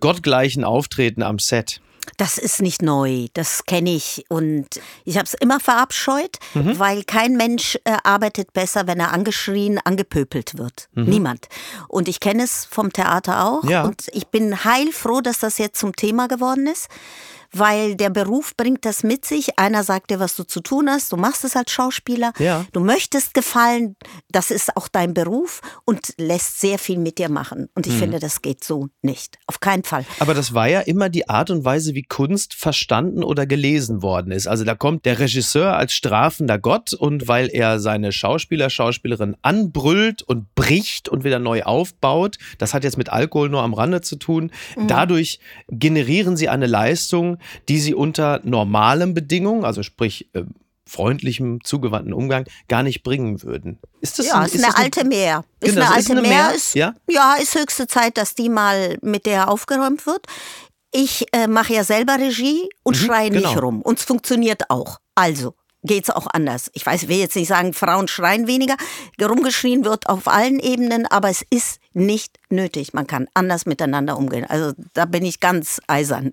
gottgleichen 0.00 0.64
Auftreten 0.64 1.22
am 1.22 1.38
Set. 1.38 1.80
Das 2.16 2.36
ist 2.36 2.60
nicht 2.60 2.82
neu, 2.82 3.26
das 3.32 3.64
kenne 3.64 3.94
ich 3.94 4.24
und 4.28 4.66
ich 5.04 5.16
habe 5.16 5.24
es 5.24 5.34
immer 5.34 5.60
verabscheut, 5.60 6.38
mhm. 6.52 6.78
weil 6.78 7.04
kein 7.04 7.36
Mensch 7.36 7.78
äh, 7.84 7.96
arbeitet 8.02 8.52
besser, 8.52 8.88
wenn 8.88 8.98
er 8.98 9.12
angeschrien, 9.12 9.78
angepöpelt 9.78 10.58
wird. 10.58 10.88
Mhm. 10.94 11.04
Niemand. 11.04 11.48
Und 11.88 12.08
ich 12.08 12.18
kenne 12.18 12.42
es 12.42 12.64
vom 12.64 12.92
Theater 12.92 13.44
auch 13.44 13.64
ja. 13.64 13.84
und 13.84 14.08
ich 14.12 14.26
bin 14.26 14.64
heilfroh, 14.64 15.20
dass 15.20 15.38
das 15.38 15.58
jetzt 15.58 15.78
zum 15.78 15.94
Thema 15.94 16.26
geworden 16.26 16.66
ist 16.66 16.88
weil 17.52 17.96
der 17.96 18.10
Beruf 18.10 18.56
bringt 18.56 18.84
das 18.84 19.02
mit 19.02 19.24
sich. 19.24 19.58
Einer 19.58 19.84
sagt 19.84 20.10
dir, 20.10 20.20
was 20.20 20.36
du 20.36 20.44
zu 20.44 20.60
tun 20.60 20.88
hast, 20.88 21.12
du 21.12 21.16
machst 21.16 21.44
es 21.44 21.56
als 21.56 21.70
Schauspieler, 21.70 22.32
ja. 22.38 22.64
du 22.72 22.80
möchtest 22.80 23.34
gefallen, 23.34 23.96
das 24.30 24.50
ist 24.50 24.76
auch 24.76 24.88
dein 24.88 25.14
Beruf 25.14 25.60
und 25.84 26.14
lässt 26.18 26.60
sehr 26.60 26.78
viel 26.78 26.98
mit 26.98 27.18
dir 27.18 27.28
machen. 27.28 27.68
Und 27.74 27.86
ich 27.86 27.94
mhm. 27.94 27.98
finde, 27.98 28.18
das 28.18 28.42
geht 28.42 28.64
so 28.64 28.88
nicht. 29.02 29.38
Auf 29.46 29.60
keinen 29.60 29.84
Fall. 29.84 30.04
Aber 30.18 30.34
das 30.34 30.54
war 30.54 30.68
ja 30.68 30.80
immer 30.80 31.08
die 31.08 31.28
Art 31.28 31.50
und 31.50 31.64
Weise, 31.64 31.94
wie 31.94 32.02
Kunst 32.02 32.54
verstanden 32.54 33.22
oder 33.22 33.46
gelesen 33.46 34.02
worden 34.02 34.32
ist. 34.32 34.46
Also 34.46 34.64
da 34.64 34.74
kommt 34.74 35.04
der 35.04 35.18
Regisseur 35.18 35.76
als 35.76 35.92
strafender 35.92 36.58
Gott 36.58 36.92
und 36.92 37.28
weil 37.28 37.48
er 37.52 37.78
seine 37.80 38.12
Schauspieler, 38.12 38.70
Schauspielerin 38.70 39.36
anbrüllt 39.42 40.22
und 40.22 40.54
bricht 40.54 41.08
und 41.08 41.24
wieder 41.24 41.38
neu 41.38 41.62
aufbaut, 41.62 42.38
das 42.58 42.74
hat 42.74 42.84
jetzt 42.84 42.98
mit 42.98 43.10
Alkohol 43.10 43.48
nur 43.48 43.62
am 43.62 43.74
Rande 43.74 44.00
zu 44.00 44.16
tun, 44.16 44.50
mhm. 44.76 44.88
dadurch 44.88 45.40
generieren 45.68 46.36
sie 46.36 46.48
eine 46.48 46.66
Leistung, 46.66 47.38
die 47.68 47.78
sie 47.78 47.94
unter 47.94 48.40
normalen 48.44 49.14
Bedingungen, 49.14 49.64
also 49.64 49.82
sprich 49.82 50.28
äh, 50.34 50.44
freundlichem, 50.86 51.64
zugewandten 51.64 52.12
Umgang 52.12 52.44
gar 52.68 52.82
nicht 52.82 53.02
bringen 53.02 53.42
würden. 53.42 53.78
Ist 54.00 54.18
das 54.18 54.26
ja, 54.26 54.40
ein, 54.40 54.46
ist, 54.46 54.54
ist 54.56 54.64
eine 54.64 54.76
alte 54.76 55.04
Meer. 55.04 55.44
Ist 55.60 55.74
genau, 55.74 55.86
eine 55.86 55.94
alte 55.94 56.00
ist 56.00 56.10
eine 56.10 56.22
Meer, 56.22 56.54
ist, 56.54 56.74
ja? 56.74 56.94
ja, 57.08 57.34
ist 57.40 57.54
höchste 57.54 57.86
Zeit, 57.86 58.18
dass 58.18 58.34
die 58.34 58.48
mal 58.48 58.98
mit 59.00 59.26
der 59.26 59.48
aufgeräumt 59.48 60.06
wird. 60.06 60.26
Ich 60.90 61.26
äh, 61.32 61.46
mache 61.46 61.72
ja 61.72 61.84
selber 61.84 62.18
Regie 62.18 62.68
und 62.82 63.00
mhm, 63.00 63.06
schreie 63.06 63.30
nicht 63.30 63.48
genau. 63.48 63.60
rum. 63.60 63.82
Und 63.82 63.98
es 63.98 64.04
funktioniert 64.04 64.68
auch. 64.68 64.98
Also, 65.14 65.54
geht 65.82 66.04
es 66.04 66.10
auch 66.10 66.26
anders. 66.32 66.70
Ich 66.74 66.84
weiß, 66.84 67.04
ich 67.04 67.08
will 67.08 67.18
jetzt 67.18 67.36
nicht 67.36 67.48
sagen, 67.48 67.72
Frauen 67.72 68.08
schreien 68.08 68.46
weniger. 68.46 68.76
Rumgeschrien 69.20 69.84
wird 69.84 70.08
auf 70.08 70.28
allen 70.28 70.60
Ebenen, 70.60 71.06
aber 71.06 71.28
es 71.28 71.44
ist 71.50 71.78
nicht 71.92 72.38
nötig. 72.50 72.94
Man 72.94 73.06
kann 73.06 73.28
anders 73.34 73.66
miteinander 73.66 74.16
umgehen. 74.16 74.44
Also 74.48 74.72
da 74.94 75.04
bin 75.04 75.24
ich 75.24 75.40
ganz 75.40 75.80
eisern. 75.86 76.32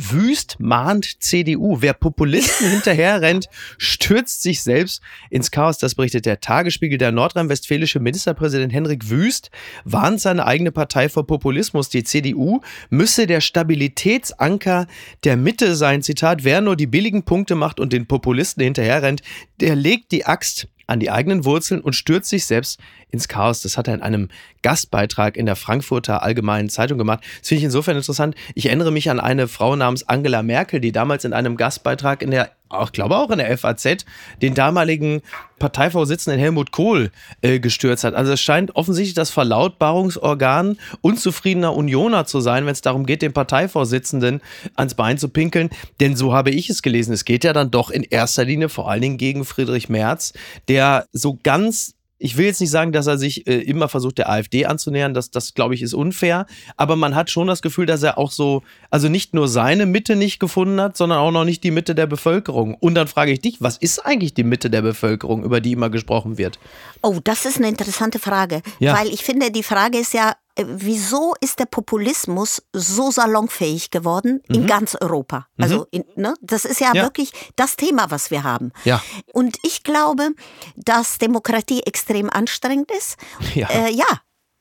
Wüst 0.00 0.56
mahnt 0.58 1.22
CDU. 1.22 1.78
Wer 1.80 1.92
Populisten 1.92 2.70
hinterherrennt, 2.70 3.48
stürzt 3.78 4.42
sich 4.42 4.62
selbst 4.62 5.02
ins 5.28 5.50
Chaos. 5.50 5.78
Das 5.78 5.94
berichtet 5.94 6.26
der 6.26 6.40
Tagesspiegel. 6.40 6.98
Der 6.98 7.12
nordrhein-westfälische 7.12 8.00
Ministerpräsident 8.00 8.72
Henrik 8.72 9.10
Wüst 9.10 9.50
warnt 9.84 10.20
seine 10.20 10.46
eigene 10.46 10.72
Partei 10.72 11.08
vor 11.08 11.26
Populismus. 11.26 11.88
Die 11.88 12.04
CDU 12.04 12.60
müsse 12.88 13.26
der 13.26 13.40
Stabilitätsanker 13.40 14.86
der 15.24 15.36
Mitte 15.36 15.76
sein. 15.76 16.02
Zitat, 16.02 16.44
wer 16.44 16.60
nur 16.60 16.76
die 16.76 16.86
billigen 16.86 17.24
Punkte 17.24 17.54
macht 17.54 17.80
und 17.80 17.92
den 17.92 18.06
Populisten 18.06 18.62
hinterherrennt, 18.62 19.22
der 19.60 19.76
legt 19.76 20.12
die 20.12 20.24
Axt 20.24 20.68
an 20.86 20.98
die 20.98 21.10
eigenen 21.10 21.44
Wurzeln 21.44 21.80
und 21.80 21.94
stürzt 21.94 22.30
sich 22.30 22.44
selbst 22.44 22.80
ins 23.10 23.28
Chaos. 23.28 23.62
Das 23.62 23.76
hat 23.76 23.88
er 23.88 23.94
in 23.94 24.02
einem 24.02 24.28
Gastbeitrag 24.62 25.36
in 25.36 25.46
der 25.46 25.56
Frankfurter 25.56 26.22
Allgemeinen 26.22 26.68
Zeitung 26.68 26.98
gemacht. 26.98 27.20
Das 27.40 27.48
finde 27.48 27.60
ich 27.60 27.64
insofern 27.64 27.96
interessant. 27.96 28.34
Ich 28.54 28.66
erinnere 28.66 28.90
mich 28.90 29.10
an 29.10 29.20
eine 29.20 29.48
Frau 29.48 29.76
namens 29.76 30.08
Angela 30.08 30.42
Merkel, 30.42 30.80
die 30.80 30.92
damals 30.92 31.24
in 31.24 31.32
einem 31.32 31.56
Gastbeitrag 31.56 32.22
in 32.22 32.30
der 32.30 32.50
ich 32.84 32.92
glaube 32.92 33.16
auch 33.16 33.30
in 33.30 33.38
der 33.38 33.56
FAZ, 33.56 34.04
den 34.40 34.54
damaligen 34.54 35.22
Parteivorsitzenden 35.58 36.40
Helmut 36.40 36.70
Kohl 36.70 37.10
äh, 37.42 37.58
gestürzt 37.58 38.04
hat. 38.04 38.14
Also 38.14 38.32
es 38.32 38.40
scheint 38.40 38.76
offensichtlich 38.76 39.14
das 39.14 39.30
Verlautbarungsorgan 39.30 40.78
unzufriedener 41.00 41.74
Unioner 41.74 42.26
zu 42.26 42.40
sein, 42.40 42.66
wenn 42.66 42.72
es 42.72 42.80
darum 42.80 43.06
geht, 43.06 43.22
den 43.22 43.32
Parteivorsitzenden 43.32 44.40
ans 44.76 44.94
Bein 44.94 45.18
zu 45.18 45.28
pinkeln. 45.28 45.70
Denn 45.98 46.16
so 46.16 46.32
habe 46.32 46.50
ich 46.50 46.70
es 46.70 46.82
gelesen. 46.82 47.12
Es 47.12 47.24
geht 47.24 47.44
ja 47.44 47.52
dann 47.52 47.70
doch 47.70 47.90
in 47.90 48.04
erster 48.04 48.44
Linie 48.44 48.68
vor 48.68 48.88
allen 48.88 49.02
Dingen 49.02 49.18
gegen 49.18 49.44
Friedrich 49.44 49.88
Merz, 49.88 50.32
der 50.68 51.06
so 51.12 51.38
ganz 51.42 51.94
ich 52.22 52.36
will 52.36 52.44
jetzt 52.44 52.60
nicht 52.60 52.70
sagen, 52.70 52.92
dass 52.92 53.06
er 53.06 53.16
sich 53.16 53.46
äh, 53.46 53.60
immer 53.60 53.88
versucht, 53.88 54.18
der 54.18 54.28
AfD 54.28 54.66
anzunähern. 54.66 55.14
Das, 55.14 55.30
das 55.30 55.54
glaube 55.54 55.74
ich, 55.74 55.80
ist 55.80 55.94
unfair. 55.94 56.46
Aber 56.76 56.94
man 56.94 57.14
hat 57.14 57.30
schon 57.30 57.46
das 57.46 57.62
Gefühl, 57.62 57.86
dass 57.86 58.02
er 58.02 58.18
auch 58.18 58.30
so, 58.30 58.62
also 58.90 59.08
nicht 59.08 59.34
nur 59.34 59.48
seine 59.48 59.86
Mitte 59.86 60.16
nicht 60.16 60.38
gefunden 60.38 60.80
hat, 60.80 60.98
sondern 60.98 61.18
auch 61.18 61.30
noch 61.30 61.46
nicht 61.46 61.64
die 61.64 61.70
Mitte 61.70 61.94
der 61.94 62.06
Bevölkerung. 62.06 62.74
Und 62.74 62.94
dann 62.94 63.08
frage 63.08 63.32
ich 63.32 63.40
dich, 63.40 63.62
was 63.62 63.78
ist 63.78 64.04
eigentlich 64.04 64.34
die 64.34 64.44
Mitte 64.44 64.68
der 64.68 64.82
Bevölkerung, 64.82 65.42
über 65.42 65.62
die 65.62 65.72
immer 65.72 65.88
gesprochen 65.88 66.36
wird? 66.36 66.58
Oh, 67.02 67.20
das 67.24 67.46
ist 67.46 67.56
eine 67.56 67.68
interessante 67.68 68.18
Frage. 68.18 68.60
Ja. 68.80 68.98
Weil 68.98 69.08
ich 69.08 69.24
finde, 69.24 69.50
die 69.50 69.62
Frage 69.62 69.98
ist 69.98 70.12
ja, 70.12 70.34
wieso 70.56 71.34
ist 71.40 71.58
der 71.58 71.66
Populismus 71.66 72.62
so 72.72 73.10
salonfähig 73.10 73.90
geworden 73.90 74.42
in 74.48 74.62
mhm. 74.62 74.66
ganz 74.66 74.96
Europa? 75.00 75.46
Mhm. 75.56 75.64
Also, 75.64 75.86
in, 75.90 76.04
ne, 76.16 76.34
das 76.40 76.64
ist 76.64 76.80
ja, 76.80 76.92
ja, 76.94 77.02
wirklich 77.02 77.32
das 77.56 77.76
Thema, 77.76 78.10
was 78.10 78.30
wir 78.30 78.42
haben. 78.42 78.72
Ja. 78.84 79.02
Und 79.32 79.56
ich 79.62 79.82
glaube, 79.82 80.30
dass 80.76 81.18
Demokratie 81.18 81.82
extrem 81.84 82.30
anstrengend 82.30 82.90
ist. 82.90 83.16
Ja. 83.54 83.68
Äh, 83.68 83.92
ja. 83.92 84.06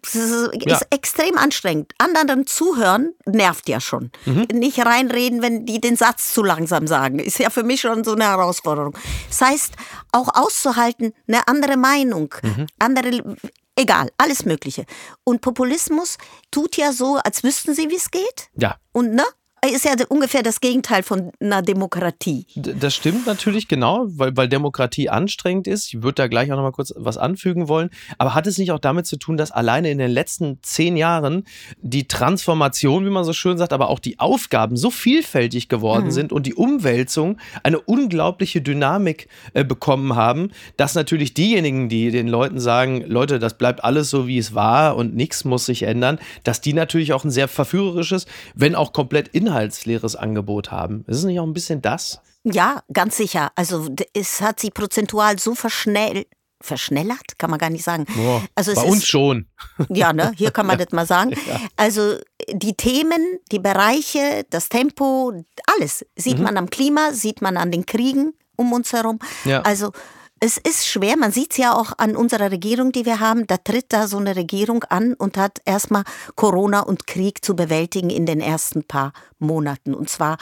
Es 0.01 0.15
ist, 0.15 0.49
ja. 0.65 0.79
extrem 0.89 1.37
anstrengend. 1.37 1.93
Anderen 1.97 2.47
zuhören 2.47 3.13
nervt 3.25 3.67
ja 3.67 3.79
schon. 3.79 4.11
Mhm. 4.25 4.47
Nicht 4.53 4.83
reinreden, 4.83 5.41
wenn 5.41 5.65
die 5.65 5.81
den 5.81 5.95
Satz 5.95 6.33
zu 6.33 6.43
langsam 6.43 6.87
sagen, 6.87 7.19
ist 7.19 7.37
ja 7.37 7.49
für 7.49 7.63
mich 7.63 7.81
schon 7.81 8.03
so 8.03 8.13
eine 8.13 8.25
Herausforderung. 8.25 8.95
Das 9.27 9.41
heißt, 9.41 9.73
auch 10.11 10.29
auszuhalten, 10.33 11.13
eine 11.27 11.47
andere 11.47 11.77
Meinung, 11.77 12.33
mhm. 12.41 12.67
andere 12.79 13.37
Egal, 13.79 14.11
alles 14.17 14.43
Mögliche. 14.43 14.85
Und 15.23 15.39
Populismus 15.39 16.17
tut 16.51 16.75
ja 16.75 16.91
so, 16.91 17.15
als 17.15 17.45
wüssten 17.45 17.73
sie, 17.73 17.89
wie 17.89 17.95
es 17.95 18.11
geht. 18.11 18.49
Ja. 18.57 18.75
Und 18.91 19.13
ne? 19.13 19.23
Ist 19.67 19.85
ja 19.85 19.91
ungefähr 20.09 20.43
das 20.43 20.61
Gegenteil 20.61 21.03
von 21.03 21.31
einer 21.39 21.61
Demokratie. 21.61 22.45
Das 22.55 22.95
stimmt 22.95 23.25
natürlich 23.25 23.67
genau, 23.67 24.05
weil, 24.09 24.35
weil 24.37 24.47
Demokratie 24.47 25.09
anstrengend 25.09 25.67
ist. 25.67 25.87
Ich 25.87 26.01
würde 26.01 26.15
da 26.15 26.27
gleich 26.27 26.51
auch 26.51 26.55
noch 26.55 26.63
mal 26.63 26.71
kurz 26.71 26.93
was 26.95 27.17
anfügen 27.17 27.67
wollen. 27.67 27.89
Aber 28.17 28.35
hat 28.35 28.47
es 28.47 28.57
nicht 28.57 28.71
auch 28.71 28.79
damit 28.79 29.05
zu 29.05 29.17
tun, 29.17 29.37
dass 29.37 29.51
alleine 29.51 29.91
in 29.91 29.97
den 29.97 30.11
letzten 30.11 30.59
zehn 30.61 30.97
Jahren 30.97 31.43
die 31.81 32.07
Transformation, 32.07 33.05
wie 33.05 33.09
man 33.09 33.23
so 33.23 33.33
schön 33.33 33.57
sagt, 33.57 33.73
aber 33.73 33.89
auch 33.89 33.99
die 33.99 34.19
Aufgaben 34.19 34.77
so 34.77 34.91
vielfältig 34.91 35.67
geworden 35.67 36.05
mhm. 36.05 36.11
sind 36.11 36.31
und 36.31 36.45
die 36.45 36.53
Umwälzung 36.53 37.37
eine 37.63 37.79
unglaubliche 37.79 38.61
Dynamik 38.61 39.27
äh, 39.53 39.63
bekommen 39.63 40.15
haben, 40.15 40.51
dass 40.77 40.95
natürlich 40.95 41.33
diejenigen, 41.33 41.89
die 41.89 42.11
den 42.11 42.27
Leuten 42.27 42.59
sagen, 42.59 43.03
Leute, 43.05 43.39
das 43.39 43.57
bleibt 43.57 43.83
alles 43.83 44.09
so, 44.09 44.27
wie 44.27 44.37
es 44.37 44.55
war 44.55 44.95
und 44.95 45.15
nichts 45.15 45.43
muss 45.45 45.65
sich 45.65 45.83
ändern, 45.83 46.19
dass 46.43 46.61
die 46.61 46.73
natürlich 46.73 47.13
auch 47.13 47.23
ein 47.23 47.31
sehr 47.31 47.47
verführerisches, 47.47 48.25
wenn 48.55 48.75
auch 48.75 48.93
komplett 48.93 49.27
in 49.29 49.48
inhaltsleeres 49.49 50.15
Angebot 50.15 50.71
haben. 50.71 51.03
Ist 51.07 51.17
es 51.17 51.23
nicht 51.23 51.39
auch 51.39 51.45
ein 51.45 51.53
bisschen 51.53 51.81
das? 51.81 52.21
Ja, 52.43 52.83
ganz 52.93 53.17
sicher. 53.17 53.51
Also 53.55 53.87
es 54.13 54.41
hat 54.41 54.59
sich 54.59 54.73
prozentual 54.73 55.39
so 55.39 55.55
verschnellt, 55.55 56.27
verschnellert, 56.61 57.37
kann 57.37 57.49
man 57.49 57.59
gar 57.59 57.69
nicht 57.69 57.83
sagen. 57.83 58.05
Boah, 58.15 58.43
also 58.55 58.73
bei 58.73 58.83
uns 58.83 58.99
ist, 58.99 59.07
schon. 59.07 59.47
Ja, 59.89 60.13
ne, 60.13 60.31
hier 60.35 60.51
kann 60.51 60.67
man 60.67 60.79
ja. 60.79 60.85
das 60.85 60.93
mal 60.93 61.05
sagen. 61.05 61.31
Ja. 61.31 61.59
Also 61.75 62.17
die 62.51 62.75
Themen, 62.75 63.39
die 63.51 63.59
Bereiche, 63.59 64.45
das 64.49 64.69
Tempo, 64.69 65.33
alles 65.75 66.05
sieht 66.15 66.37
mhm. 66.37 66.43
man 66.43 66.57
am 66.57 66.69
Klima, 66.69 67.13
sieht 67.13 67.41
man 67.41 67.57
an 67.57 67.71
den 67.71 67.85
Kriegen 67.85 68.33
um 68.55 68.73
uns 68.73 68.91
herum. 68.93 69.19
Ja. 69.45 69.61
Also 69.61 69.91
es 70.39 70.57
ist 70.57 70.87
schwer, 70.87 71.17
man 71.17 71.31
sieht 71.31 71.51
es 71.51 71.57
ja 71.57 71.75
auch 71.75 71.93
an 71.97 72.15
unserer 72.15 72.51
Regierung, 72.51 72.91
die 72.91 73.05
wir 73.05 73.19
haben. 73.19 73.47
Da 73.47 73.57
tritt 73.57 73.87
da 73.89 74.07
so 74.07 74.17
eine 74.17 74.35
Regierung 74.35 74.83
an 74.85 75.13
und 75.13 75.37
hat 75.37 75.61
erstmal 75.65 76.03
Corona 76.35 76.81
und 76.81 77.07
Krieg 77.07 77.43
zu 77.43 77.55
bewältigen 77.55 78.09
in 78.09 78.25
den 78.25 78.39
ersten 78.39 78.83
paar 78.83 79.13
Monaten. 79.39 79.93
Und 79.93 80.09
zwar 80.09 80.37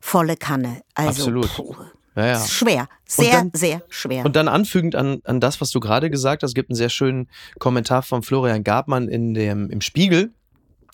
volle 0.00 0.36
Kanne. 0.36 0.82
Also, 0.94 1.22
Absolut. 1.22 1.54
Puh. 1.54 1.74
Ja, 2.16 2.26
ja. 2.26 2.46
Schwer, 2.46 2.88
sehr, 3.06 3.32
dann, 3.32 3.50
sehr 3.52 3.82
schwer. 3.90 4.24
Und 4.24 4.36
dann 4.36 4.48
anfügend 4.48 4.94
an, 4.94 5.20
an 5.24 5.38
das, 5.38 5.60
was 5.60 5.70
du 5.70 5.80
gerade 5.80 6.08
gesagt 6.10 6.42
hast, 6.42 6.50
es 6.50 6.54
gibt 6.54 6.70
einen 6.70 6.76
sehr 6.76 6.88
schönen 6.88 7.28
Kommentar 7.58 8.02
von 8.02 8.22
Florian 8.22 8.64
Gabmann 8.64 9.08
in 9.08 9.34
dem, 9.34 9.68
im 9.70 9.82
Spiegel. 9.82 10.32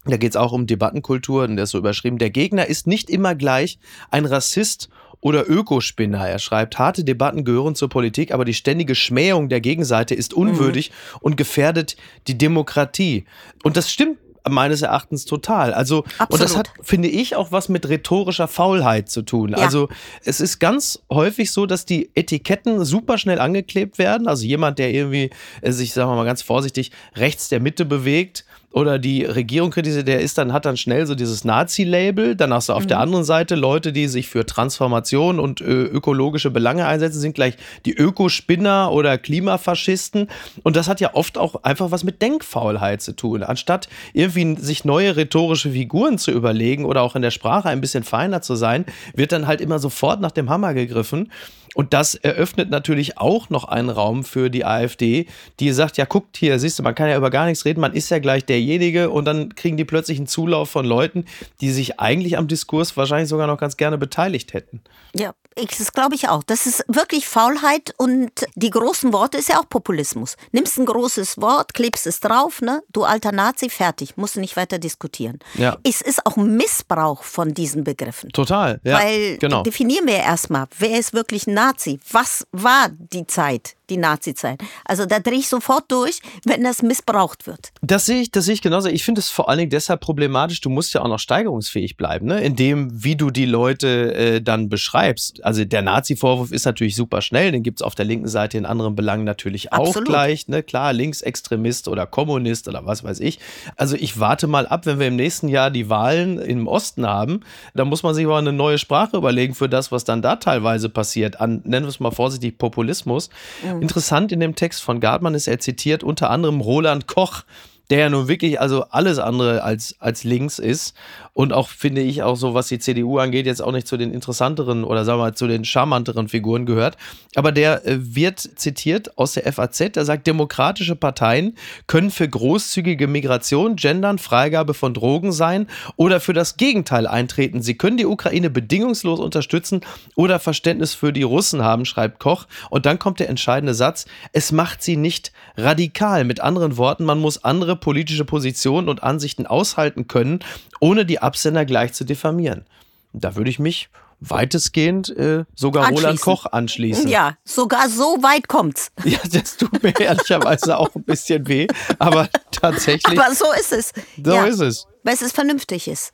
Da 0.05 0.17
geht 0.17 0.33
es 0.33 0.37
auch 0.37 0.51
um 0.51 0.67
Debattenkultur 0.67 1.45
und 1.45 1.55
der 1.55 1.65
ist 1.65 1.71
so 1.71 1.79
überschrieben, 1.79 2.19
der 2.19 2.31
Gegner 2.31 2.67
ist 2.67 2.89
nicht 2.89 3.09
immer 3.09 3.37
gleich 3.37 3.79
ein 4.11 4.25
Rassist 4.25 4.89
oder 5.23 5.49
Ökospinner. 5.49 6.29
Er 6.29 6.39
schreibt, 6.39 6.79
harte 6.79 7.05
Debatten 7.05 7.45
gehören 7.45 7.75
zur 7.75 7.89
Politik, 7.89 8.33
aber 8.35 8.45
die 8.45 8.53
ständige 8.53 8.95
Schmähung 8.95 9.49
der 9.49 9.63
Gegenseite 9.63 10.15
ist 10.15 10.35
unwürdig 10.35 10.91
mhm. 10.91 11.19
und 11.23 11.37
gefährdet 11.37 11.97
die 12.27 12.37
Demokratie. 12.37 13.25
Und 13.63 13.79
das 13.79 13.91
stimmt 13.91 14.19
meines 14.49 14.83
Erachtens 14.83 15.25
total. 15.25 15.73
Also, 15.73 16.05
Absolut. 16.19 16.31
und 16.31 16.41
das 16.41 16.57
hat, 16.57 16.71
finde 16.83 17.09
ich, 17.09 17.37
auch 17.37 17.53
was 17.53 17.69
mit 17.69 17.89
rhetorischer 17.89 18.49
Faulheit 18.49 19.09
zu 19.09 19.23
tun. 19.23 19.51
Ja. 19.51 19.59
Also, 19.59 19.89
es 20.25 20.41
ist 20.41 20.59
ganz 20.59 21.01
häufig 21.11 21.53
so, 21.53 21.67
dass 21.67 21.87
die 21.87 22.11
Etiketten 22.15 22.85
super 22.85 23.19
schnell 23.19 23.39
angeklebt 23.39 23.99
werden. 23.99 24.27
Also, 24.27 24.45
jemand, 24.45 24.81
der 24.81 24.93
irgendwie 24.93 25.31
äh, 25.61 25.71
sich, 25.71 25.93
sagen 25.93 26.11
wir 26.11 26.17
mal 26.17 26.25
ganz 26.25 26.43
vorsichtig, 26.43 26.91
rechts 27.15 27.49
der 27.49 27.61
Mitte 27.61 27.85
bewegt, 27.85 28.45
oder 28.73 28.99
die 28.99 29.25
Regierung 29.25 29.71
kritisiert, 29.71 30.09
der 30.09 30.21
ist 30.21 30.39
dann, 30.39 30.53
hat 30.53 30.65
dann 30.65 30.77
schnell 30.77 31.07
so 31.07 31.15
dieses 31.15 31.45
Nazi-Label. 31.45 32.37
Dann 32.37 32.53
hast 32.53 32.69
du 32.69 32.73
auf 32.73 32.85
mhm. 32.85 32.89
der 32.89 33.01
anderen 33.01 33.25
Seite 33.25 33.55
Leute, 33.55 33.93
die 33.93 34.09
sich 34.09 34.29
für 34.29 34.47
Transformation 34.47 35.39
und 35.39 35.61
ö- 35.61 35.85
ökologische 35.85 36.51
Belange 36.51 36.87
einsetzen, 36.87 37.21
sind 37.21 37.35
gleich 37.35 37.57
die 37.85 37.95
Ökospinner 37.95 38.91
oder 38.91 39.19
Klimafaschisten. 39.19 40.29
Und 40.63 40.77
das 40.77 40.89
hat 40.89 41.01
ja 41.01 41.15
oft 41.15 41.39
auch 41.39 41.65
einfach 41.65 41.91
was 41.91 42.03
mit 42.03 42.23
Denkfaulheit 42.23 43.03
zu 43.03 43.15
tun. 43.15 43.43
Anstatt 43.43 43.89
irgendwie 44.15 44.57
sich 44.59 44.85
neue 44.85 45.17
rhetorische 45.17 45.73
Figuren 45.73 46.19
zu 46.19 46.31
überlegen 46.31 46.85
oder 46.85 47.03
auch 47.03 47.15
in 47.15 47.23
der 47.23 47.31
Sprache 47.31 47.69
ein 47.69 47.81
bisschen 47.81 48.05
feiner 48.05 48.43
zu 48.43 48.55
sein, 48.55 48.87
wird 49.15 49.33
dann 49.33 49.47
halt 49.47 49.61
immer 49.61 49.79
sofort 49.79 50.21
nach 50.21 50.33
dem 50.33 50.49
Hammer 50.49 50.73
gegriffen. 50.75 51.31
Und 51.75 51.95
das 51.95 52.15
eröffnet 52.15 52.71
natürlich 52.71 53.19
auch 53.19 53.51
noch 53.51 53.65
einen 53.65 53.89
Raum 53.89 54.25
für 54.25 54.51
die 54.51 54.65
AfD, 54.65 55.27
die 55.61 55.73
sagt, 55.73 55.97
ja, 55.97 56.05
guckt 56.05 56.37
hier, 56.37 56.59
siehst 56.59 56.79
du, 56.79 56.83
man 56.83 56.95
kann 56.95 57.09
ja 57.09 57.17
über 57.17 57.31
gar 57.31 57.47
nichts 57.47 57.65
reden, 57.65 57.81
man 57.81 57.95
ist 57.95 58.11
ja 58.11 58.19
gleich 58.19 58.45
derjenige 58.45 59.11
und 59.11 59.25
dann 59.25 59.55
kriegen 59.55 59.77
die 59.77 59.85
plötzlich 59.85 60.19
einen 60.19 60.27
Zulauf 60.27 60.71
von 60.71 60.85
Leuten, 60.85 61.25
die 61.61 61.71
sich 61.71 61.99
eigentlich 61.99 62.37
am 62.37 62.49
Diskurs 62.49 62.97
wahrscheinlich 62.97 63.29
sogar 63.29 63.47
noch 63.47 63.59
ganz 63.59 63.77
gerne 63.77 63.97
beteiligt 63.99 64.53
hätten. 64.53 64.83
Ja, 65.15 65.33
das 65.57 65.93
glaube 65.93 66.15
ich 66.15 66.29
auch. 66.29 66.43
Das 66.43 66.67
ist 66.67 66.85
wirklich 66.89 67.29
Faulheit 67.29 67.95
und 67.97 68.31
die 68.55 68.71
großen 68.71 69.13
Worte 69.13 69.39
ist 69.39 69.49
ja 69.49 69.61
auch 69.61 69.69
Populismus. 69.69 70.37
Nimmst 70.53 70.79
ein 70.79 70.87
großes 70.87 71.41
Wort, 71.41 71.75
klebst 71.75 72.07
es 72.07 72.21
drauf, 72.21 72.61
ne? 72.61 72.83
Du 72.93 73.05
alter 73.05 73.33
Nazi, 73.33 73.69
fertig, 73.69 74.17
musst 74.17 74.37
du 74.37 74.41
nicht 74.41 74.57
weiter 74.57 74.79
diskutieren. 74.79 75.39
Ja. 75.55 75.77
Es 75.83 76.01
ist 76.01 76.27
auch 76.27 76.37
Missbrauch 76.37 77.23
von 77.23 77.55
diesen 77.55 77.85
Begriffen. 77.85 78.31
Total, 78.31 78.81
ja. 78.85 78.99
Weil 78.99 79.39
genau. 79.39 79.63
definieren 79.63 80.07
wir 80.07 80.19
erstmal, 80.19 80.67
wer 80.79 80.99
ist 80.99 81.13
wirklich 81.13 81.47
ein 81.47 81.55
Nazi? 81.55 82.01
Was 82.11 82.47
war 82.53 82.89
die 82.91 83.27
Zeit? 83.27 83.77
Die 83.93 83.99
Nazi-Zeit. 83.99 84.61
Also 84.85 85.07
da 85.07 85.21
drehe 85.21 85.39
ich 85.39 85.49
sofort 85.49 85.85
durch, 85.91 86.21
wenn 86.45 86.65
das 86.65 86.83
missbraucht 86.83 87.47
wird. 87.47 87.73
Das 87.83 88.07
sehe 88.07 88.23
ich, 88.23 88.31
das 88.31 88.47
sehe 88.47 88.55
ich 88.55 88.63
genauso. 88.63 88.89
Ich 88.89 89.05
finde 89.05 89.21
es 89.21 89.29
vor 89.29 89.49
allen 89.49 89.59
Dingen 89.59 89.71
deshalb 89.71 90.01
problematisch, 90.01 90.61
du 90.61 90.71
musst 90.71 90.95
ja 90.95 91.03
auch 91.03 91.09
noch 91.09 91.19
steigerungsfähig 91.19 91.97
bleiben, 91.97 92.27
ne? 92.27 92.41
in 92.41 92.57
dem, 92.57 93.05
wie 93.05 93.17
du 93.17 93.31
die 93.31 93.47
Leute 93.47 94.15
äh, 94.15 94.41
dann 94.41 94.69
beschreibst. 94.69 95.45
Also 95.45 95.65
der 95.65 95.83
Nazi-Vorwurf 95.83 96.53
ist 96.53 96.65
natürlich 96.65 96.97
super 96.97 97.21
schnell, 97.23 97.53
den 97.53 97.63
gibt 97.63 97.81
es 97.81 97.83
auf 97.83 97.95
der 97.95 98.05
linken 98.05 98.29
Seite 98.29 98.59
in 98.59 98.67
anderen 98.67 98.97
Belangen 98.97 99.25
natürlich 99.25 99.73
auch 99.73 99.89
Absolut. 99.89 100.09
gleich. 100.09 100.49
Ne? 100.49 100.63
Klar, 100.63 100.93
Linksextremist 100.93 101.89
oder 101.89 102.07
Kommunist 102.07 102.69
oder 102.69 102.85
was 102.87 103.05
weiß 103.05 103.21
ich. 103.21 103.39
Also 103.77 103.97
ich 103.97 104.19
warte 104.19 104.47
mal 104.47 104.67
ab, 104.67 104.87
wenn 104.87 104.99
wir 104.99 105.09
im 105.09 105.17
nächsten 105.17 105.49
Jahr 105.49 105.71
die 105.71 105.89
Wahlen 105.89 106.39
im 106.39 106.67
Osten 106.67 107.07
haben, 107.07 107.41
dann 107.75 107.89
muss 107.89 108.03
man 108.03 108.15
sich 108.15 108.27
mal 108.27 108.39
eine 108.39 108.53
neue 108.53 108.79
Sprache 108.79 109.17
überlegen 109.17 109.55
für 109.55 109.69
das, 109.69 109.93
was 109.93 110.05
dann 110.05 110.23
da 110.23 110.37
teilweise 110.37 110.89
passiert. 110.89 111.41
An, 111.41 111.61
nennen 111.65 111.87
wir 111.87 111.91
es 111.91 112.01
mal 112.01 112.11
vorsichtig, 112.11 112.59
Populismus. 112.59 113.31
Mhm. 113.63 113.82
Interessant 113.83 114.31
in 114.31 114.39
dem 114.39 114.55
Text 114.55 114.81
von 114.81 115.01
Gartmann 115.01 115.35
ist, 115.35 115.49
er 115.49 115.59
zitiert 115.59 116.05
unter 116.05 116.31
anderem 116.31 116.61
Roland 116.61 117.09
Koch, 117.09 117.43
der 117.91 117.99
ja 117.99 118.11
nun 118.11 118.29
wirklich 118.29 118.61
also 118.61 118.85
alles 118.91 119.19
andere 119.19 119.65
als, 119.65 119.97
als 119.99 120.23
links 120.23 120.61
ist 120.61 120.95
und 121.35 121.53
auch, 121.53 121.69
finde 121.69 122.03
ich, 122.03 122.23
auch 122.23 122.37
so, 122.37 122.53
was 122.53 122.69
die 122.69 122.79
CDU 122.79 123.19
angeht, 123.19 123.47
jetzt 123.47 123.63
auch 123.63 123.73
nicht 123.73 123.87
zu 123.87 123.97
den 123.97 124.13
interessanteren 124.13 124.85
oder 124.85 125.05
sagen 125.05 125.19
wir 125.19 125.25
mal 125.25 125.35
zu 125.35 125.47
den 125.47 125.65
charmanteren 125.65 126.29
Figuren 126.29 126.67
gehört. 126.67 126.99
Aber 127.37 127.53
der 127.53 127.87
äh, 127.87 127.99
wird 128.15 128.39
zitiert 128.41 129.17
aus 129.17 129.33
der 129.33 129.51
FAZ, 129.51 129.93
der 129.93 130.05
sagt, 130.05 130.27
demokratische 130.27 130.95
Parteien 130.95 131.57
können 131.87 132.11
für 132.11 132.29
großzügige 132.29 133.07
Migration, 133.07 133.77
Gendern, 133.77 134.19
Freigabe 134.19 134.75
von 134.75 134.93
Drogen 134.93 135.33
sein 135.33 135.69
oder 135.97 136.21
für 136.21 136.35
das 136.35 136.59
Gegenteil 136.59 137.07
eintreten. 137.07 137.63
Sie 137.63 137.79
können 137.79 137.97
die 137.97 138.07
Ukraine 138.07 138.51
bedingungslos 138.51 139.19
unterstützen 139.19 139.81
oder 140.15 140.39
Verständnis 140.39 140.93
für 140.93 141.15
die 141.15 141.23
Russen 141.23 141.63
haben, 141.63 141.87
schreibt 141.87 142.21
Koch. 142.21 142.47
Und 142.69 142.85
dann 142.85 142.99
kommt 142.99 143.21
der 143.21 143.31
entscheidende 143.31 143.73
Satz, 143.73 144.05
es 144.33 144.53
macht 144.53 144.83
sie 144.83 144.97
nicht 144.97 145.33
radikal. 145.57 146.25
Mit 146.25 146.41
anderen 146.41 146.77
Worten, 146.77 147.05
man 147.05 147.21
muss 147.21 147.43
andere 147.43 147.77
politische 147.77 148.27
Positionen 148.27 148.91
und 148.91 149.03
Ansichten 149.03 149.47
aushalten 149.47 150.09
können, 150.09 150.41
ohne 150.83 151.07
die 151.07 151.21
Absender 151.21 151.65
gleich 151.65 151.93
zu 151.93 152.05
diffamieren. 152.05 152.67
Da 153.13 153.37
würde 153.37 153.51
ich 153.51 153.61
mich 153.61 153.89
weitestgehend 154.19 155.11
äh, 155.17 155.45
sogar 155.55 155.91
Roland 155.91 156.21
Koch 156.21 156.47
anschließen. 156.47 157.09
Ja, 157.09 157.37
sogar 157.45 157.89
so 157.89 158.19
weit 158.23 158.49
kommt's. 158.49 158.91
Ja, 159.05 159.19
das 159.31 159.57
tut 159.57 159.83
mir 159.83 159.99
ehrlicherweise 159.99 160.79
auch 160.79 160.95
ein 160.95 161.05
bisschen 161.05 161.47
weh, 161.47 161.69
aber 161.99 162.29
tatsächlich. 162.51 163.19
Aber 163.19 163.33
so 163.35 163.47
ist 163.53 163.73
es. 163.73 163.93
So 164.23 164.33
ja, 164.33 164.45
ist 164.45 164.61
es. 164.61 164.87
Weil 165.05 165.15
es 165.15 165.33
vernünftig 165.33 165.87
ist. 165.87 166.13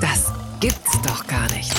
Das 0.00 0.32
gibt's 0.60 1.00
doch 1.06 1.26
gar 1.26 1.50
nicht. 1.52 1.72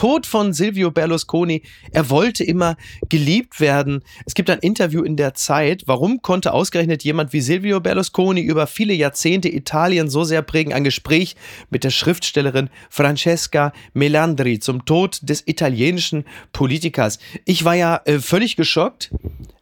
Tod 0.00 0.24
von 0.24 0.54
Silvio 0.54 0.90
Berlusconi. 0.90 1.60
Er 1.92 2.08
wollte 2.08 2.42
immer 2.42 2.78
geliebt 3.10 3.60
werden. 3.60 4.02
Es 4.24 4.32
gibt 4.32 4.48
ein 4.48 4.60
Interview 4.60 5.02
in 5.02 5.14
der 5.18 5.34
Zeit. 5.34 5.82
Warum 5.84 6.22
konnte 6.22 6.54
ausgerechnet 6.54 7.04
jemand 7.04 7.34
wie 7.34 7.42
Silvio 7.42 7.80
Berlusconi 7.80 8.40
über 8.40 8.66
viele 8.66 8.94
Jahrzehnte 8.94 9.50
Italien 9.50 10.08
so 10.08 10.24
sehr 10.24 10.40
prägen? 10.40 10.72
Ein 10.72 10.84
Gespräch 10.84 11.36
mit 11.68 11.84
der 11.84 11.90
Schriftstellerin 11.90 12.70
Francesca 12.88 13.74
Melandri 13.92 14.58
zum 14.58 14.86
Tod 14.86 15.18
des 15.20 15.46
italienischen 15.46 16.24
Politikers. 16.54 17.18
Ich 17.44 17.66
war 17.66 17.74
ja 17.74 18.00
äh, 18.06 18.20
völlig 18.20 18.56
geschockt 18.56 19.10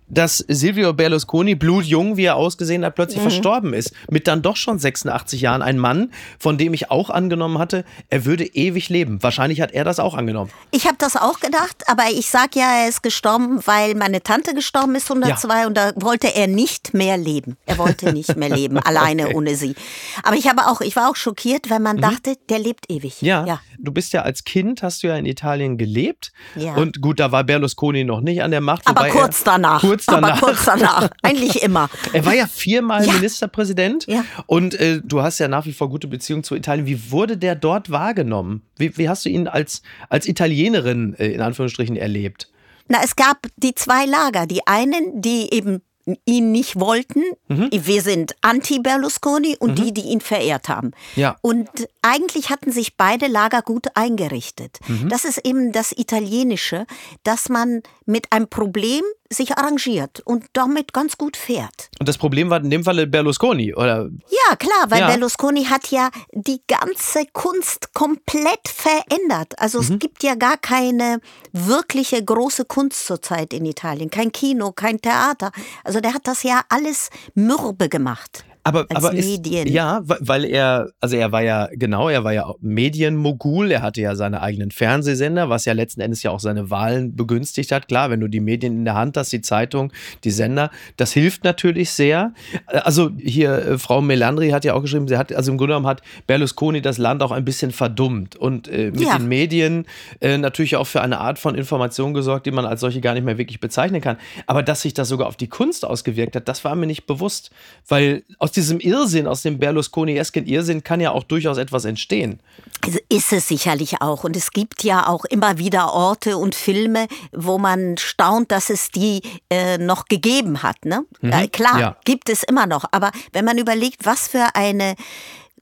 dass 0.08 0.38
Silvio 0.48 0.92
Berlusconi, 0.92 1.54
blutjung, 1.54 2.16
wie 2.16 2.24
er 2.24 2.36
ausgesehen 2.36 2.84
hat, 2.84 2.94
plötzlich 2.94 3.18
mhm. 3.18 3.30
verstorben 3.30 3.74
ist. 3.74 3.92
Mit 4.10 4.26
dann 4.26 4.42
doch 4.42 4.56
schon 4.56 4.78
86 4.78 5.40
Jahren. 5.40 5.62
Ein 5.62 5.78
Mann, 5.78 6.12
von 6.38 6.58
dem 6.58 6.74
ich 6.74 6.90
auch 6.90 7.10
angenommen 7.10 7.58
hatte, 7.58 7.84
er 8.08 8.24
würde 8.24 8.44
ewig 8.44 8.88
leben. 8.88 9.22
Wahrscheinlich 9.22 9.60
hat 9.60 9.72
er 9.72 9.84
das 9.84 10.00
auch 10.00 10.14
angenommen. 10.14 10.50
Ich 10.70 10.86
habe 10.86 10.96
das 10.98 11.16
auch 11.16 11.40
gedacht, 11.40 11.84
aber 11.86 12.04
ich 12.10 12.28
sage 12.30 12.58
ja, 12.58 12.82
er 12.82 12.88
ist 12.88 13.02
gestorben, 13.02 13.60
weil 13.66 13.94
meine 13.94 14.22
Tante 14.22 14.54
gestorben 14.54 14.94
ist, 14.94 15.10
102, 15.10 15.60
ja. 15.60 15.66
und 15.66 15.76
da 15.76 15.92
wollte 15.96 16.34
er 16.34 16.46
nicht 16.46 16.94
mehr 16.94 17.16
leben. 17.16 17.56
Er 17.66 17.78
wollte 17.78 18.12
nicht 18.12 18.36
mehr 18.36 18.48
leben, 18.48 18.78
alleine 18.84 19.26
okay. 19.26 19.34
ohne 19.34 19.56
sie. 19.56 19.74
Aber 20.22 20.36
ich 20.36 20.48
habe 20.48 20.66
auch, 20.66 20.80
ich 20.80 20.96
war 20.96 21.10
auch 21.10 21.16
schockiert, 21.16 21.70
weil 21.70 21.80
man 21.80 21.96
mhm. 21.96 22.02
dachte, 22.02 22.36
der 22.48 22.58
lebt 22.58 22.90
ewig. 22.90 23.20
Ja, 23.22 23.44
ja, 23.46 23.60
du 23.78 23.92
bist 23.92 24.12
ja 24.12 24.22
als 24.22 24.44
Kind, 24.44 24.82
hast 24.82 25.02
du 25.02 25.08
ja 25.08 25.16
in 25.16 25.26
Italien 25.26 25.78
gelebt. 25.78 26.32
Ja. 26.54 26.74
Und 26.74 27.00
gut, 27.00 27.20
da 27.20 27.32
war 27.32 27.44
Berlusconi 27.44 28.04
noch 28.04 28.20
nicht 28.20 28.42
an 28.42 28.50
der 28.50 28.60
Macht. 28.60 28.86
Aber 28.86 29.08
kurz 29.08 29.44
danach. 29.44 29.80
Kurz 29.80 30.06
danach. 30.06 30.42
Aber 30.42 30.46
kurz 30.46 30.64
danach, 30.64 31.10
eigentlich 31.22 31.62
immer. 31.62 31.88
Er 32.12 32.24
war 32.26 32.34
ja 32.34 32.46
viermal 32.46 33.06
ja. 33.06 33.12
Ministerpräsident 33.12 34.06
ja. 34.06 34.24
und 34.46 34.74
äh, 34.74 35.00
du 35.02 35.22
hast 35.22 35.38
ja 35.38 35.48
nach 35.48 35.66
wie 35.66 35.72
vor 35.72 35.88
gute 35.88 36.08
Beziehungen 36.08 36.44
zu 36.44 36.54
Italien. 36.54 36.86
Wie 36.86 37.10
wurde 37.10 37.36
der 37.36 37.54
dort 37.54 37.90
wahrgenommen? 37.90 38.62
Wie, 38.76 38.96
wie 38.98 39.08
hast 39.08 39.24
du 39.24 39.28
ihn 39.28 39.48
als, 39.48 39.82
als 40.08 40.26
Italienerin 40.26 41.14
äh, 41.14 41.28
in 41.28 41.40
Anführungsstrichen 41.40 41.96
erlebt? 41.96 42.50
Na, 42.88 43.00
es 43.04 43.16
gab 43.16 43.46
die 43.56 43.74
zwei 43.74 44.06
Lager. 44.06 44.46
Die 44.46 44.66
einen, 44.66 45.20
die 45.20 45.52
eben 45.52 45.82
ihn 46.24 46.52
nicht 46.52 46.78
wollten. 46.78 47.22
Mhm. 47.48 47.68
Wir 47.72 48.02
sind 48.02 48.34
anti-Berlusconi 48.42 49.56
und 49.58 49.78
mhm. 49.78 49.84
die, 49.84 49.94
die 49.94 50.00
ihn 50.02 50.20
verehrt 50.20 50.68
haben. 50.68 50.92
Ja. 51.16 51.36
Und 51.42 51.68
eigentlich 52.02 52.50
hatten 52.50 52.72
sich 52.72 52.96
beide 52.96 53.26
Lager 53.26 53.62
gut 53.62 53.88
eingerichtet. 53.94 54.78
Mhm. 54.86 55.08
Das 55.08 55.24
ist 55.24 55.38
eben 55.44 55.72
das 55.72 55.92
Italienische, 55.92 56.86
dass 57.24 57.48
man 57.48 57.82
mit 58.06 58.32
einem 58.32 58.48
Problem 58.48 59.02
sich 59.30 59.56
arrangiert 59.56 60.20
und 60.20 60.46
damit 60.54 60.92
ganz 60.92 61.18
gut 61.18 61.36
fährt. 61.36 61.90
Und 62.00 62.08
das 62.08 62.16
Problem 62.16 62.50
war 62.50 62.62
in 62.62 62.70
dem 62.70 62.84
Falle 62.84 63.06
Berlusconi, 63.06 63.74
oder? 63.74 64.08
Ja, 64.28 64.56
klar, 64.56 64.86
weil 64.88 65.00
ja. 65.00 65.06
Berlusconi 65.08 65.64
hat 65.64 65.90
ja 65.90 66.10
die 66.32 66.62
ganze 66.66 67.26
Kunst 67.32 67.92
komplett 67.92 68.66
verändert. 68.66 69.58
Also 69.58 69.78
mhm. 69.82 69.84
es 69.84 69.98
gibt 69.98 70.22
ja 70.22 70.34
gar 70.34 70.56
keine 70.56 71.20
wirkliche 71.52 72.24
große 72.24 72.64
Kunst 72.64 73.06
zurzeit 73.06 73.52
in 73.52 73.66
Italien. 73.66 74.10
Kein 74.10 74.32
Kino, 74.32 74.72
kein 74.72 75.00
Theater. 75.00 75.52
Also 75.84 76.00
der 76.00 76.14
hat 76.14 76.26
das 76.26 76.42
ja 76.42 76.62
alles 76.68 77.10
mürbe 77.34 77.88
gemacht 77.88 78.44
aber, 78.68 78.86
als 78.88 79.04
aber 79.04 79.14
Medien. 79.14 79.66
Ist, 79.66 79.72
ja, 79.72 80.00
weil 80.04 80.44
er, 80.44 80.90
also 81.00 81.16
er 81.16 81.32
war 81.32 81.42
ja, 81.42 81.68
genau, 81.72 82.08
er 82.08 82.24
war 82.24 82.32
ja 82.32 82.52
Medienmogul, 82.60 83.70
er 83.70 83.82
hatte 83.82 84.00
ja 84.00 84.14
seine 84.14 84.42
eigenen 84.42 84.70
Fernsehsender, 84.70 85.48
was 85.48 85.64
ja 85.64 85.72
letzten 85.72 86.00
Endes 86.00 86.22
ja 86.22 86.30
auch 86.30 86.40
seine 86.40 86.70
Wahlen 86.70 87.16
begünstigt 87.16 87.72
hat. 87.72 87.88
Klar, 87.88 88.10
wenn 88.10 88.20
du 88.20 88.28
die 88.28 88.40
Medien 88.40 88.74
in 88.74 88.84
der 88.84 88.94
Hand 88.94 89.16
hast, 89.16 89.32
die 89.32 89.40
Zeitung, 89.40 89.92
die 90.24 90.30
Sender, 90.30 90.70
das 90.96 91.12
hilft 91.12 91.44
natürlich 91.44 91.90
sehr. 91.90 92.32
Also 92.66 93.10
hier, 93.18 93.52
äh, 93.52 93.78
Frau 93.78 94.00
Melandri 94.00 94.50
hat 94.50 94.64
ja 94.64 94.74
auch 94.74 94.82
geschrieben, 94.82 95.08
sie 95.08 95.16
hat, 95.16 95.32
also 95.32 95.50
im 95.50 95.58
Grunde 95.58 95.72
genommen 95.72 95.86
hat 95.86 96.02
Berlusconi 96.26 96.80
das 96.80 96.98
Land 96.98 97.22
auch 97.22 97.32
ein 97.32 97.44
bisschen 97.44 97.70
verdummt 97.72 98.36
und 98.36 98.68
äh, 98.68 98.90
mit 98.90 99.00
ja. 99.00 99.16
den 99.16 99.28
Medien 99.28 99.86
äh, 100.20 100.38
natürlich 100.38 100.76
auch 100.76 100.86
für 100.86 101.02
eine 101.02 101.18
Art 101.18 101.38
von 101.38 101.54
Information 101.54 102.14
gesorgt, 102.14 102.46
die 102.46 102.50
man 102.50 102.64
als 102.64 102.80
solche 102.80 103.00
gar 103.00 103.14
nicht 103.14 103.24
mehr 103.24 103.38
wirklich 103.38 103.60
bezeichnen 103.60 104.00
kann. 104.00 104.16
Aber 104.46 104.62
dass 104.62 104.82
sich 104.82 104.94
das 104.94 105.08
sogar 105.08 105.28
auf 105.28 105.36
die 105.36 105.48
Kunst 105.48 105.84
ausgewirkt 105.84 106.36
hat, 106.36 106.48
das 106.48 106.64
war 106.64 106.74
mir 106.74 106.86
nicht 106.86 107.06
bewusst, 107.06 107.50
weil 107.86 108.24
aus 108.38 108.52
diesem 108.58 108.80
Irrsinn, 108.80 109.26
aus 109.28 109.42
dem 109.42 109.58
Berlusconi-esken 109.58 110.46
Irrsinn 110.46 110.82
kann 110.82 111.00
ja 111.00 111.12
auch 111.12 111.22
durchaus 111.22 111.58
etwas 111.58 111.84
entstehen. 111.84 112.40
Also 112.84 112.98
ist 113.08 113.32
es 113.32 113.46
sicherlich 113.46 114.02
auch. 114.02 114.24
Und 114.24 114.36
es 114.36 114.50
gibt 114.50 114.82
ja 114.82 115.06
auch 115.06 115.24
immer 115.24 115.58
wieder 115.58 115.92
Orte 115.92 116.36
und 116.36 116.54
Filme, 116.54 117.06
wo 117.32 117.58
man 117.58 117.96
staunt, 117.98 118.50
dass 118.50 118.68
es 118.70 118.90
die 118.90 119.22
äh, 119.48 119.78
noch 119.78 120.06
gegeben 120.06 120.62
hat. 120.62 120.84
Ne? 120.84 121.04
Mhm, 121.20 121.32
äh, 121.32 121.48
klar, 121.48 121.80
ja. 121.80 121.96
gibt 122.04 122.28
es 122.28 122.42
immer 122.42 122.66
noch. 122.66 122.84
Aber 122.90 123.12
wenn 123.32 123.44
man 123.44 123.58
überlegt, 123.58 124.04
was 124.04 124.26
für 124.28 124.54
eine 124.54 124.96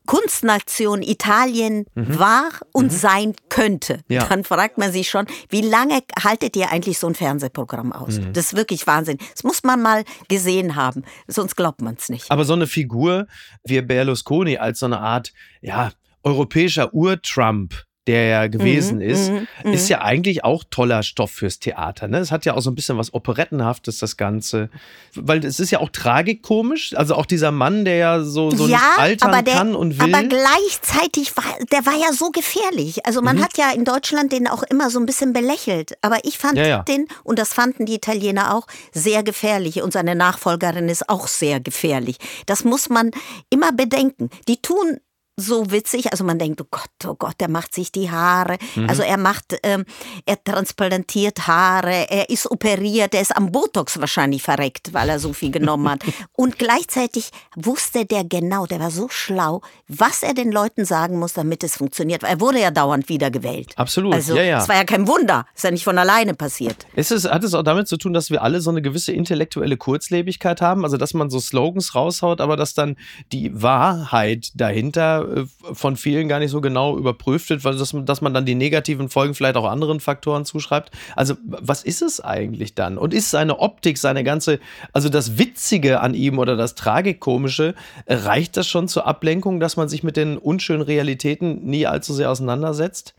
Kunstnation 0.06 1.02
Italien 1.02 1.84
mhm. 1.94 2.18
war 2.18 2.48
und 2.72 2.92
mhm. 2.92 2.96
sein 2.96 3.34
könnte, 3.48 4.00
ja. 4.08 4.24
dann 4.26 4.44
fragt 4.44 4.78
man 4.78 4.92
sich 4.92 5.08
schon, 5.08 5.26
wie 5.48 5.60
lange 5.60 6.00
haltet 6.22 6.56
ihr 6.56 6.70
eigentlich 6.70 6.98
so 6.98 7.06
ein 7.06 7.14
Fernsehprogramm 7.14 7.92
aus? 7.92 8.18
Mhm. 8.18 8.32
Das 8.32 8.46
ist 8.46 8.56
wirklich 8.56 8.86
Wahnsinn. 8.86 9.18
Das 9.32 9.44
muss 9.44 9.62
man 9.64 9.82
mal 9.82 10.04
gesehen 10.28 10.76
haben, 10.76 11.04
sonst 11.26 11.56
glaubt 11.56 11.82
man 11.82 11.96
es 11.98 12.08
nicht. 12.08 12.30
Aber 12.30 12.44
so 12.44 12.54
eine 12.54 12.66
Figur 12.66 13.26
wie 13.64 13.80
Berlusconi 13.82 14.56
als 14.56 14.78
so 14.78 14.86
eine 14.86 15.00
Art, 15.00 15.32
ja, 15.60 15.90
europäischer 16.22 16.92
Ur-Trump, 16.92 17.74
der 18.06 18.26
ja 18.26 18.46
gewesen 18.46 18.96
mhm, 18.96 19.02
ist, 19.02 19.30
mhm, 19.30 19.46
mhm. 19.64 19.72
ist 19.72 19.88
ja 19.88 20.02
eigentlich 20.02 20.44
auch 20.44 20.64
toller 20.70 21.02
Stoff 21.02 21.30
fürs 21.30 21.58
Theater. 21.58 22.08
Ne? 22.08 22.18
Es 22.18 22.30
hat 22.30 22.44
ja 22.44 22.54
auch 22.54 22.60
so 22.60 22.70
ein 22.70 22.74
bisschen 22.74 22.98
was 22.98 23.12
Operettenhaftes, 23.12 23.98
das 23.98 24.16
Ganze. 24.16 24.70
Weil 25.14 25.44
es 25.44 25.58
ist 25.58 25.70
ja 25.70 25.80
auch 25.80 25.90
tragikomisch. 25.90 26.94
Also 26.96 27.14
auch 27.14 27.26
dieser 27.26 27.50
Mann, 27.50 27.84
der 27.84 27.96
ja 27.96 28.22
so, 28.22 28.50
so 28.50 28.68
ja, 28.68 28.76
nicht 28.76 28.98
altern 28.98 29.44
der, 29.44 29.54
kann 29.54 29.74
und 29.74 29.98
will. 29.98 30.14
Aber 30.14 30.26
gleichzeitig 30.26 31.36
war, 31.36 31.44
der 31.72 31.84
war 31.84 31.94
ja 31.94 32.12
so 32.12 32.30
gefährlich. 32.30 33.04
Also 33.04 33.22
man 33.22 33.36
mhm. 33.36 33.44
hat 33.44 33.58
ja 33.58 33.72
in 33.72 33.84
Deutschland 33.84 34.32
den 34.32 34.46
auch 34.46 34.62
immer 34.62 34.90
so 34.90 35.00
ein 35.00 35.06
bisschen 35.06 35.32
belächelt. 35.32 35.94
Aber 36.02 36.18
ich 36.24 36.38
fand 36.38 36.58
ja, 36.58 36.66
ja. 36.66 36.82
den, 36.84 37.06
und 37.24 37.38
das 37.38 37.52
fanden 37.52 37.86
die 37.86 37.94
Italiener 37.94 38.54
auch, 38.54 38.66
sehr 38.92 39.22
gefährlich. 39.22 39.82
Und 39.82 39.92
seine 39.92 40.14
Nachfolgerin 40.14 40.88
ist 40.88 41.08
auch 41.08 41.26
sehr 41.26 41.58
gefährlich. 41.60 42.18
Das 42.46 42.64
muss 42.64 42.88
man 42.88 43.10
immer 43.50 43.72
bedenken. 43.72 44.30
Die 44.46 44.62
tun 44.62 45.00
so 45.38 45.70
witzig. 45.70 46.10
Also 46.12 46.24
man 46.24 46.38
denkt, 46.38 46.60
oh 46.62 46.66
Gott, 46.70 46.88
oh 47.06 47.14
Gott, 47.14 47.34
der 47.40 47.50
macht 47.50 47.74
sich 47.74 47.92
die 47.92 48.10
Haare. 48.10 48.56
Mhm. 48.74 48.88
Also 48.88 49.02
er 49.02 49.18
macht, 49.18 49.56
ähm, 49.62 49.84
er 50.24 50.42
transplantiert 50.42 51.46
Haare, 51.46 52.10
er 52.10 52.30
ist 52.30 52.50
operiert, 52.50 53.14
er 53.14 53.20
ist 53.20 53.36
am 53.36 53.52
Botox 53.52 54.00
wahrscheinlich 54.00 54.42
verreckt, 54.42 54.94
weil 54.94 55.10
er 55.10 55.18
so 55.18 55.34
viel 55.34 55.50
genommen 55.50 55.90
hat. 55.90 56.04
Und 56.32 56.58
gleichzeitig 56.58 57.30
wusste 57.54 58.06
der 58.06 58.24
genau, 58.24 58.64
der 58.64 58.80
war 58.80 58.90
so 58.90 59.08
schlau, 59.10 59.60
was 59.88 60.22
er 60.22 60.32
den 60.32 60.50
Leuten 60.50 60.86
sagen 60.86 61.18
muss, 61.18 61.34
damit 61.34 61.62
es 61.62 61.76
funktioniert. 61.76 62.22
Er 62.22 62.40
wurde 62.40 62.60
ja 62.60 62.70
dauernd 62.70 63.10
wiedergewählt. 63.10 63.74
Absolut, 63.76 64.14
also, 64.14 64.36
ja, 64.36 64.42
ja. 64.42 64.58
Es 64.62 64.68
war 64.68 64.76
ja 64.76 64.84
kein 64.84 65.06
Wunder, 65.06 65.46
ist 65.54 65.64
ja 65.64 65.70
nicht 65.70 65.84
von 65.84 65.98
alleine 65.98 66.32
passiert. 66.32 66.86
Ist 66.94 67.12
es, 67.12 67.24
hat 67.24 67.44
es 67.44 67.52
auch 67.52 67.62
damit 67.62 67.88
zu 67.88 67.98
tun, 67.98 68.14
dass 68.14 68.30
wir 68.30 68.42
alle 68.42 68.62
so 68.62 68.70
eine 68.70 68.80
gewisse 68.80 69.12
intellektuelle 69.12 69.76
Kurzlebigkeit 69.76 70.62
haben? 70.62 70.84
Also 70.84 70.96
dass 70.96 71.12
man 71.12 71.28
so 71.28 71.40
Slogans 71.40 71.94
raushaut, 71.94 72.40
aber 72.40 72.56
dass 72.56 72.72
dann 72.72 72.96
die 73.32 73.62
Wahrheit 73.62 74.52
dahinter 74.54 75.25
äh, 75.26 75.44
von 75.74 75.96
vielen 75.96 76.28
gar 76.28 76.38
nicht 76.38 76.50
so 76.50 76.60
genau 76.60 76.96
überprüft 76.96 77.50
wird, 77.50 77.64
weil 77.64 77.76
das, 77.76 77.94
dass 78.04 78.20
man 78.20 78.34
dann 78.34 78.46
die 78.46 78.54
negativen 78.54 79.08
Folgen 79.08 79.34
vielleicht 79.34 79.56
auch 79.56 79.64
anderen 79.64 80.00
Faktoren 80.00 80.44
zuschreibt. 80.44 80.90
Also 81.14 81.34
was 81.44 81.82
ist 81.82 82.02
es 82.02 82.20
eigentlich 82.20 82.74
dann? 82.74 82.98
Und 82.98 83.14
ist 83.14 83.30
seine 83.30 83.58
Optik, 83.58 83.98
seine 83.98 84.24
ganze, 84.24 84.60
also 84.92 85.08
das 85.08 85.38
Witzige 85.38 86.00
an 86.00 86.14
ihm 86.14 86.38
oder 86.38 86.56
das 86.56 86.74
Tragikomische, 86.74 87.74
reicht 88.06 88.56
das 88.56 88.66
schon 88.66 88.88
zur 88.88 89.06
Ablenkung, 89.06 89.60
dass 89.60 89.76
man 89.76 89.88
sich 89.88 90.02
mit 90.02 90.16
den 90.16 90.38
unschönen 90.38 90.82
Realitäten 90.82 91.64
nie 91.64 91.86
allzu 91.86 92.12
sehr 92.12 92.30
auseinandersetzt? 92.30 93.14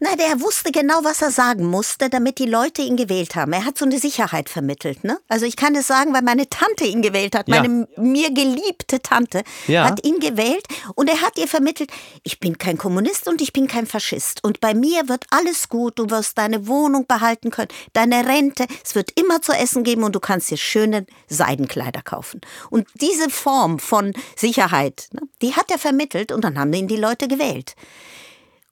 Na, 0.00 0.16
der 0.16 0.40
wusste 0.40 0.72
genau, 0.72 1.00
was 1.02 1.22
er 1.22 1.30
sagen 1.30 1.66
musste, 1.66 2.10
damit 2.10 2.38
die 2.38 2.46
Leute 2.46 2.82
ihn 2.82 2.96
gewählt 2.96 3.36
haben. 3.36 3.52
Er 3.52 3.64
hat 3.64 3.78
so 3.78 3.84
eine 3.84 3.98
Sicherheit 3.98 4.48
vermittelt. 4.48 5.04
Ne? 5.04 5.18
Also 5.28 5.46
ich 5.46 5.56
kann 5.56 5.74
es 5.74 5.86
sagen, 5.86 6.12
weil 6.12 6.22
meine 6.22 6.48
Tante 6.48 6.84
ihn 6.84 7.02
gewählt 7.02 7.34
hat, 7.34 7.48
meine 7.48 7.86
ja. 7.96 8.02
mir 8.02 8.32
geliebte 8.32 9.00
Tante 9.00 9.42
ja. 9.66 9.84
hat 9.84 10.04
ihn 10.04 10.18
gewählt 10.18 10.66
und 10.94 11.08
er 11.08 11.20
hat 11.20 11.38
ihr 11.38 11.48
vermittelt, 11.48 11.90
ich 12.22 12.40
bin 12.40 12.58
kein 12.58 12.78
Kommunist 12.78 13.28
und 13.28 13.40
ich 13.40 13.52
bin 13.52 13.68
kein 13.68 13.86
Faschist. 13.86 14.42
Und 14.42 14.60
bei 14.60 14.74
mir 14.74 15.08
wird 15.08 15.24
alles 15.30 15.68
gut, 15.68 15.98
du 15.98 16.10
wirst 16.10 16.38
deine 16.38 16.66
Wohnung 16.66 17.06
behalten 17.06 17.50
können, 17.50 17.68
deine 17.92 18.26
Rente, 18.26 18.66
es 18.84 18.94
wird 18.94 19.10
immer 19.18 19.42
zu 19.42 19.52
essen 19.52 19.84
geben 19.84 20.02
und 20.02 20.14
du 20.14 20.20
kannst 20.20 20.50
dir 20.50 20.56
schöne 20.56 21.06
Seidenkleider 21.28 22.02
kaufen. 22.02 22.40
Und 22.70 22.88
diese 23.00 23.30
Form 23.30 23.78
von 23.78 24.12
Sicherheit, 24.36 25.08
ne, 25.12 25.22
die 25.42 25.54
hat 25.54 25.70
er 25.70 25.78
vermittelt 25.78 26.32
und 26.32 26.42
dann 26.42 26.58
haben 26.58 26.72
ihn 26.72 26.88
die 26.88 26.96
Leute 26.96 27.28
gewählt. 27.28 27.74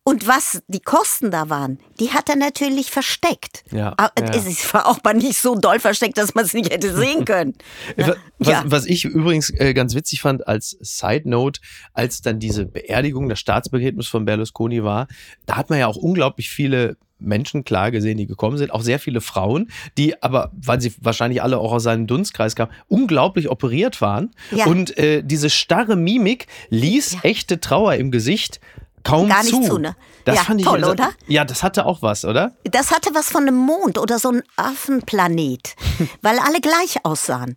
Und 0.04 0.26
was 0.26 0.62
die 0.66 0.80
Kosten 0.80 1.30
da 1.30 1.48
waren, 1.48 1.78
die 2.00 2.10
hat 2.10 2.28
er 2.28 2.34
natürlich 2.34 2.90
versteckt. 2.90 3.62
Ja, 3.70 3.94
ja. 3.98 4.10
Es 4.34 4.74
war 4.74 4.86
auch 4.88 4.98
mal 5.04 5.14
nicht 5.14 5.38
so 5.38 5.54
doll 5.54 5.78
versteckt, 5.78 6.18
dass 6.18 6.34
man 6.34 6.44
es 6.44 6.54
nicht 6.54 6.72
hätte 6.72 6.94
sehen 6.96 7.24
können. 7.24 7.54
was, 7.96 8.16
ja. 8.48 8.64
was, 8.66 8.86
ich 8.86 9.04
übrigens 9.04 9.50
äh, 9.50 9.72
ganz 9.74 9.94
witzig 9.94 10.20
fand 10.20 10.48
als 10.48 10.76
Side 10.80 11.28
Note, 11.28 11.60
als 11.92 12.20
dann 12.20 12.40
diese 12.40 12.66
Beerdigung, 12.66 13.28
das 13.28 13.38
Staatsbegräbnis 13.38 14.08
von 14.08 14.24
Berlusconi 14.24 14.82
war, 14.82 15.06
da 15.46 15.56
hat 15.56 15.70
man 15.70 15.78
ja 15.78 15.86
auch 15.86 15.96
unglaublich 15.96 16.50
viele 16.50 16.96
Menschen 17.22 17.64
klar 17.64 17.92
gesehen, 17.92 18.18
die 18.18 18.26
gekommen 18.26 18.58
sind, 18.58 18.72
auch 18.72 18.82
sehr 18.82 18.98
viele 18.98 19.20
Frauen, 19.20 19.70
die 19.96 20.20
aber, 20.22 20.50
weil 20.52 20.80
sie 20.80 20.92
wahrscheinlich 21.00 21.42
alle 21.42 21.58
auch 21.58 21.72
aus 21.72 21.84
seinem 21.84 22.08
Dunstkreis 22.08 22.56
kamen, 22.56 22.72
unglaublich 22.88 23.48
operiert 23.48 24.00
waren. 24.00 24.30
Ja. 24.50 24.66
Und 24.66 24.98
äh, 24.98 25.22
diese 25.22 25.48
starre 25.48 25.94
Mimik 25.94 26.48
ließ 26.70 27.12
ja. 27.12 27.20
echte 27.22 27.60
Trauer 27.60 27.94
im 27.94 28.10
Gesicht 28.10 28.60
kaum 29.02 29.28
Gar 29.28 29.42
nicht 29.42 29.54
zu. 29.54 29.62
zu 29.62 29.78
ne? 29.78 29.96
Das 30.24 30.36
ja, 30.36 30.42
fand 30.42 30.60
ich, 30.60 30.66
toll, 30.66 30.84
oder? 30.84 31.10
Ja, 31.26 31.44
das 31.44 31.62
hatte 31.62 31.86
auch 31.86 32.02
was, 32.02 32.24
oder? 32.24 32.52
Das 32.64 32.90
hatte 32.90 33.10
was 33.14 33.30
von 33.30 33.42
einem 33.42 33.56
Mond 33.56 33.98
oder 33.98 34.18
so 34.18 34.28
einem 34.28 34.42
Affenplanet, 34.56 35.74
weil 36.22 36.38
alle 36.38 36.60
gleich 36.60 37.04
aussahen. 37.04 37.54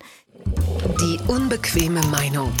Die 1.00 1.18
unbequeme 1.26 2.00
Meinung. 2.06 2.52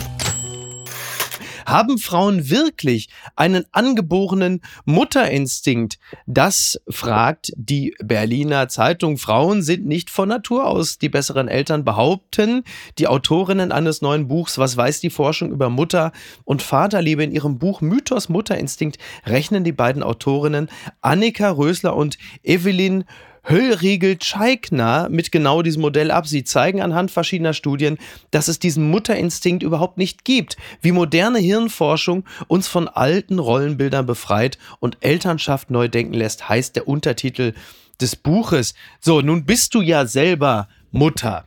Haben 1.66 1.98
Frauen 1.98 2.48
wirklich 2.48 3.08
einen 3.34 3.64
angeborenen 3.72 4.62
Mutterinstinkt? 4.84 5.98
Das 6.26 6.80
fragt 6.88 7.52
die 7.56 7.96
Berliner 8.02 8.68
Zeitung. 8.68 9.18
Frauen 9.18 9.62
sind 9.62 9.84
nicht 9.84 10.08
von 10.08 10.28
Natur 10.28 10.66
aus 10.66 10.98
die 10.98 11.08
besseren 11.08 11.48
Eltern, 11.48 11.84
behaupten 11.84 12.62
die 12.98 13.08
Autorinnen 13.08 13.72
eines 13.72 14.00
neuen 14.00 14.28
Buchs 14.28 14.58
Was 14.58 14.76
weiß 14.76 15.00
die 15.00 15.10
Forschung 15.10 15.50
über 15.50 15.68
Mutter 15.68 16.12
und 16.44 16.62
Vaterliebe 16.62 17.24
in 17.24 17.32
ihrem 17.32 17.58
Buch 17.58 17.80
Mythos 17.80 18.28
Mutterinstinkt 18.28 18.98
rechnen 19.26 19.64
die 19.64 19.72
beiden 19.72 20.04
Autorinnen 20.04 20.68
Annika 21.00 21.50
Rösler 21.50 21.96
und 21.96 22.16
Evelyn 22.44 23.04
Höllriegel 23.48 24.18
Scheikner 24.20 25.08
mit 25.08 25.30
genau 25.30 25.62
diesem 25.62 25.82
Modell 25.82 26.10
ab. 26.10 26.26
Sie 26.26 26.42
zeigen 26.42 26.82
anhand 26.82 27.10
verschiedener 27.10 27.52
Studien, 27.52 27.96
dass 28.32 28.48
es 28.48 28.58
diesen 28.58 28.90
Mutterinstinkt 28.90 29.62
überhaupt 29.62 29.98
nicht 29.98 30.24
gibt, 30.24 30.56
wie 30.80 30.92
moderne 30.92 31.38
Hirnforschung 31.38 32.24
uns 32.48 32.66
von 32.66 32.88
alten 32.88 33.38
Rollenbildern 33.38 34.04
befreit 34.04 34.58
und 34.80 34.98
Elternschaft 35.00 35.70
neu 35.70 35.88
denken 35.88 36.14
lässt, 36.14 36.48
heißt 36.48 36.74
der 36.74 36.88
Untertitel 36.88 37.54
des 38.00 38.16
Buches. 38.16 38.74
So, 39.00 39.20
nun 39.20 39.44
bist 39.44 39.74
du 39.74 39.80
ja 39.80 40.06
selber 40.06 40.68
Mutter. 40.90 41.44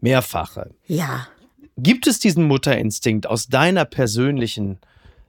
Mehrfache. 0.00 0.70
Ja. 0.86 1.26
Gibt 1.76 2.06
es 2.06 2.18
diesen 2.18 2.44
Mutterinstinkt 2.44 3.26
aus 3.26 3.48
deiner 3.48 3.84
persönlichen 3.84 4.78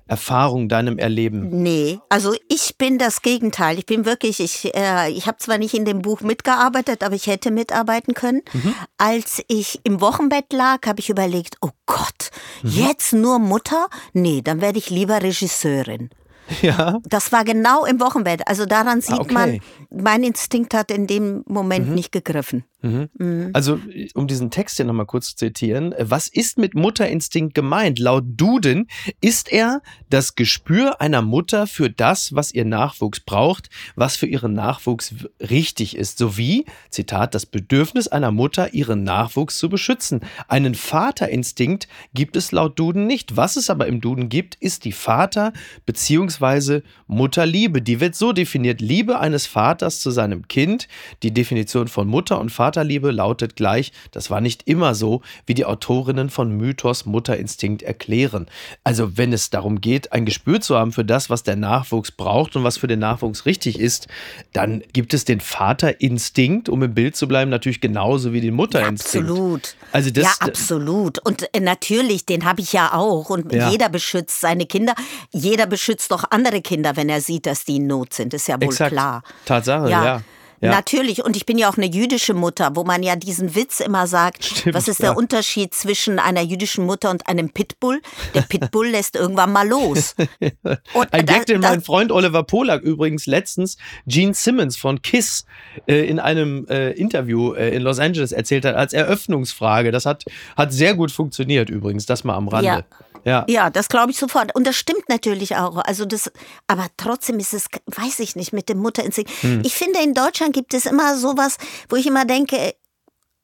Erfahrung, 0.07 0.67
deinem 0.69 0.97
Erleben? 0.97 1.61
Nee, 1.61 1.99
also 2.09 2.33
ich 2.47 2.77
bin 2.77 2.97
das 2.97 3.21
Gegenteil. 3.21 3.77
Ich 3.77 3.85
bin 3.85 4.05
wirklich, 4.05 4.39
ich, 4.39 4.75
äh, 4.75 5.09
ich 5.11 5.27
habe 5.27 5.37
zwar 5.37 5.57
nicht 5.57 5.73
in 5.73 5.85
dem 5.85 6.01
Buch 6.01 6.21
mitgearbeitet, 6.21 7.03
aber 7.03 7.15
ich 7.15 7.27
hätte 7.27 7.51
mitarbeiten 7.51 8.13
können. 8.13 8.41
Mhm. 8.53 8.75
Als 8.97 9.41
ich 9.47 9.79
im 9.83 10.01
Wochenbett 10.01 10.51
lag, 10.53 10.85
habe 10.85 10.99
ich 10.99 11.09
überlegt, 11.09 11.57
oh 11.61 11.71
Gott, 11.85 12.31
mhm. 12.61 12.69
jetzt 12.71 13.13
nur 13.13 13.39
Mutter? 13.39 13.87
Nee, 14.13 14.41
dann 14.41 14.61
werde 14.61 14.79
ich 14.79 14.89
lieber 14.89 15.21
Regisseurin. 15.21 16.09
Ja. 16.61 16.99
Das 17.05 17.31
war 17.31 17.43
genau 17.43 17.85
im 17.85 17.99
Wochenbett. 17.99 18.47
Also 18.47 18.65
daran 18.65 19.01
sieht 19.01 19.15
ah, 19.15 19.21
okay. 19.21 19.33
man, 19.33 19.59
mein 19.89 20.23
Instinkt 20.23 20.73
hat 20.73 20.91
in 20.91 21.07
dem 21.07 21.43
Moment 21.47 21.87
mhm. 21.87 21.95
nicht 21.95 22.11
gegriffen. 22.11 22.65
Mhm. 22.81 23.09
Mhm. 23.17 23.49
Also, 23.53 23.79
um 24.15 24.27
diesen 24.27 24.49
Text 24.51 24.77
hier 24.77 24.85
nochmal 24.85 25.05
kurz 25.05 25.29
zu 25.29 25.35
zitieren, 25.35 25.93
was 25.99 26.27
ist 26.27 26.57
mit 26.57 26.73
Mutterinstinkt 26.73 27.53
gemeint? 27.53 27.99
Laut 27.99 28.23
Duden 28.25 28.87
ist 29.21 29.51
er 29.51 29.81
das 30.09 30.35
Gespür 30.35 30.99
einer 30.99 31.21
Mutter 31.21 31.67
für 31.67 31.89
das, 31.89 32.33
was 32.35 32.53
ihr 32.53 32.65
Nachwuchs 32.65 33.19
braucht, 33.19 33.69
was 33.95 34.15
für 34.15 34.25
ihren 34.25 34.53
Nachwuchs 34.53 35.13
richtig 35.39 35.95
ist, 35.95 36.17
sowie, 36.17 36.65
Zitat, 36.89 37.35
das 37.35 37.45
Bedürfnis 37.45 38.07
einer 38.07 38.31
Mutter, 38.31 38.73
ihren 38.73 39.03
Nachwuchs 39.03 39.57
zu 39.57 39.69
beschützen. 39.69 40.21
Einen 40.47 40.73
Vaterinstinkt 40.75 41.87
gibt 42.13 42.35
es 42.35 42.51
laut 42.51 42.79
Duden 42.79 43.05
nicht. 43.07 43.37
Was 43.37 43.55
es 43.57 43.69
aber 43.69 43.87
im 43.87 44.01
Duden 44.01 44.29
gibt, 44.29 44.55
ist 44.55 44.85
die 44.85 44.91
Vater- 44.91 45.53
bzw. 45.85 46.81
Mutterliebe. 47.07 47.81
Die 47.81 47.99
wird 47.99 48.15
so 48.15 48.31
definiert: 48.33 48.81
Liebe 48.81 49.19
eines 49.19 49.45
Vaters 49.45 49.99
zu 49.99 50.11
seinem 50.11 50.47
Kind. 50.47 50.87
Die 51.23 51.31
Definition 51.33 51.87
von 51.87 52.07
Mutter 52.07 52.39
und 52.39 52.51
Vater 52.51 52.70
Vaterliebe 52.71 53.11
lautet 53.11 53.57
gleich, 53.57 53.91
das 54.11 54.29
war 54.29 54.39
nicht 54.39 54.65
immer 54.65 54.95
so, 54.95 55.21
wie 55.45 55.53
die 55.53 55.65
Autorinnen 55.65 56.29
von 56.29 56.55
Mythos 56.55 57.05
Mutterinstinkt 57.05 57.83
erklären. 57.83 58.47
Also 58.85 59.17
wenn 59.17 59.33
es 59.33 59.49
darum 59.49 59.81
geht, 59.81 60.13
ein 60.13 60.25
Gespür 60.25 60.61
zu 60.61 60.77
haben 60.77 60.93
für 60.93 61.03
das, 61.03 61.29
was 61.29 61.43
der 61.43 61.57
Nachwuchs 61.57 62.11
braucht 62.11 62.55
und 62.55 62.63
was 62.63 62.77
für 62.77 62.87
den 62.87 62.99
Nachwuchs 62.99 63.45
richtig 63.45 63.77
ist, 63.77 64.07
dann 64.53 64.83
gibt 64.93 65.13
es 65.13 65.25
den 65.25 65.41
Vaterinstinkt, 65.41 66.69
um 66.69 66.81
im 66.81 66.93
Bild 66.93 67.17
zu 67.17 67.27
bleiben, 67.27 67.51
natürlich 67.51 67.81
genauso 67.81 68.31
wie 68.31 68.39
den 68.39 68.53
Mutterinstinkt. 68.53 69.27
Ja, 69.27 69.33
absolut. 69.33 69.75
Also 69.91 70.09
das, 70.11 70.23
ja, 70.23 70.31
absolut. 70.39 71.19
Und 71.19 71.53
äh, 71.53 71.59
natürlich, 71.59 72.25
den 72.25 72.45
habe 72.45 72.61
ich 72.61 72.71
ja 72.71 72.93
auch. 72.93 73.29
Und 73.29 73.51
ja. 73.51 73.69
jeder 73.69 73.89
beschützt 73.89 74.39
seine 74.39 74.65
Kinder. 74.65 74.93
Jeder 75.31 75.65
beschützt 75.65 76.09
doch 76.11 76.23
andere 76.29 76.61
Kinder, 76.61 76.95
wenn 76.95 77.09
er 77.09 77.19
sieht, 77.19 77.45
dass 77.45 77.65
die 77.65 77.75
in 77.75 77.87
Not 77.87 78.13
sind. 78.13 78.33
Ist 78.33 78.47
ja 78.47 78.55
wohl 78.55 78.69
Exakt. 78.69 78.93
klar. 78.93 79.23
Tatsache, 79.43 79.89
ja. 79.89 80.05
ja. 80.05 80.21
Ja. 80.61 80.69
Natürlich. 80.69 81.25
Und 81.25 81.35
ich 81.35 81.47
bin 81.47 81.57
ja 81.57 81.69
auch 81.69 81.77
eine 81.77 81.87
jüdische 81.87 82.35
Mutter, 82.35 82.75
wo 82.75 82.83
man 82.83 83.01
ja 83.01 83.15
diesen 83.15 83.55
Witz 83.55 83.79
immer 83.79 84.05
sagt, 84.05 84.45
Stimmt, 84.45 84.75
was 84.75 84.87
ist 84.87 84.99
ja. 84.99 85.07
der 85.07 85.17
Unterschied 85.17 85.73
zwischen 85.73 86.19
einer 86.19 86.41
jüdischen 86.41 86.85
Mutter 86.85 87.09
und 87.09 87.27
einem 87.27 87.49
Pitbull? 87.49 88.01
Der 88.35 88.41
Pitbull 88.41 88.87
lässt 88.91 89.15
irgendwann 89.15 89.51
mal 89.51 89.67
los. 89.67 90.15
Und 90.93 91.13
Ein 91.13 91.25
Gag, 91.25 91.45
den 91.47 91.61
mein 91.61 91.81
Freund 91.81 92.11
Oliver 92.11 92.43
Polak 92.43 92.81
übrigens 92.83 93.25
letztens 93.25 93.77
Gene 94.05 94.33
Simmons 94.33 94.77
von 94.77 95.01
KISS 95.01 95.45
äh, 95.87 96.07
in 96.07 96.19
einem 96.19 96.67
äh, 96.67 96.91
Interview 96.91 97.53
äh, 97.53 97.75
in 97.75 97.81
Los 97.81 97.99
Angeles 97.99 98.31
erzählt 98.31 98.65
hat, 98.65 98.75
als 98.75 98.93
Eröffnungsfrage. 98.93 99.91
Das 99.91 100.05
hat, 100.05 100.25
hat 100.55 100.71
sehr 100.73 100.93
gut 100.93 101.11
funktioniert 101.11 101.69
übrigens, 101.69 102.05
das 102.05 102.23
mal 102.23 102.35
am 102.35 102.47
Rande. 102.47 102.67
Ja. 102.67 102.83
Ja, 103.23 103.45
ja 103.47 103.69
das 103.69 103.89
glaube 103.89 104.11
ich 104.11 104.17
sofort. 104.17 104.55
Und 104.55 104.65
das 104.65 104.75
stimmt 104.75 105.07
natürlich 105.09 105.55
auch. 105.55 105.77
Also 105.77 106.05
das, 106.05 106.31
aber 106.67 106.87
trotzdem 106.97 107.39
ist 107.39 107.53
es, 107.53 107.65
weiß 107.85 108.19
ich 108.19 108.35
nicht, 108.35 108.53
mit 108.53 108.69
dem 108.69 108.79
Mutterinstinkt. 108.79 109.31
Hm. 109.41 109.61
Ich 109.65 109.75
finde, 109.75 109.99
in 110.01 110.13
Deutschland 110.13 110.53
gibt 110.53 110.73
es 110.73 110.85
immer 110.85 111.17
sowas, 111.17 111.57
wo 111.89 111.95
ich 111.95 112.07
immer 112.07 112.25
denke, 112.25 112.73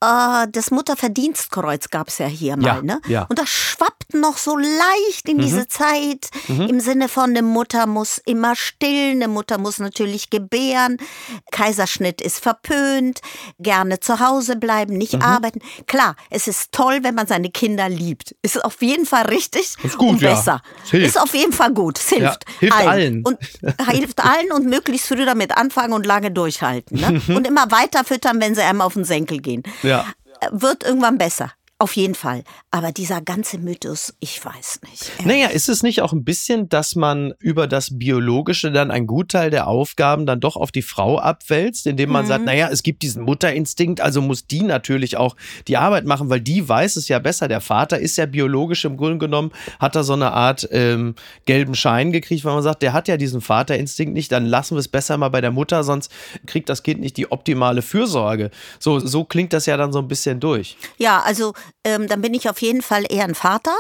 Uh, 0.04 0.46
das 0.52 0.70
Mutterverdienstkreuz 0.70 1.90
gab 1.90 2.10
es 2.10 2.20
ja 2.20 2.28
hier 2.28 2.56
mal, 2.56 2.68
ja, 2.68 2.82
ne? 2.84 3.02
Ja. 3.08 3.26
Und 3.30 3.40
das 3.40 3.50
schwappt 3.50 4.14
noch 4.14 4.38
so 4.38 4.56
leicht 4.56 5.28
in 5.28 5.38
mhm. 5.38 5.42
diese 5.42 5.68
Zeit 5.68 6.30
mhm. 6.48 6.68
im 6.68 6.80
Sinne 6.80 7.10
von 7.10 7.32
eine 7.32 7.42
Mutter 7.42 7.88
muss 7.88 8.20
immer 8.20 8.56
stillen, 8.56 9.24
eine 9.24 9.28
Mutter 9.28 9.58
muss 9.58 9.80
natürlich 9.80 10.30
gebären, 10.30 10.98
Kaiserschnitt 11.52 12.22
ist 12.22 12.38
verpönt, 12.40 13.22
gerne 13.58 14.00
zu 14.00 14.20
Hause 14.20 14.56
bleiben, 14.56 14.96
nicht 15.00 15.14
mhm. 15.14 15.24
arbeiten. 15.24 15.62
Klar, 15.88 16.16
es 16.30 16.48
ist 16.48 16.74
toll, 16.74 17.00
wenn 17.02 17.16
man 17.16 17.26
seine 17.26 17.50
Kinder 17.50 17.90
liebt. 17.90 18.36
Ist 18.44 18.64
auf 18.64 18.84
jeden 18.84 19.08
Fall 19.08 19.26
richtig 19.26 19.78
ist 19.84 19.98
gut, 19.98 20.10
und 20.10 20.20
besser. 20.20 20.62
Ja. 20.92 21.00
Ist 21.00 21.20
auf 21.20 21.34
jeden 21.34 21.54
Fall 21.54 21.74
gut. 21.74 21.98
Es 21.98 22.10
hilft, 22.10 22.46
hilft 22.60 22.78
allen. 22.78 22.88
allen. 22.88 23.24
Und 23.24 23.40
hilft 23.90 24.24
allen 24.24 24.52
und 24.52 24.68
möglichst 24.68 25.08
früh 25.08 25.26
damit 25.26 25.58
anfangen 25.58 25.94
und 25.94 26.06
lange 26.06 26.30
durchhalten. 26.30 27.00
Ne? 27.00 27.20
Mhm. 27.28 27.36
Und 27.36 27.48
immer 27.48 27.72
weiter 27.72 28.04
füttern, 28.04 28.40
wenn 28.40 28.54
sie 28.54 28.62
einem 28.62 28.82
auf 28.82 28.94
den 28.94 29.04
Senkel 29.04 29.40
gehen. 29.40 29.64
Ja. 29.88 30.06
Wird 30.52 30.84
irgendwann 30.84 31.18
besser. 31.18 31.52
Auf 31.80 31.96
jeden 31.96 32.16
Fall. 32.16 32.44
Aber 32.72 32.92
dieser 32.92 33.22
ganze 33.22 33.60
Mythos, 33.60 34.16
ich 34.20 34.44
weiß 34.44 34.80
nicht. 34.90 35.12
Naja, 35.24 35.50
ist 35.50 35.70
es 35.70 35.84
nicht 35.84 36.02
auch 36.02 36.12
ein 36.12 36.24
bisschen, 36.24 36.70
dass 36.70 36.96
man 36.96 37.36
über 37.38 37.68
das 37.68 38.00
Biologische 38.00 38.72
dann 38.72 38.90
einen 38.90 39.06
Gutteil 39.06 39.52
der 39.52 39.68
Aufgaben 39.68 40.26
dann 40.26 40.40
doch 40.40 40.56
auf 40.56 40.72
die 40.72 40.82
Frau 40.82 41.20
abwälzt, 41.20 41.86
indem 41.86 42.10
man 42.10 42.26
mhm. 42.26 42.30
sagt, 42.30 42.46
naja, 42.46 42.70
es 42.72 42.82
gibt 42.82 43.04
diesen 43.04 43.22
Mutterinstinkt, 43.22 44.02
also 44.02 44.24
muss 44.24 44.48
die 44.48 44.64
natürlich 44.64 45.18
auch 45.18 45.36
die 45.68 45.78
Arbeit 45.78 46.06
machen, 46.06 46.32
weil 46.32 46.42
die 46.42 46.68
weiß 46.68 46.96
es 46.96 47.10
ja 47.10 47.20
besser. 47.20 47.48
Der 47.48 47.62
Vater 47.62 48.00
ist 48.00 48.18
ja 48.18 48.26
biologisch 48.26 48.84
im 48.84 48.98
Grunde 48.98 49.20
genommen, 49.20 49.52
hat 49.80 49.96
er 49.96 50.04
so 50.04 50.14
eine 50.14 50.32
Art 50.32 50.68
ähm, 50.72 51.14
gelben 51.46 51.76
Schein 51.76 52.12
gekriegt, 52.12 52.44
weil 52.44 52.56
man 52.56 52.64
sagt, 52.64 52.82
der 52.82 52.94
hat 52.94 53.08
ja 53.08 53.18
diesen 53.18 53.40
Vaterinstinkt 53.40 54.16
nicht, 54.16 54.32
dann 54.32 54.48
lassen 54.48 54.74
wir 54.74 54.80
es 54.80 54.88
besser 54.88 55.16
mal 55.18 55.30
bei 55.30 55.42
der 55.42 55.52
Mutter, 55.52 55.84
sonst 55.84 56.12
kriegt 56.48 56.70
das 56.70 56.82
Kind 56.82 57.02
nicht 57.02 57.18
die 57.18 57.32
optimale 57.32 57.84
Fürsorge. 57.84 58.50
So, 58.80 58.98
so 58.98 59.26
klingt 59.26 59.54
das 59.54 59.68
ja 59.68 59.78
dann 59.78 59.94
so 59.94 60.00
ein 60.00 60.08
bisschen 60.08 60.40
durch. 60.40 60.76
Ja, 60.98 61.22
also 61.22 61.54
ähm, 61.84 62.08
dann 62.08 62.22
bin 62.22 62.34
ich 62.34 62.50
auf 62.50 62.62
jeden 62.62 62.82
Fall 62.82 63.06
eher 63.10 63.24
ein 63.24 63.36
Vater. 63.36 63.76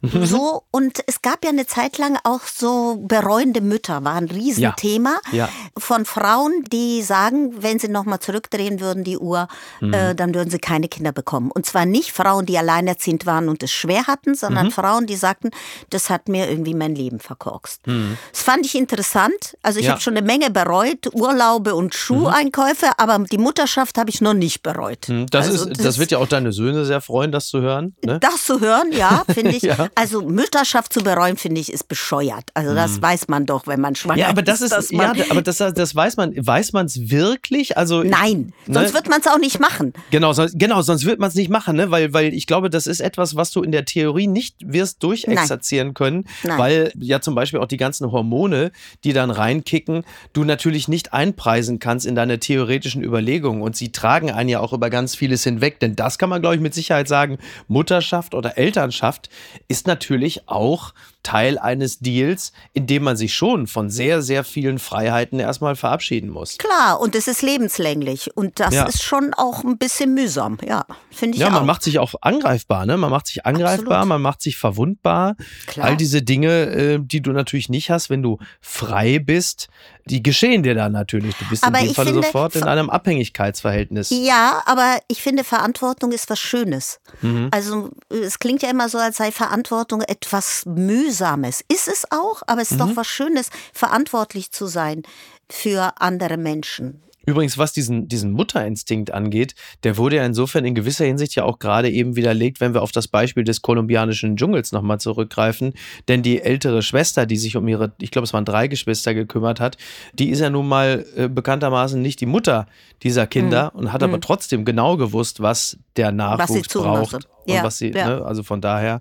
Mhm. 0.00 0.26
So, 0.26 0.64
und 0.70 0.98
es 1.06 1.22
gab 1.22 1.44
ja 1.44 1.50
eine 1.50 1.66
Zeit 1.66 1.98
lang 1.98 2.18
auch 2.24 2.40
so 2.42 2.96
bereuende 3.06 3.60
Mütter, 3.60 4.02
war 4.04 4.14
ein 4.14 4.28
Riesenthema 4.28 5.20
ja. 5.30 5.46
Ja. 5.46 5.48
von 5.78 6.04
Frauen, 6.04 6.64
die 6.72 7.02
sagen, 7.02 7.62
wenn 7.62 7.78
sie 7.78 7.88
nochmal 7.88 8.18
zurückdrehen 8.18 8.80
würden, 8.80 9.04
die 9.04 9.18
Uhr, 9.18 9.48
mhm. 9.80 9.94
äh, 9.94 10.14
dann 10.14 10.34
würden 10.34 10.50
sie 10.50 10.58
keine 10.58 10.88
Kinder 10.88 11.12
bekommen. 11.12 11.50
Und 11.50 11.66
zwar 11.66 11.86
nicht 11.86 12.12
Frauen, 12.12 12.46
die 12.46 12.58
alleinerziehend 12.58 13.26
waren 13.26 13.48
und 13.48 13.62
es 13.62 13.72
schwer 13.72 14.06
hatten, 14.06 14.34
sondern 14.34 14.66
mhm. 14.66 14.70
Frauen, 14.72 15.06
die 15.06 15.16
sagten, 15.16 15.50
das 15.90 16.10
hat 16.10 16.28
mir 16.28 16.48
irgendwie 16.48 16.74
mein 16.74 16.94
Leben 16.94 17.20
verkorkst. 17.20 17.86
Mhm. 17.86 18.18
Das 18.32 18.42
fand 18.42 18.66
ich 18.66 18.74
interessant. 18.74 19.56
Also 19.62 19.78
ich 19.78 19.86
ja. 19.86 19.92
habe 19.92 20.00
schon 20.00 20.16
eine 20.16 20.26
Menge 20.26 20.50
bereut, 20.50 21.12
Urlaube 21.12 21.74
und 21.74 21.94
Schuheinkäufe, 21.94 22.86
aber 22.98 23.18
die 23.18 23.38
Mutterschaft 23.38 23.98
habe 23.98 24.10
ich 24.10 24.20
noch 24.20 24.34
nicht 24.34 24.62
bereut. 24.62 25.08
Mhm. 25.08 25.26
Das, 25.30 25.48
also, 25.48 25.68
ist, 25.68 25.78
das, 25.78 25.84
das 25.84 25.98
wird 25.98 26.10
ja 26.10 26.18
auch 26.18 26.28
deine 26.28 26.52
Söhne 26.52 26.84
sehr 26.84 27.00
freuen, 27.00 27.31
das 27.32 27.48
zu 27.48 27.60
hören. 27.60 27.94
Ne? 28.04 28.18
Das 28.20 28.44
zu 28.44 28.60
hören, 28.60 28.92
ja, 28.92 29.24
finde 29.32 29.52
ich. 29.52 29.62
ja. 29.62 29.88
Also 29.94 30.22
Mütterschaft 30.22 30.92
zu 30.92 31.00
bereuen, 31.02 31.36
finde 31.36 31.60
ich, 31.60 31.72
ist 31.72 31.88
bescheuert. 31.88 32.50
Also 32.54 32.74
das 32.74 32.94
hm. 32.94 33.02
weiß 33.02 33.28
man 33.28 33.46
doch, 33.46 33.66
wenn 33.66 33.80
man 33.80 33.94
schwanger 33.94 34.18
ist. 34.18 34.22
Ja, 34.22 34.28
aber 34.28 34.42
das 34.42 34.60
ist, 34.60 34.72
ist 34.72 34.92
ja, 34.92 35.12
aber 35.30 35.42
das, 35.42 35.58
das 35.58 35.94
weiß 35.94 36.16
man. 36.16 36.34
Weiß 36.34 36.72
man 36.72 36.86
es 36.86 37.10
wirklich? 37.10 37.76
Also 37.76 38.02
nein, 38.02 38.52
ne? 38.66 38.74
sonst 38.74 38.94
wird 38.94 39.08
man 39.08 39.20
es 39.20 39.26
auch 39.26 39.38
nicht 39.38 39.60
machen. 39.60 39.92
Genau, 40.10 40.32
sonst, 40.32 40.58
genau, 40.58 40.82
sonst 40.82 41.04
wird 41.04 41.18
man 41.18 41.28
es 41.28 41.34
nicht 41.34 41.50
machen, 41.50 41.76
ne? 41.76 41.90
Weil, 41.90 42.12
weil 42.12 42.34
ich 42.34 42.46
glaube, 42.46 42.70
das 42.70 42.86
ist 42.86 43.00
etwas, 43.00 43.36
was 43.36 43.50
du 43.50 43.62
in 43.62 43.72
der 43.72 43.84
Theorie 43.84 44.26
nicht 44.26 44.56
wirst 44.60 45.02
durchexerzieren 45.02 45.88
nein. 45.88 45.94
können, 45.94 46.24
nein. 46.42 46.58
weil 46.58 46.92
ja 46.98 47.20
zum 47.20 47.34
Beispiel 47.34 47.60
auch 47.60 47.66
die 47.66 47.76
ganzen 47.76 48.10
Hormone, 48.12 48.72
die 49.04 49.12
dann 49.12 49.30
reinkicken, 49.30 50.04
du 50.32 50.44
natürlich 50.44 50.88
nicht 50.88 51.12
einpreisen 51.12 51.78
kannst 51.78 52.06
in 52.06 52.14
deine 52.14 52.38
theoretischen 52.38 53.02
Überlegungen 53.02 53.62
und 53.62 53.76
sie 53.76 53.92
tragen 53.92 54.30
einen 54.30 54.48
ja 54.48 54.60
auch 54.60 54.72
über 54.72 54.90
ganz 54.90 55.14
vieles 55.14 55.44
hinweg, 55.44 55.80
denn 55.80 55.96
das 55.96 56.18
kann 56.18 56.28
man 56.28 56.42
glaube 56.42 56.56
ich 56.56 56.60
mit 56.60 56.74
Sicherheit 56.74 57.08
sagen. 57.08 57.21
Mutterschaft 57.68 58.34
oder 58.34 58.58
Elternschaft 58.58 59.28
ist 59.68 59.86
natürlich 59.86 60.48
auch 60.48 60.94
Teil 61.22 61.58
eines 61.58 62.00
Deals, 62.00 62.52
in 62.72 62.86
dem 62.86 63.04
man 63.04 63.16
sich 63.16 63.34
schon 63.34 63.66
von 63.66 63.90
sehr, 63.90 64.22
sehr 64.22 64.44
vielen 64.44 64.78
Freiheiten 64.78 65.38
erstmal 65.38 65.76
verabschieden 65.76 66.30
muss. 66.30 66.58
Klar, 66.58 67.00
und 67.00 67.14
es 67.14 67.28
ist 67.28 67.42
lebenslänglich. 67.42 68.36
Und 68.36 68.60
das 68.60 68.74
ja. 68.74 68.84
ist 68.84 69.02
schon 69.02 69.32
auch 69.34 69.62
ein 69.64 69.78
bisschen 69.78 70.14
mühsam, 70.14 70.58
ja, 70.66 70.84
finde 71.10 71.36
ich 71.36 71.40
Ja, 71.40 71.48
auch. 71.48 71.52
man 71.52 71.66
macht 71.66 71.82
sich 71.82 71.98
auch 71.98 72.14
angreifbar, 72.20 72.86
ne? 72.86 72.96
Man 72.96 73.10
macht 73.10 73.26
sich 73.26 73.46
angreifbar, 73.46 73.98
Absolut. 73.98 74.08
man 74.08 74.22
macht 74.22 74.42
sich 74.42 74.56
verwundbar. 74.56 75.36
Klar. 75.66 75.88
All 75.88 75.96
diese 75.96 76.22
Dinge, 76.22 76.64
äh, 76.66 76.98
die 77.00 77.20
du 77.22 77.32
natürlich 77.32 77.68
nicht 77.68 77.90
hast, 77.90 78.10
wenn 78.10 78.22
du 78.22 78.38
frei 78.60 79.18
bist, 79.18 79.68
die 80.06 80.22
geschehen 80.22 80.62
dir 80.62 80.74
dann 80.74 80.92
natürlich. 80.92 81.36
Du 81.36 81.44
bist 81.48 81.64
aber 81.64 81.78
in 81.78 81.86
dem 81.86 81.94
Fall 81.94 82.12
sofort 82.12 82.56
in 82.56 82.64
einem 82.64 82.90
Abhängigkeitsverhältnis. 82.90 84.10
Ja, 84.10 84.62
aber 84.66 84.98
ich 85.08 85.22
finde, 85.22 85.44
Verantwortung 85.44 86.12
ist 86.12 86.28
was 86.28 86.40
Schönes. 86.40 87.00
Mhm. 87.20 87.48
Also 87.52 87.90
es 88.08 88.38
klingt 88.38 88.62
ja 88.62 88.70
immer 88.70 88.88
so, 88.88 88.98
als 88.98 89.16
sei 89.18 89.30
Verantwortung 89.30 90.02
etwas 90.02 90.64
Mühsames. 91.12 91.62
Ist 91.68 91.88
es 91.88 92.06
auch, 92.10 92.42
aber 92.46 92.62
es 92.62 92.70
ist 92.70 92.80
mhm. 92.80 92.88
doch 92.88 92.96
was 92.96 93.06
Schönes, 93.06 93.50
verantwortlich 93.72 94.50
zu 94.50 94.66
sein 94.66 95.02
für 95.48 96.00
andere 96.00 96.38
Menschen. 96.38 97.02
Übrigens, 97.24 97.56
was 97.56 97.72
diesen, 97.72 98.08
diesen 98.08 98.32
Mutterinstinkt 98.32 99.12
angeht, 99.12 99.54
der 99.84 99.96
wurde 99.96 100.16
ja 100.16 100.26
insofern 100.26 100.64
in 100.64 100.74
gewisser 100.74 101.04
Hinsicht 101.04 101.36
ja 101.36 101.44
auch 101.44 101.60
gerade 101.60 101.88
eben 101.88 102.16
widerlegt, 102.16 102.60
wenn 102.60 102.74
wir 102.74 102.82
auf 102.82 102.90
das 102.90 103.06
Beispiel 103.06 103.44
des 103.44 103.62
kolumbianischen 103.62 104.36
Dschungels 104.36 104.72
nochmal 104.72 104.98
zurückgreifen. 104.98 105.74
Denn 106.08 106.22
die 106.22 106.40
ältere 106.40 106.82
Schwester, 106.82 107.24
die 107.24 107.36
sich 107.36 107.56
um 107.56 107.68
ihre, 107.68 107.92
ich 108.00 108.10
glaube, 108.10 108.24
es 108.24 108.32
waren 108.32 108.44
drei 108.44 108.66
Geschwister 108.66 109.14
gekümmert 109.14 109.60
hat, 109.60 109.76
die 110.14 110.30
ist 110.30 110.40
ja 110.40 110.50
nun 110.50 110.66
mal 110.66 111.06
äh, 111.14 111.28
bekanntermaßen 111.28 112.02
nicht 112.02 112.20
die 112.20 112.26
Mutter 112.26 112.66
dieser 113.04 113.28
Kinder 113.28 113.70
mhm. 113.72 113.80
und 113.80 113.92
hat 113.92 114.02
aber 114.02 114.16
mhm. 114.16 114.22
trotzdem 114.22 114.64
genau 114.64 114.96
gewusst, 114.96 115.40
was 115.40 115.78
der 115.96 116.10
Nachwuchs 116.10 116.74
was 116.74 116.82
braucht. 116.82 117.14
Und 117.14 117.28
ja, 117.46 117.62
was 117.62 117.78
sie, 117.78 117.90
ja. 117.90 118.08
ne, 118.08 118.24
also 118.24 118.42
von 118.42 118.60
daher, 118.60 119.00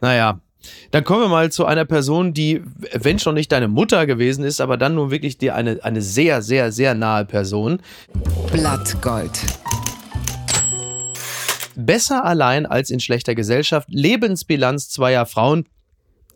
naja, 0.00 0.40
dann 0.90 1.04
kommen 1.04 1.22
wir 1.22 1.28
mal 1.28 1.50
zu 1.52 1.64
einer 1.66 1.84
Person, 1.84 2.34
die, 2.34 2.62
wenn 2.92 3.18
schon 3.18 3.34
nicht 3.34 3.52
deine 3.52 3.68
Mutter 3.68 4.06
gewesen 4.06 4.44
ist, 4.44 4.60
aber 4.60 4.76
dann 4.76 4.94
nun 4.94 5.10
wirklich 5.10 5.38
dir 5.38 5.54
eine, 5.54 5.78
eine 5.82 6.02
sehr, 6.02 6.42
sehr, 6.42 6.72
sehr 6.72 6.94
nahe 6.94 7.24
Person. 7.24 7.80
Blattgold. 8.52 9.40
Besser 11.76 12.24
allein 12.24 12.66
als 12.66 12.90
in 12.90 13.00
schlechter 13.00 13.34
Gesellschaft. 13.34 13.88
Lebensbilanz 13.90 14.90
zweier 14.90 15.26
Frauen. 15.26 15.66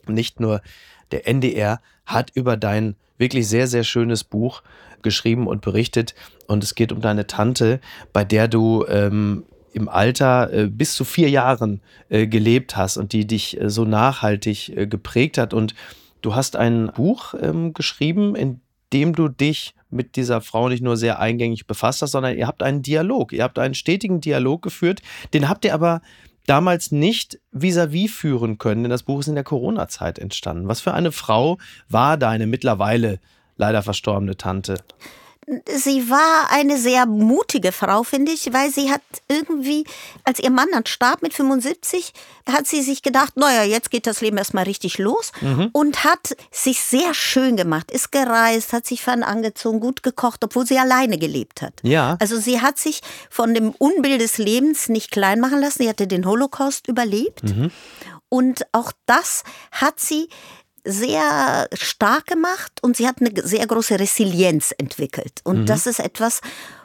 Nicht 0.07 0.41
nur 0.41 0.63
der 1.11 1.27
NDR 1.29 1.81
hat 2.07 2.31
über 2.35 2.57
dein 2.57 2.97
wirklich 3.19 3.49
sehr, 3.49 3.67
sehr 3.67 3.85
schönes 3.85 4.25
Buch 4.25 4.63
geschrieben 5.03 5.47
und 5.47 5.61
berichtet. 5.61 6.15
Und 6.47 6.65
es 6.65 6.75
geht 6.75 6.93
um 6.93 7.01
deine 7.01 7.27
Tante, 7.27 7.81
bei 8.13 8.25
der 8.25 8.49
du 8.49 8.85
ähm, 8.89 9.45
im 9.75 9.89
Alter 9.89 10.53
äh, 10.53 10.67
bis 10.69 10.95
zu 10.95 11.05
vier 11.05 11.29
Jahren 11.29 11.81
äh, 12.09 12.27
gelebt 12.27 12.77
hast 12.77 12.97
und 12.97 13.13
die 13.13 13.27
dich 13.27 13.61
äh, 13.61 13.69
so 13.69 13.85
nachhaltig 13.85 14.71
äh, 14.71 14.87
geprägt 14.87 15.37
hat. 15.37 15.53
Und 15.53 15.75
du 16.23 16.35
hast 16.35 16.57
ein 16.57 16.91
Buch 16.95 17.35
ähm, 17.41 17.75
geschrieben, 17.75 18.37
in 18.37 18.61
dem 18.93 19.15
du 19.15 19.29
dich 19.29 19.75
mit 19.91 20.17
dieser 20.17 20.41
Frau 20.41 20.69
nicht 20.69 20.83
nur 20.83 20.97
sehr 20.97 21.19
eingängig 21.19 21.67
befasst 21.67 22.03
hast, 22.03 22.13
sondern 22.13 22.37
ihr 22.37 22.47
habt 22.47 22.63
einen 22.63 22.83
Dialog. 22.83 23.33
Ihr 23.33 23.43
habt 23.43 23.59
einen 23.59 23.75
stetigen 23.75 24.21
Dialog 24.21 24.63
geführt. 24.63 25.03
Den 25.33 25.49
habt 25.49 25.65
ihr 25.65 25.75
aber 25.75 26.03
damals 26.47 26.93
nicht 26.93 27.41
vis-à-vis 27.53 28.11
-vis 28.11 28.15
führen 28.15 28.59
können, 28.59 28.85
denn 28.85 28.91
das 28.91 29.03
Buch 29.03 29.21
ist 29.21 29.29
in 29.29 29.35
der 29.35 29.45
Corona-Zeit 29.45 30.19
entstanden. 30.19 30.69
Was 30.69 30.81
für 30.81 30.95
eine 30.95 31.11
Frau 31.11 31.59
war 31.89 32.17
deine 32.17 32.47
mittlerweile 32.47 33.19
leider 33.57 33.83
verstorbene 33.83 34.37
Tante? 34.37 34.77
Sie 35.69 36.09
war 36.09 36.51
eine 36.51 36.79
sehr 36.79 37.07
mutige 37.07 37.73
Frau, 37.73 38.03
finde 38.03 38.33
ich, 38.33 38.53
weil 38.53 38.71
sie 38.71 38.91
hat 38.91 39.03
irgendwie, 39.29 39.85
als 40.25 40.39
ihr 40.39 40.51
Mann 40.51 40.69
dann 40.73 40.87
starb 40.87 41.23
mit 41.23 41.35
75, 41.35 42.13
hat 42.51 42.67
sie 42.67 42.83
sich 42.83 43.03
gedacht, 43.03 43.37
naja, 43.37 43.63
jetzt 43.65 43.91
geht 43.91 44.07
das 44.07 44.21
Leben 44.21 44.37
erstmal 44.37 44.65
richtig 44.65 44.99
los 44.99 45.33
mhm. 45.41 45.69
und 45.73 46.05
hat 46.05 46.37
sich 46.51 46.81
sehr 46.81 47.15
schön 47.15 47.57
gemacht, 47.57 47.91
ist 47.91 48.13
gereist, 48.13 48.73
hat 48.73 48.87
sich 48.87 49.03
fern 49.03 49.23
angezogen, 49.23 49.81
gut 49.81 50.03
gekocht, 50.03 50.45
obwohl 50.45 50.67
sie 50.67 50.79
alleine 50.79 51.19
gelebt 51.19 51.63
hat. 51.63 51.75
Ja. 51.83 52.17
Also 52.21 52.39
sie 52.39 52.61
hat 52.61 52.79
sich 52.79 53.01
von 53.31 53.55
dem 53.55 53.71
Unbild 53.71 54.21
des 54.21 54.39
Lebens 54.39 54.89
nicht 54.89 55.11
klein 55.11 55.41
machen 55.41 55.61
lassen, 55.61 55.83
sie 55.83 55.89
hatte 55.89 56.07
den 56.07 56.27
Holocaust 56.27 56.89
überlebt. 56.89 57.45
Mhm. 57.45 57.71
Und 58.29 58.67
auch 58.73 58.93
das 59.07 59.45
hat 59.71 60.01
sie 60.01 60.29
sehr 60.85 61.69
stark 61.73 62.27
gemacht 62.27 62.73
und 62.83 62.97
sie 62.97 63.07
hat 63.07 63.17
eine 63.21 63.31
sehr 63.43 63.67
große 63.67 63.99
Resilienz 63.99 64.75
entwickelt. 64.77 65.41
Und 65.45 65.61
mhm. 65.61 65.67
das 65.67 65.87
ist 65.87 65.99
etwas, 65.99 66.41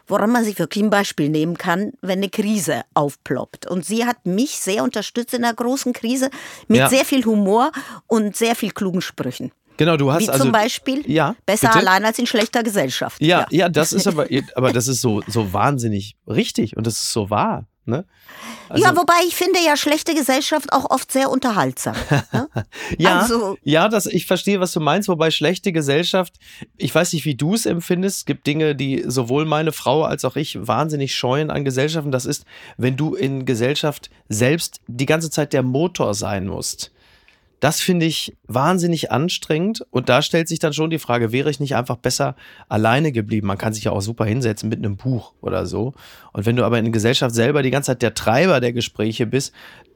woran 0.07 0.31
man 0.31 0.43
sich 0.43 0.57
wirklich 0.57 0.83
ein 0.83 0.89
Beispiel 0.89 1.29
nehmen 1.29 1.57
kann, 1.57 1.93
wenn 2.01 2.19
eine 2.19 2.29
Krise 2.29 2.83
aufploppt. 2.93 3.67
Und 3.67 3.85
sie 3.85 4.05
hat 4.05 4.25
mich 4.25 4.59
sehr 4.59 4.83
unterstützt 4.83 5.33
in 5.33 5.43
einer 5.43 5.53
großen 5.53 5.93
Krise 5.93 6.29
mit 6.67 6.79
ja. 6.79 6.89
sehr 6.89 7.05
viel 7.05 7.23
Humor 7.25 7.71
und 8.07 8.35
sehr 8.35 8.55
viel 8.55 8.71
klugen 8.71 9.01
Sprüchen. 9.01 9.51
Genau, 9.77 9.95
du 9.95 10.11
hast 10.11 10.23
Wie 10.23 10.29
also 10.29 10.43
zum 10.43 10.51
Beispiel 10.51 11.09
ja, 11.09 11.35
besser 11.45 11.67
bitte? 11.67 11.79
allein 11.79 12.03
als 12.03 12.19
in 12.19 12.27
schlechter 12.27 12.63
Gesellschaft. 12.63 13.21
Ja, 13.21 13.47
ja, 13.49 13.59
ja, 13.59 13.69
das 13.69 13.93
ist 13.93 14.07
aber, 14.07 14.27
aber 14.55 14.73
das 14.73 14.89
ist 14.89 14.99
so, 14.99 15.21
so 15.25 15.53
wahnsinnig 15.53 16.17
richtig 16.27 16.75
und 16.75 16.85
das 16.85 16.95
ist 16.95 17.11
so 17.13 17.29
wahr. 17.29 17.65
Ne? 17.89 18.05
Also, 18.69 18.85
ja, 18.85 18.95
wobei 18.95 19.15
ich 19.27 19.35
finde 19.35 19.59
ja 19.65 19.75
schlechte 19.75 20.13
Gesellschaft 20.13 20.71
auch 20.71 20.89
oft 20.89 21.11
sehr 21.11 21.29
unterhaltsam. 21.29 21.95
Ne? 22.31 22.49
ja, 22.97 23.19
also, 23.19 23.57
ja 23.63 23.89
das, 23.89 24.05
ich 24.05 24.25
verstehe, 24.27 24.59
was 24.59 24.71
du 24.71 24.79
meinst, 24.79 25.09
wobei 25.09 25.31
schlechte 25.31 25.71
Gesellschaft, 25.71 26.35
ich 26.77 26.93
weiß 26.93 27.13
nicht, 27.13 27.25
wie 27.25 27.35
du 27.35 27.55
es 27.55 27.65
empfindest. 27.65 28.19
Es 28.19 28.25
gibt 28.25 28.45
Dinge, 28.45 28.75
die 28.75 29.03
sowohl 29.05 29.45
meine 29.45 29.71
Frau 29.71 30.03
als 30.03 30.23
auch 30.23 30.35
ich 30.35 30.67
wahnsinnig 30.67 31.15
scheuen 31.15 31.49
an 31.49 31.65
Gesellschaften. 31.65 32.11
Das 32.11 32.25
ist, 32.25 32.45
wenn 32.77 32.95
du 32.95 33.15
in 33.15 33.45
Gesellschaft 33.45 34.09
selbst 34.29 34.81
die 34.87 35.07
ganze 35.07 35.31
Zeit 35.31 35.53
der 35.53 35.63
Motor 35.63 36.13
sein 36.13 36.47
musst. 36.47 36.91
Das 37.59 37.81
finde 37.81 38.05
ich 38.05 38.37
wahnsinnig 38.47 39.11
anstrengend 39.11 39.85
und 39.91 40.09
da 40.09 40.21
stellt 40.21 40.47
sich 40.47 40.59
dann 40.59 40.73
schon 40.73 40.89
die 40.89 40.99
Frage, 40.99 41.31
wäre 41.31 41.49
ich 41.49 41.59
nicht 41.59 41.75
einfach 41.75 41.97
besser 41.97 42.35
alleine 42.69 43.11
geblieben? 43.11 43.47
Man 43.47 43.57
kann 43.57 43.73
sich 43.73 43.83
ja 43.83 43.91
auch 43.91 44.01
super 44.01 44.25
hinsetzen 44.25 44.69
mit 44.69 44.79
einem 44.79 44.95
Buch 44.95 45.33
oder 45.41 45.65
so. 45.65 45.93
Und 46.31 46.45
wenn 46.45 46.55
du 46.55 46.63
aber 46.63 46.77
in 46.77 46.85
der 46.85 46.91
Gesellschaft 46.91 47.35
selber 47.35 47.61
die 47.61 47.71
ganze 47.71 47.91
Zeit 47.91 48.01
der 48.01 48.13
Treiber 48.13 48.61
der 48.61 48.73
Gespräche 48.73 49.25
bist 49.25 49.53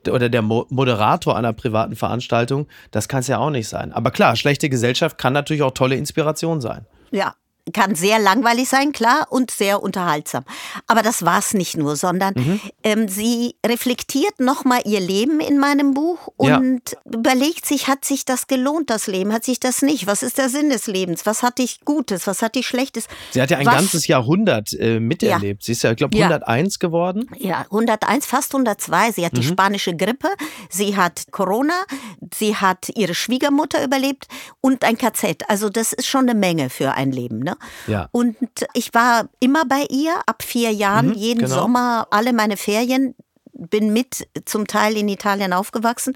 oder 0.09 0.29
der 0.29 0.41
Mo 0.41 0.65
Moderator 0.69 1.37
einer 1.37 1.53
privaten 1.53 1.95
Veranstaltung, 1.95 2.67
das 2.91 3.07
kann 3.07 3.21
es 3.21 3.27
ja 3.27 3.37
auch 3.37 3.49
nicht 3.49 3.69
sein. 3.69 3.93
Aber 3.93 4.11
klar, 4.11 4.35
schlechte 4.35 4.69
Gesellschaft 4.69 5.17
kann 5.17 5.33
natürlich 5.33 5.63
auch 5.63 5.71
tolle 5.71 5.95
Inspiration 5.95 6.59
sein. 6.59 6.85
Ja, 7.11 7.35
kann 7.71 7.95
sehr 7.95 8.19
langweilig 8.19 8.67
sein, 8.67 8.91
klar, 8.91 9.27
und 9.29 9.49
sehr 9.49 9.81
unterhaltsam. 9.81 10.43
Aber 10.87 11.01
das 11.01 11.23
war 11.23 11.39
es 11.39 11.53
nicht 11.53 11.77
nur, 11.77 11.95
sondern 11.95 12.33
mhm. 12.35 12.59
ähm, 12.83 13.07
sie 13.07 13.55
reflektiert 13.65 14.39
nochmal 14.39 14.81
ihr 14.83 14.99
Leben 14.99 15.39
in 15.39 15.57
meinem 15.59 15.93
Buch 15.93 16.27
und 16.35 16.81
ja. 16.91 17.13
überlegt 17.13 17.65
sich, 17.65 17.87
hat 17.87 18.03
sich 18.03 18.25
das 18.25 18.47
gelohnt, 18.47 18.89
das 18.89 19.07
Leben? 19.07 19.31
Hat 19.31 19.45
sich 19.45 19.59
das 19.61 19.81
nicht? 19.81 20.07
Was 20.07 20.23
ist 20.23 20.37
der 20.37 20.49
Sinn 20.49 20.69
des 20.69 20.87
Lebens? 20.87 21.25
Was 21.25 21.41
hatte 21.41 21.61
ich 21.61 21.85
Gutes? 21.85 22.27
Was 22.27 22.41
hatte 22.41 22.59
ich 22.59 22.67
Schlechtes? 22.67 23.07
Sie 23.31 23.41
hat 23.41 23.49
ja 23.49 23.57
ein 23.57 23.65
Was, 23.65 23.75
ganzes 23.75 24.07
Jahrhundert 24.07 24.73
äh, 24.73 24.99
miterlebt. 24.99 25.61
Ja. 25.61 25.65
Sie 25.65 25.71
ist 25.71 25.83
ja, 25.83 25.91
ich 25.91 25.97
glaube, 25.97 26.17
101 26.17 26.75
ja. 26.75 26.79
geworden. 26.87 27.29
Ja, 27.37 27.61
101, 27.61 28.25
fast 28.25 28.53
102. 28.53 29.13
Sie 29.13 29.25
hat 29.25 29.33
mhm. 29.33 29.37
die 29.37 29.43
spanische 29.43 29.95
Grippe, 29.95 30.27
sie 30.69 30.97
hat 30.97 31.31
Corona, 31.31 31.83
sie 32.33 32.57
hat 32.57 32.89
ihre 32.95 33.15
Schwiegermutter 33.15 33.83
überlebt 33.83 34.27
und 34.59 34.83
ein 34.83 34.97
KZ. 34.97 35.43
Also 35.47 35.69
das 35.69 35.93
ist 35.93 36.07
schon 36.07 36.29
eine 36.29 36.37
Menge 36.37 36.69
für 36.69 36.93
ein 36.93 37.11
Leben. 37.11 37.39
Ne? 37.39 37.52
Ja. 37.87 38.09
Und 38.11 38.37
ich 38.73 38.93
war 38.93 39.29
immer 39.39 39.65
bei 39.65 39.85
ihr, 39.89 40.13
ab 40.25 40.43
vier 40.43 40.71
Jahren, 40.71 41.09
mhm, 41.09 41.13
jeden 41.13 41.45
genau. 41.45 41.55
Sommer, 41.55 42.07
alle 42.11 42.33
meine 42.33 42.57
Ferien, 42.57 43.15
bin 43.53 43.93
mit 43.93 44.27
zum 44.45 44.67
Teil 44.67 44.97
in 44.97 45.07
Italien 45.07 45.53
aufgewachsen. 45.53 46.13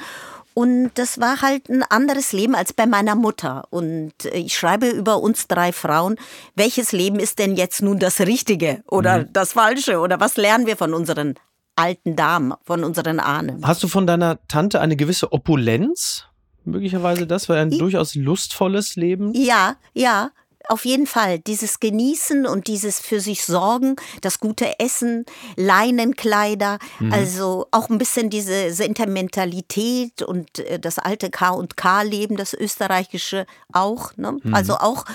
Und 0.53 0.89
das 0.95 1.19
war 1.19 1.43
halt 1.43 1.69
ein 1.69 1.83
anderes 1.83 2.33
Leben 2.33 2.55
als 2.55 2.73
bei 2.73 2.87
meiner 2.87 3.13
Mutter. 3.13 3.65
Und 3.69 4.13
ich 4.33 4.57
schreibe 4.57 4.87
über 4.87 5.21
uns 5.21 5.47
drei 5.47 5.71
Frauen, 5.71 6.15
welches 6.55 6.91
Leben 6.91 7.19
ist 7.19 7.37
denn 7.37 7.55
jetzt 7.55 7.83
nun 7.83 7.99
das 7.99 8.21
Richtige 8.21 8.81
oder 8.89 9.19
mhm. 9.19 9.33
das 9.33 9.53
Falsche? 9.53 9.99
Oder 9.99 10.19
was 10.19 10.35
lernen 10.35 10.65
wir 10.65 10.75
von 10.75 10.95
unseren 10.95 11.35
alten 11.75 12.15
Damen, 12.15 12.55
von 12.63 12.83
unseren 12.83 13.19
Ahnen? 13.19 13.61
Hast 13.63 13.83
du 13.83 13.87
von 13.87 14.07
deiner 14.07 14.39
Tante 14.47 14.81
eine 14.81 14.95
gewisse 14.95 15.31
Opulenz? 15.31 16.25
Möglicherweise 16.65 17.27
das 17.27 17.47
war 17.49 17.57
ein 17.57 17.71
ich, 17.71 17.77
durchaus 17.77 18.15
lustvolles 18.15 18.95
Leben? 18.95 19.33
Ja, 19.35 19.75
ja. 19.93 20.31
Auf 20.69 20.85
jeden 20.85 21.07
Fall, 21.07 21.39
dieses 21.39 21.79
Genießen 21.79 22.45
und 22.45 22.67
dieses 22.67 22.99
für 22.99 23.19
sich 23.19 23.45
sorgen, 23.45 23.95
das 24.21 24.39
gute 24.39 24.79
Essen, 24.79 25.25
Leinenkleider, 25.55 26.79
mhm. 26.99 27.13
also 27.13 27.67
auch 27.71 27.89
ein 27.89 27.97
bisschen 27.97 28.29
diese 28.29 28.73
Sentimentalität 28.73 30.21
und 30.21 30.59
äh, 30.59 30.79
das 30.79 30.99
alte 30.99 31.29
K 31.29 31.49
und 31.49 31.77
K-Leben, 31.77 32.37
das 32.37 32.53
österreichische 32.53 33.45
auch. 33.71 34.15
Ne? 34.17 34.37
Mhm. 34.43 34.53
Also 34.53 34.75
auch 34.75 35.05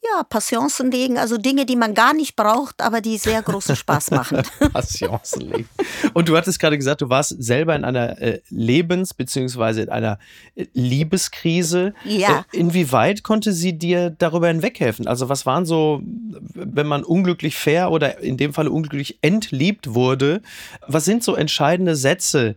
ja, 0.00 0.22
Passionsen 0.22 0.90
legen, 0.92 1.18
also 1.18 1.38
Dinge, 1.38 1.66
die 1.66 1.74
man 1.74 1.92
gar 1.92 2.14
nicht 2.14 2.36
braucht, 2.36 2.80
aber 2.80 3.00
die 3.00 3.18
sehr 3.18 3.42
großen 3.42 3.74
Spaß 3.74 4.12
machen. 4.12 4.42
Passionsen 4.72 5.42
legen. 5.42 5.68
Und 6.14 6.28
du 6.28 6.36
hattest 6.36 6.60
gerade 6.60 6.78
gesagt, 6.78 7.00
du 7.00 7.08
warst 7.08 7.34
selber 7.42 7.74
in 7.74 7.84
einer 7.84 8.20
äh, 8.20 8.40
Lebens- 8.48 9.12
bzw. 9.14 9.82
in 9.82 9.88
einer 9.88 10.18
äh, 10.54 10.66
Liebeskrise. 10.72 11.94
Ja. 12.04 12.44
Äh, 12.52 12.58
inwieweit 12.58 13.24
konnte 13.24 13.52
sie 13.52 13.76
dir 13.76 14.10
darüber 14.10 14.48
hinweghelfen? 14.48 15.08
Also 15.08 15.28
was 15.28 15.46
waren 15.46 15.66
so, 15.66 16.00
wenn 16.54 16.86
man 16.86 17.02
unglücklich 17.02 17.56
fair 17.56 17.90
oder 17.90 18.20
in 18.20 18.36
dem 18.36 18.54
Fall 18.54 18.68
unglücklich 18.68 19.18
entliebt 19.22 19.94
wurde, 19.94 20.42
was 20.86 21.04
sind 21.04 21.24
so 21.24 21.34
entscheidende 21.34 21.96
Sätze, 21.96 22.54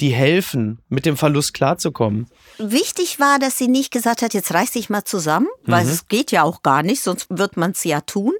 die 0.00 0.10
helfen, 0.10 0.80
mit 0.88 1.06
dem 1.06 1.16
Verlust 1.16 1.54
klarzukommen? 1.54 2.26
Wichtig 2.58 3.20
war, 3.20 3.38
dass 3.38 3.58
sie 3.58 3.68
nicht 3.68 3.92
gesagt 3.92 4.22
hat, 4.22 4.34
jetzt 4.34 4.52
reiß 4.52 4.72
dich 4.72 4.90
mal 4.90 5.04
zusammen, 5.04 5.48
weil 5.64 5.84
mhm. 5.84 5.90
es 5.90 6.08
geht 6.08 6.32
ja 6.32 6.42
auch 6.42 6.62
gar 6.62 6.82
nicht, 6.82 7.02
sonst 7.02 7.26
wird 7.30 7.56
man 7.56 7.72
es 7.72 7.84
ja 7.84 8.00
tun, 8.00 8.32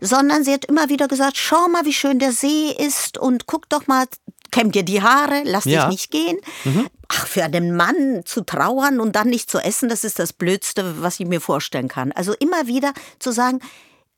sondern 0.00 0.44
sie 0.44 0.52
hat 0.52 0.64
immer 0.64 0.88
wieder 0.88 1.08
gesagt, 1.08 1.36
schau 1.36 1.68
mal, 1.68 1.84
wie 1.84 1.92
schön 1.92 2.18
der 2.18 2.32
See 2.32 2.70
ist 2.70 3.18
und 3.18 3.46
guck 3.46 3.68
doch 3.68 3.86
mal, 3.86 4.06
kämm 4.50 4.70
dir 4.70 4.84
die 4.84 5.02
Haare, 5.02 5.42
lass 5.44 5.64
ja. 5.64 5.82
dich 5.82 5.90
nicht 5.90 6.10
gehen. 6.10 6.38
Mhm. 6.64 6.86
Ach, 7.08 7.26
für 7.26 7.44
einen 7.44 7.76
Mann 7.76 8.22
zu 8.24 8.42
trauern 8.42 9.00
und 9.00 9.16
dann 9.16 9.28
nicht 9.28 9.50
zu 9.50 9.58
essen, 9.58 9.88
das 9.88 10.04
ist 10.04 10.18
das 10.18 10.32
Blödste, 10.32 11.02
was 11.02 11.20
ich 11.20 11.26
mir 11.26 11.40
vorstellen 11.40 11.88
kann. 11.88 12.12
Also 12.12 12.34
immer 12.34 12.66
wieder 12.66 12.92
zu 13.18 13.32
sagen, 13.32 13.60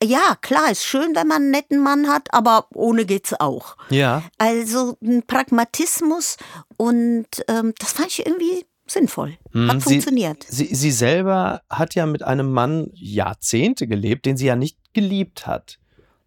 ja, 0.02 0.36
klar, 0.40 0.70
ist 0.70 0.84
schön, 0.84 1.14
wenn 1.14 1.26
man 1.26 1.42
einen 1.42 1.50
netten 1.50 1.82
Mann 1.82 2.08
hat, 2.08 2.32
aber 2.32 2.66
ohne 2.74 3.06
geht's 3.06 3.32
auch. 3.32 3.76
Ja. 3.90 4.22
Also 4.38 4.98
ein 5.02 5.22
Pragmatismus 5.26 6.36
und 6.76 7.26
ähm, 7.48 7.72
das 7.78 7.92
fand 7.92 8.08
ich 8.08 8.26
irgendwie 8.26 8.66
sinnvoll. 8.86 9.30
Hat 9.30 9.72
hm, 9.72 9.80
sie, 9.80 9.80
funktioniert. 9.80 10.44
Sie, 10.48 10.74
sie 10.74 10.90
selber 10.90 11.62
hat 11.70 11.94
ja 11.94 12.06
mit 12.06 12.22
einem 12.22 12.52
Mann 12.52 12.90
Jahrzehnte 12.92 13.86
gelebt, 13.86 14.26
den 14.26 14.36
sie 14.36 14.46
ja 14.46 14.56
nicht 14.56 14.78
geliebt 14.92 15.46
hat. 15.46 15.78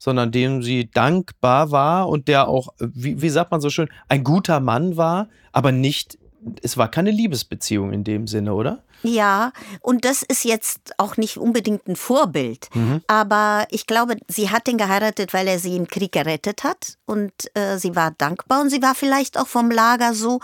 sondern 0.01 0.31
dem 0.31 0.63
sie 0.63 0.89
dankbar 0.89 1.71
war 1.71 2.07
und 2.07 2.27
der 2.27 2.47
auch, 2.47 2.69
wie, 2.79 3.21
wie 3.21 3.29
sagt 3.29 3.51
man 3.51 3.61
so 3.61 3.69
schön, 3.69 3.89
ein 4.07 4.23
guter 4.23 4.61
Mann 4.61 4.95
war, 4.95 5.27
aber 5.51 5.71
nicht, 5.73 6.17
es 6.63 6.77
war 6.77 6.89
keine 6.89 7.11
Liebesbeziehung 7.11 7.91
in 7.91 8.05
dem 8.05 8.25
Sinne, 8.25 8.53
oder? 8.53 8.83
Ja, 9.03 9.51
und 9.81 10.05
das 10.05 10.23
ist 10.23 10.43
jetzt 10.43 10.93
auch 10.97 11.17
nicht 11.17 11.37
unbedingt 11.37 11.87
ein 11.87 11.95
Vorbild. 11.95 12.69
Mhm. 12.73 13.01
Aber 13.07 13.65
ich 13.69 13.87
glaube, 13.87 14.17
sie 14.27 14.49
hat 14.49 14.67
ihn 14.67 14.77
geheiratet, 14.77 15.33
weil 15.33 15.47
er 15.47 15.59
sie 15.59 15.75
im 15.75 15.87
Krieg 15.87 16.11
gerettet 16.11 16.63
hat. 16.63 16.97
Und 17.05 17.33
äh, 17.53 17.77
sie 17.77 17.95
war 17.95 18.11
dankbar 18.11 18.61
und 18.61 18.69
sie 18.69 18.81
war 18.81 18.95
vielleicht 18.95 19.37
auch 19.37 19.47
vom 19.47 19.71
Lager 19.71 20.13
so 20.13 20.39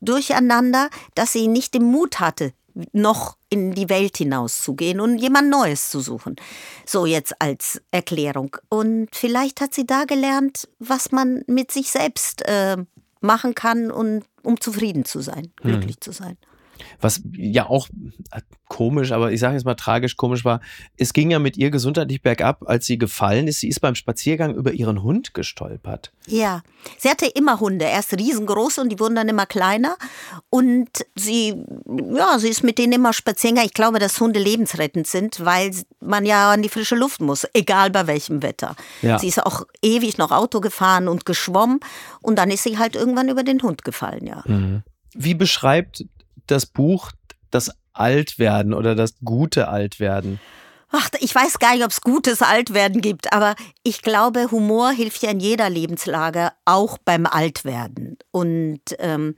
durcheinander, 0.00 0.90
dass 1.14 1.32
sie 1.32 1.48
nicht 1.48 1.74
den 1.74 1.84
Mut 1.84 2.20
hatte, 2.20 2.52
noch 2.92 3.36
in 3.48 3.72
die 3.72 3.88
Welt 3.88 4.16
hinauszugehen 4.16 5.00
und 5.00 5.18
jemand 5.18 5.50
Neues 5.50 5.90
zu 5.90 6.00
suchen. 6.00 6.36
So 6.86 7.06
jetzt 7.06 7.40
als 7.40 7.80
Erklärung. 7.90 8.56
Und 8.68 9.08
vielleicht 9.14 9.60
hat 9.60 9.74
sie 9.74 9.86
da 9.86 10.04
gelernt, 10.04 10.68
was 10.78 11.12
man 11.12 11.42
mit 11.46 11.70
sich 11.70 11.90
selbst 11.90 12.42
äh, 12.46 12.76
machen 13.20 13.54
kann, 13.54 13.90
und, 13.90 14.24
um 14.42 14.60
zufrieden 14.60 15.04
zu 15.04 15.20
sein, 15.20 15.52
hm. 15.60 15.70
glücklich 15.70 16.00
zu 16.00 16.12
sein. 16.12 16.36
Was 17.00 17.22
ja 17.32 17.68
auch 17.68 17.88
äh, 18.30 18.40
komisch, 18.68 19.12
aber 19.12 19.32
ich 19.32 19.40
sage 19.40 19.54
jetzt 19.54 19.64
mal 19.64 19.74
tragisch 19.74 20.16
komisch 20.16 20.46
war, 20.46 20.60
es 20.96 21.12
ging 21.12 21.30
ja 21.30 21.38
mit 21.38 21.58
ihr 21.58 21.70
gesundheitlich 21.70 22.22
bergab, 22.22 22.62
als 22.66 22.86
sie 22.86 22.96
gefallen 22.96 23.46
ist. 23.46 23.60
Sie 23.60 23.68
ist 23.68 23.80
beim 23.80 23.94
Spaziergang 23.94 24.54
über 24.54 24.72
ihren 24.72 25.02
Hund 25.02 25.34
gestolpert. 25.34 26.10
Ja, 26.26 26.62
sie 26.96 27.10
hatte 27.10 27.26
immer 27.26 27.60
Hunde, 27.60 27.84
erst 27.84 28.14
riesengroß 28.14 28.78
und 28.78 28.90
die 28.90 28.98
wurden 28.98 29.14
dann 29.14 29.28
immer 29.28 29.44
kleiner. 29.44 29.96
Und 30.48 30.88
sie, 31.14 31.62
ja, 32.14 32.38
sie 32.38 32.48
ist 32.48 32.64
mit 32.64 32.78
denen 32.78 32.94
immer 32.94 33.12
spazieren 33.12 33.56
gegangen. 33.56 33.68
Ich 33.68 33.74
glaube, 33.74 33.98
dass 33.98 34.18
Hunde 34.18 34.40
lebensrettend 34.40 35.06
sind, 35.06 35.44
weil 35.44 35.72
man 36.00 36.24
ja 36.24 36.52
an 36.52 36.62
die 36.62 36.70
frische 36.70 36.96
Luft 36.96 37.20
muss, 37.20 37.46
egal 37.52 37.90
bei 37.90 38.06
welchem 38.06 38.42
Wetter. 38.42 38.74
Ja. 39.02 39.18
Sie 39.18 39.28
ist 39.28 39.44
auch 39.44 39.66
ewig 39.82 40.16
noch 40.16 40.30
Auto 40.30 40.60
gefahren 40.60 41.08
und 41.08 41.26
geschwommen 41.26 41.80
und 42.22 42.36
dann 42.36 42.50
ist 42.50 42.62
sie 42.62 42.78
halt 42.78 42.96
irgendwann 42.96 43.28
über 43.28 43.42
den 43.42 43.62
Hund 43.62 43.84
gefallen, 43.84 44.26
ja. 44.26 44.42
Mhm. 44.46 44.82
Wie 45.14 45.34
beschreibt 45.34 46.06
das 46.46 46.66
Buch 46.66 47.12
das 47.50 47.70
Altwerden 47.92 48.74
oder 48.74 48.94
das 48.94 49.14
gute 49.24 49.68
Altwerden? 49.68 50.40
Ach, 50.90 51.08
ich 51.20 51.34
weiß 51.34 51.58
gar 51.58 51.74
nicht, 51.74 51.84
ob 51.84 51.90
es 51.90 52.02
gutes 52.02 52.42
Altwerden 52.42 53.00
gibt, 53.00 53.32
aber 53.32 53.54
ich 53.82 54.02
glaube, 54.02 54.50
Humor 54.50 54.90
hilft 54.90 55.22
ja 55.22 55.30
in 55.30 55.40
jeder 55.40 55.70
Lebenslage, 55.70 56.52
auch 56.66 56.98
beim 56.98 57.24
Altwerden. 57.24 58.18
Und 58.30 58.82
ähm, 58.98 59.36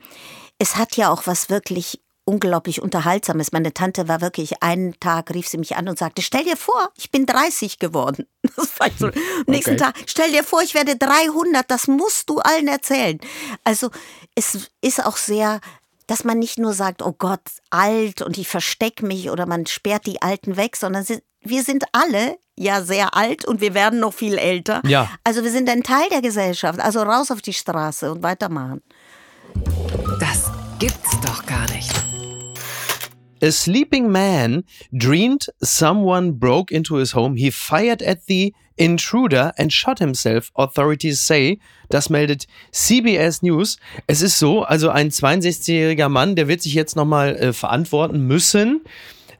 es 0.58 0.74
hat 0.76 0.96
ja 0.96 1.10
auch 1.10 1.28
was 1.28 1.50
wirklich 1.50 2.00
unglaublich 2.24 2.82
Unterhaltsames. 2.82 3.52
Meine 3.52 3.72
Tante 3.72 4.08
war 4.08 4.20
wirklich, 4.20 4.62
einen 4.62 4.98
Tag 4.98 5.32
rief 5.32 5.46
sie 5.46 5.58
mich 5.58 5.76
an 5.76 5.88
und 5.88 5.98
sagte, 5.98 6.22
stell 6.22 6.42
dir 6.42 6.56
vor, 6.56 6.90
ich 6.96 7.10
bin 7.10 7.26
30 7.26 7.78
geworden. 7.78 8.26
Das 8.56 8.78
war 8.78 8.88
so. 8.96 9.06
Am 9.08 9.12
nächsten 9.46 9.72
okay. 9.72 9.84
Tag, 9.84 9.96
stell 10.06 10.30
dir 10.30 10.44
vor, 10.44 10.62
ich 10.62 10.74
werde 10.74 10.96
300, 10.96 11.68
das 11.70 11.88
musst 11.88 12.28
du 12.30 12.38
allen 12.38 12.68
erzählen. 12.68 13.18
Also 13.64 13.90
es 14.34 14.70
ist 14.80 15.04
auch 15.04 15.16
sehr 15.16 15.60
dass 16.06 16.24
man 16.24 16.38
nicht 16.38 16.58
nur 16.58 16.72
sagt, 16.72 17.02
oh 17.02 17.14
Gott, 17.16 17.40
alt 17.70 18.22
und 18.22 18.38
ich 18.38 18.48
verstecke 18.48 19.06
mich 19.06 19.30
oder 19.30 19.46
man 19.46 19.66
sperrt 19.66 20.06
die 20.06 20.22
Alten 20.22 20.56
weg, 20.56 20.76
sondern 20.76 21.04
wir 21.42 21.62
sind 21.62 21.84
alle 21.92 22.38
ja 22.56 22.82
sehr 22.82 23.16
alt 23.16 23.44
und 23.44 23.60
wir 23.60 23.74
werden 23.74 24.00
noch 24.00 24.14
viel 24.14 24.38
älter. 24.38 24.80
Ja. 24.86 25.10
Also 25.24 25.42
wir 25.44 25.50
sind 25.50 25.68
ein 25.68 25.82
Teil 25.82 26.08
der 26.10 26.22
Gesellschaft. 26.22 26.80
Also 26.80 27.02
raus 27.02 27.30
auf 27.30 27.42
die 27.42 27.52
Straße 27.52 28.12
und 28.12 28.22
weitermachen. 28.22 28.82
Das 30.20 30.50
gibt's 30.78 31.20
doch 31.20 31.44
gar 31.46 31.68
nicht. 31.72 31.90
A 33.42 33.50
sleeping 33.50 34.10
man 34.10 34.64
dreamed 34.92 35.52
someone 35.60 36.32
broke 36.32 36.74
into 36.74 36.96
his 36.96 37.14
home. 37.14 37.36
He 37.36 37.50
fired 37.50 38.02
at 38.02 38.20
the 38.26 38.54
intruder 38.76 39.52
and 39.56 39.72
shot 39.72 39.98
himself, 39.98 40.50
authorities 40.54 41.24
say. 41.24 41.58
Das 41.88 42.10
meldet 42.10 42.46
CBS 42.72 43.42
News. 43.42 43.78
Es 44.06 44.22
ist 44.22 44.38
so, 44.38 44.62
also 44.62 44.90
ein 44.90 45.10
62-jähriger 45.10 46.08
Mann, 46.08 46.36
der 46.36 46.48
wird 46.48 46.62
sich 46.62 46.74
jetzt 46.74 46.96
nochmal 46.96 47.36
äh, 47.36 47.52
verantworten 47.52 48.26
müssen 48.26 48.80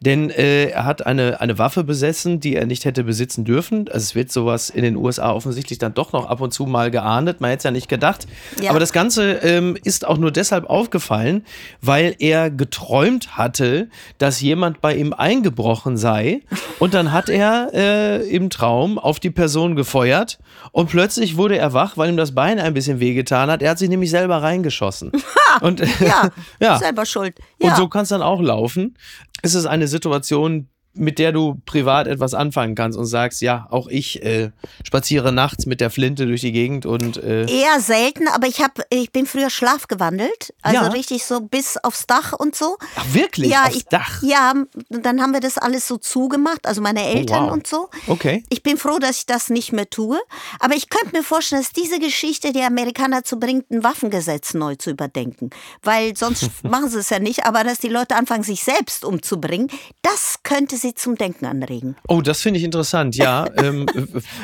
denn 0.05 0.31
äh, 0.31 0.67
er 0.67 0.85
hat 0.85 1.07
eine, 1.07 1.41
eine 1.41 1.59
Waffe 1.59 1.85
besessen, 1.85 2.41
die 2.41 2.57
er 2.57 2.67
nicht 2.67 2.85
hätte 2.85 3.05
besitzen 3.05 3.45
dürfen. 3.45 3.89
Also 3.89 4.05
es 4.05 4.15
wird 4.15 4.31
sowas 4.31 4.71
in 4.71 4.83
den 4.83 4.97
USA 4.97 5.33
offensichtlich 5.33 5.79
dann 5.79 5.95
doch 5.95 6.13
noch 6.13 6.27
ab 6.27 6.41
und 6.41 6.53
zu 6.53 6.67
mal 6.67 6.91
geahndet. 6.91 7.41
Man 7.41 7.51
hätte 7.51 7.59
es 7.59 7.65
ja 7.65 7.71
nicht 7.71 7.89
gedacht. 7.89 8.27
Ja. 8.61 8.71
Aber 8.71 8.81
das 8.81 8.93
Ganze 8.93 9.33
ähm, 9.43 9.77
ist 9.83 10.07
auch 10.07 10.19
nur 10.19 10.31
deshalb 10.31 10.69
aufgefallen, 10.69 11.45
weil 11.81 12.15
er 12.19 12.51
geträumt 12.51 13.37
hatte, 13.37 13.89
dass 14.19 14.41
jemand 14.41 14.81
bei 14.81 14.95
ihm 14.95 15.13
eingebrochen 15.13 15.97
sei. 15.97 16.43
Und 16.79 16.95
dann 16.95 17.13
hat 17.13 17.29
er 17.29 17.71
äh, 17.73 18.29
im 18.29 18.51
Traum 18.51 18.99
auf 18.99 19.21
die 19.21 19.31
Person 19.31 19.77
gefeuert 19.77 20.39
und 20.73 20.89
plötzlich 20.89 21.37
wurde 21.37 21.57
er 21.57 21.73
wach, 21.73 21.97
weil 21.97 22.11
ihm 22.11 22.17
das 22.17 22.35
Bein 22.35 22.59
ein 22.59 22.75
bisschen 22.75 23.01
wehgetan 23.01 23.51
hat. 23.51 23.63
Er 23.63 23.71
hat 23.71 23.79
sich 23.79 23.89
nämlich 23.89 24.11
selber 24.11 24.43
reingeschossen. 24.43 25.13
und 25.61 25.81
ja, 26.01 26.31
ja, 26.61 26.79
selber 26.79 27.07
schuld. 27.07 27.39
Ja. 27.61 27.71
Und 27.71 27.77
so 27.77 27.89
kann 27.89 28.03
es 28.03 28.09
dann 28.09 28.23
auch 28.23 28.41
laufen. 28.41 28.97
Es 29.43 29.55
ist 29.55 29.67
eine 29.67 29.89
Situation, 29.89 30.69
mit 30.95 31.19
der 31.19 31.33
du 31.33 31.61
privat 31.67 32.07
etwas 32.07 32.35
anfangen 32.35 32.75
kannst 32.75 32.99
und 32.99 33.07
sagst, 33.07 33.43
ja, 33.43 33.67
auch 33.71 33.89
ich 33.89 34.23
äh, 34.23 34.51
spaziere 34.85 35.33
nachts 35.33 35.67
mit 35.67 35.81
der 35.81 35.91
Flinte 35.91 36.27
durch 36.27 36.41
die 36.41 36.53
Gegend 36.53 36.87
und 36.87 37.17
äh 37.17 37.47
eher 37.47 37.81
selten, 37.81 38.29
aber 38.29 38.47
ich 38.47 38.61
habe, 38.61 38.83
ich 38.91 39.11
bin 39.13 39.27
früher 39.27 39.51
schlafgewandelt, 39.51 40.55
also 40.63 40.83
ja. 40.83 40.89
richtig 40.89 41.25
so 41.25 41.41
bis 41.41 41.77
aufs 41.79 42.07
Dach 42.07 42.33
und 42.33 42.55
so. 42.55 42.77
Ach 42.97 43.05
wirklich? 43.13 43.51
Ja, 43.51 43.65
aufs 43.65 43.77
ich, 43.77 43.85
Dach? 43.87 44.23
Ja, 44.23 44.55
dann 44.89 45.21
haben 45.21 45.33
wir 45.33 45.41
das 45.41 45.59
alles 45.59 45.89
so 45.89 45.97
zugemacht, 45.97 46.67
also 46.67 46.81
meine 46.81 47.03
oh, 47.03 47.15
Eltern 47.17 47.45
oh, 47.45 47.47
wow. 47.47 47.53
und 47.53 47.67
so. 47.67 47.91
Okay. 48.07 48.45
Ich 48.49 48.63
bin 48.63 48.77
froh, 48.77 48.99
dass 48.99 49.19
ich 49.19 49.27
das 49.27 49.51
nicht 49.51 49.73
mehr 49.73 49.91
tue, 49.91 50.21
aber 50.61 50.75
ich 50.75 50.89
könnte 50.89 51.17
mir 51.17 51.25
vorstellen, 51.25 51.63
dass 51.63 51.73
diese 51.73 51.99
Geschichte 51.99 52.53
die 52.53 52.63
Amerikaner 52.63 53.19
dazu 53.19 53.39
bringt, 53.39 53.71
ein 53.71 53.83
Waffengesetz 53.83 54.55
neu 54.55 54.77
zu 54.77 54.91
überdenken, 54.91 55.51
weil 55.83 56.17
sonst 56.17 56.51
machen 56.63 56.89
sie 56.89 56.99
es 56.99 57.11
ja 57.11 57.19
nicht, 57.19 57.47
aber 57.47 57.65
dass 57.65 57.79
die 57.79 57.89
Leute 57.89 58.15
anfangen, 58.15 58.45
sich 58.45 58.63
selbst 58.63 59.05
umzubringen, 59.05 59.69
das 60.03 60.37
könnte 60.43 60.77
sie 60.85 60.95
zum 60.95 61.17
Denken 61.17 61.47
anregen. 61.47 61.97
Oh, 62.09 62.21
das 62.21 62.43
finde 62.43 62.59
ich 62.59 62.65
interessant, 62.65 63.17
ja. 63.17 63.47
ähm, 63.57 63.87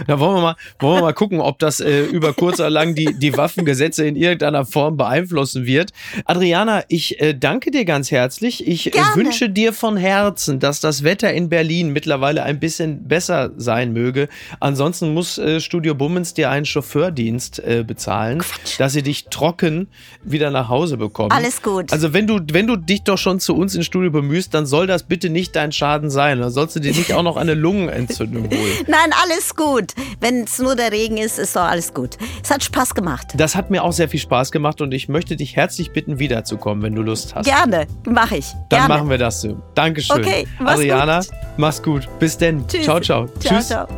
da 0.07 0.19
wollen 0.19 0.37
wir, 0.37 0.41
mal, 0.41 0.57
wollen 0.79 0.99
wir 0.99 1.03
mal 1.03 1.13
gucken, 1.13 1.41
ob 1.41 1.59
das 1.59 1.81
äh, 1.81 2.05
über 2.05 2.33
kurz 2.33 2.59
oder 2.61 2.71
lang 2.71 2.95
die, 2.95 3.15
die 3.19 3.37
Waffengesetze 3.37 4.07
in 4.07 4.17
irgendeiner 4.17 4.65
Form 4.65 4.97
beeinflussen 4.97 5.67
wird. 5.67 5.93
Adriana, 6.25 6.83
ich 6.89 7.21
äh, 7.21 7.35
danke 7.35 7.71
dir 7.71 7.85
ganz 7.85 8.11
herzlich. 8.11 8.67
Ich 8.67 8.95
äh, 8.95 8.99
wünsche 9.15 9.51
dir 9.51 9.73
von 9.73 9.97
Herzen, 9.97 10.59
dass 10.59 10.81
das 10.81 11.05
Wetter 11.05 11.33
in 11.33 11.49
Berlin 11.49 11.93
mittlerweile 11.93 12.43
ein 12.43 12.59
bisschen 12.59 13.07
besser 13.07 13.53
sein 13.57 13.93
möge. 13.93 14.29
Ansonsten 14.61 15.13
muss 15.13 15.37
äh, 15.39 15.61
Studio 15.61 15.95
Bummens 15.95 16.35
dir 16.35 16.51
einen 16.51 16.65
Chauffeurdienst 16.65 17.59
äh, 17.59 17.85
bezahlen, 17.87 18.39
Quatsch. 18.39 18.81
dass 18.81 18.95
sie 18.95 19.03
dich 19.03 19.27
trocken 19.27 19.89
wieder 20.25 20.51
nach 20.51 20.69
Hause 20.69 20.97
bekommen. 20.97 21.33
Alles 21.33 21.63
gut. 21.63 21.93
Also 21.93 22.15
wenn 22.15 22.27
du, 22.27 22.41
wenn 22.53 22.67
du 22.67 22.77
dich 22.77 23.03
doch 23.03 23.19
schon 23.19 23.41
zu 23.41 23.55
uns 23.55 23.75
ins 23.75 23.87
Studio 23.87 24.11
bemühst, 24.11 24.55
dann 24.55 24.65
soll 24.65 24.87
das 24.87 25.03
bitte 25.03 25.29
nicht 25.29 25.55
dein 25.55 25.73
Schaden 25.73 26.09
sein. 26.09 26.30
Dann 26.39 26.51
sollst 26.51 26.77
du 26.77 26.81
dir 26.81 26.93
nicht 26.93 27.13
auch 27.13 27.23
noch 27.23 27.37
eine 27.37 27.55
Lungenentzündung 27.55 28.45
holen. 28.51 28.73
Nein, 28.87 29.11
alles 29.23 29.55
gut. 29.57 29.93
Wenn 30.21 30.45
es 30.45 30.59
nur 30.59 30.77
der 30.77 30.93
Regen 30.93 31.17
ist, 31.17 31.39
ist 31.39 31.57
doch 31.57 31.63
alles 31.63 31.93
gut. 31.93 32.17
Es 32.43 32.51
hat 32.51 32.63
Spaß 32.63 32.95
gemacht. 32.95 33.29
Das 33.37 33.57
hat 33.57 33.71
mir 33.71 33.83
auch 33.83 33.93
sehr 33.93 34.09
viel 34.09 34.21
Spaß 34.21 34.53
gemacht 34.53 34.81
und 34.81 34.93
ich 34.93 35.09
möchte 35.09 35.37
dich 35.37 35.57
herzlich 35.57 35.91
bitten, 35.93 36.19
wiederzukommen, 36.19 36.83
wenn 36.83 36.95
du 36.95 37.03
Lust 37.03 37.35
hast. 37.35 37.47
Gerne, 37.47 37.87
mache 38.07 38.37
ich. 38.37 38.47
Dann 38.69 38.81
Gerne. 38.81 38.95
machen 38.95 39.11
wir 39.11 39.19
das 39.19 39.41
so. 39.41 39.61
Dankeschön. 39.75 40.19
Okay, 40.19 40.47
mach's 40.59 40.75
Adriana, 40.79 41.21
gut. 41.21 41.29
mach's 41.57 41.83
gut. 41.83 42.09
Bis 42.19 42.37
denn. 42.37 42.67
Tschüss. 42.69 42.85
Ciao, 42.85 43.01
ciao. 43.01 43.29
ciao 43.41 43.57
Tschüss. 43.57 43.69
Ciao. 43.69 43.89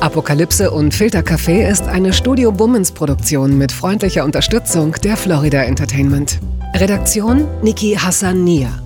Apokalypse 0.00 0.70
und 0.70 0.94
Filtercafé 0.94 1.68
ist 1.68 1.88
eine 1.88 2.12
Studio 2.12 2.52
Bummens 2.52 2.92
Produktion 2.92 3.56
mit 3.56 3.72
freundlicher 3.72 4.24
Unterstützung 4.24 4.92
der 5.02 5.16
Florida 5.16 5.62
Entertainment. 5.62 6.38
Redaktion 6.74 7.46
Niki 7.62 7.94
Hassania. 7.94 8.85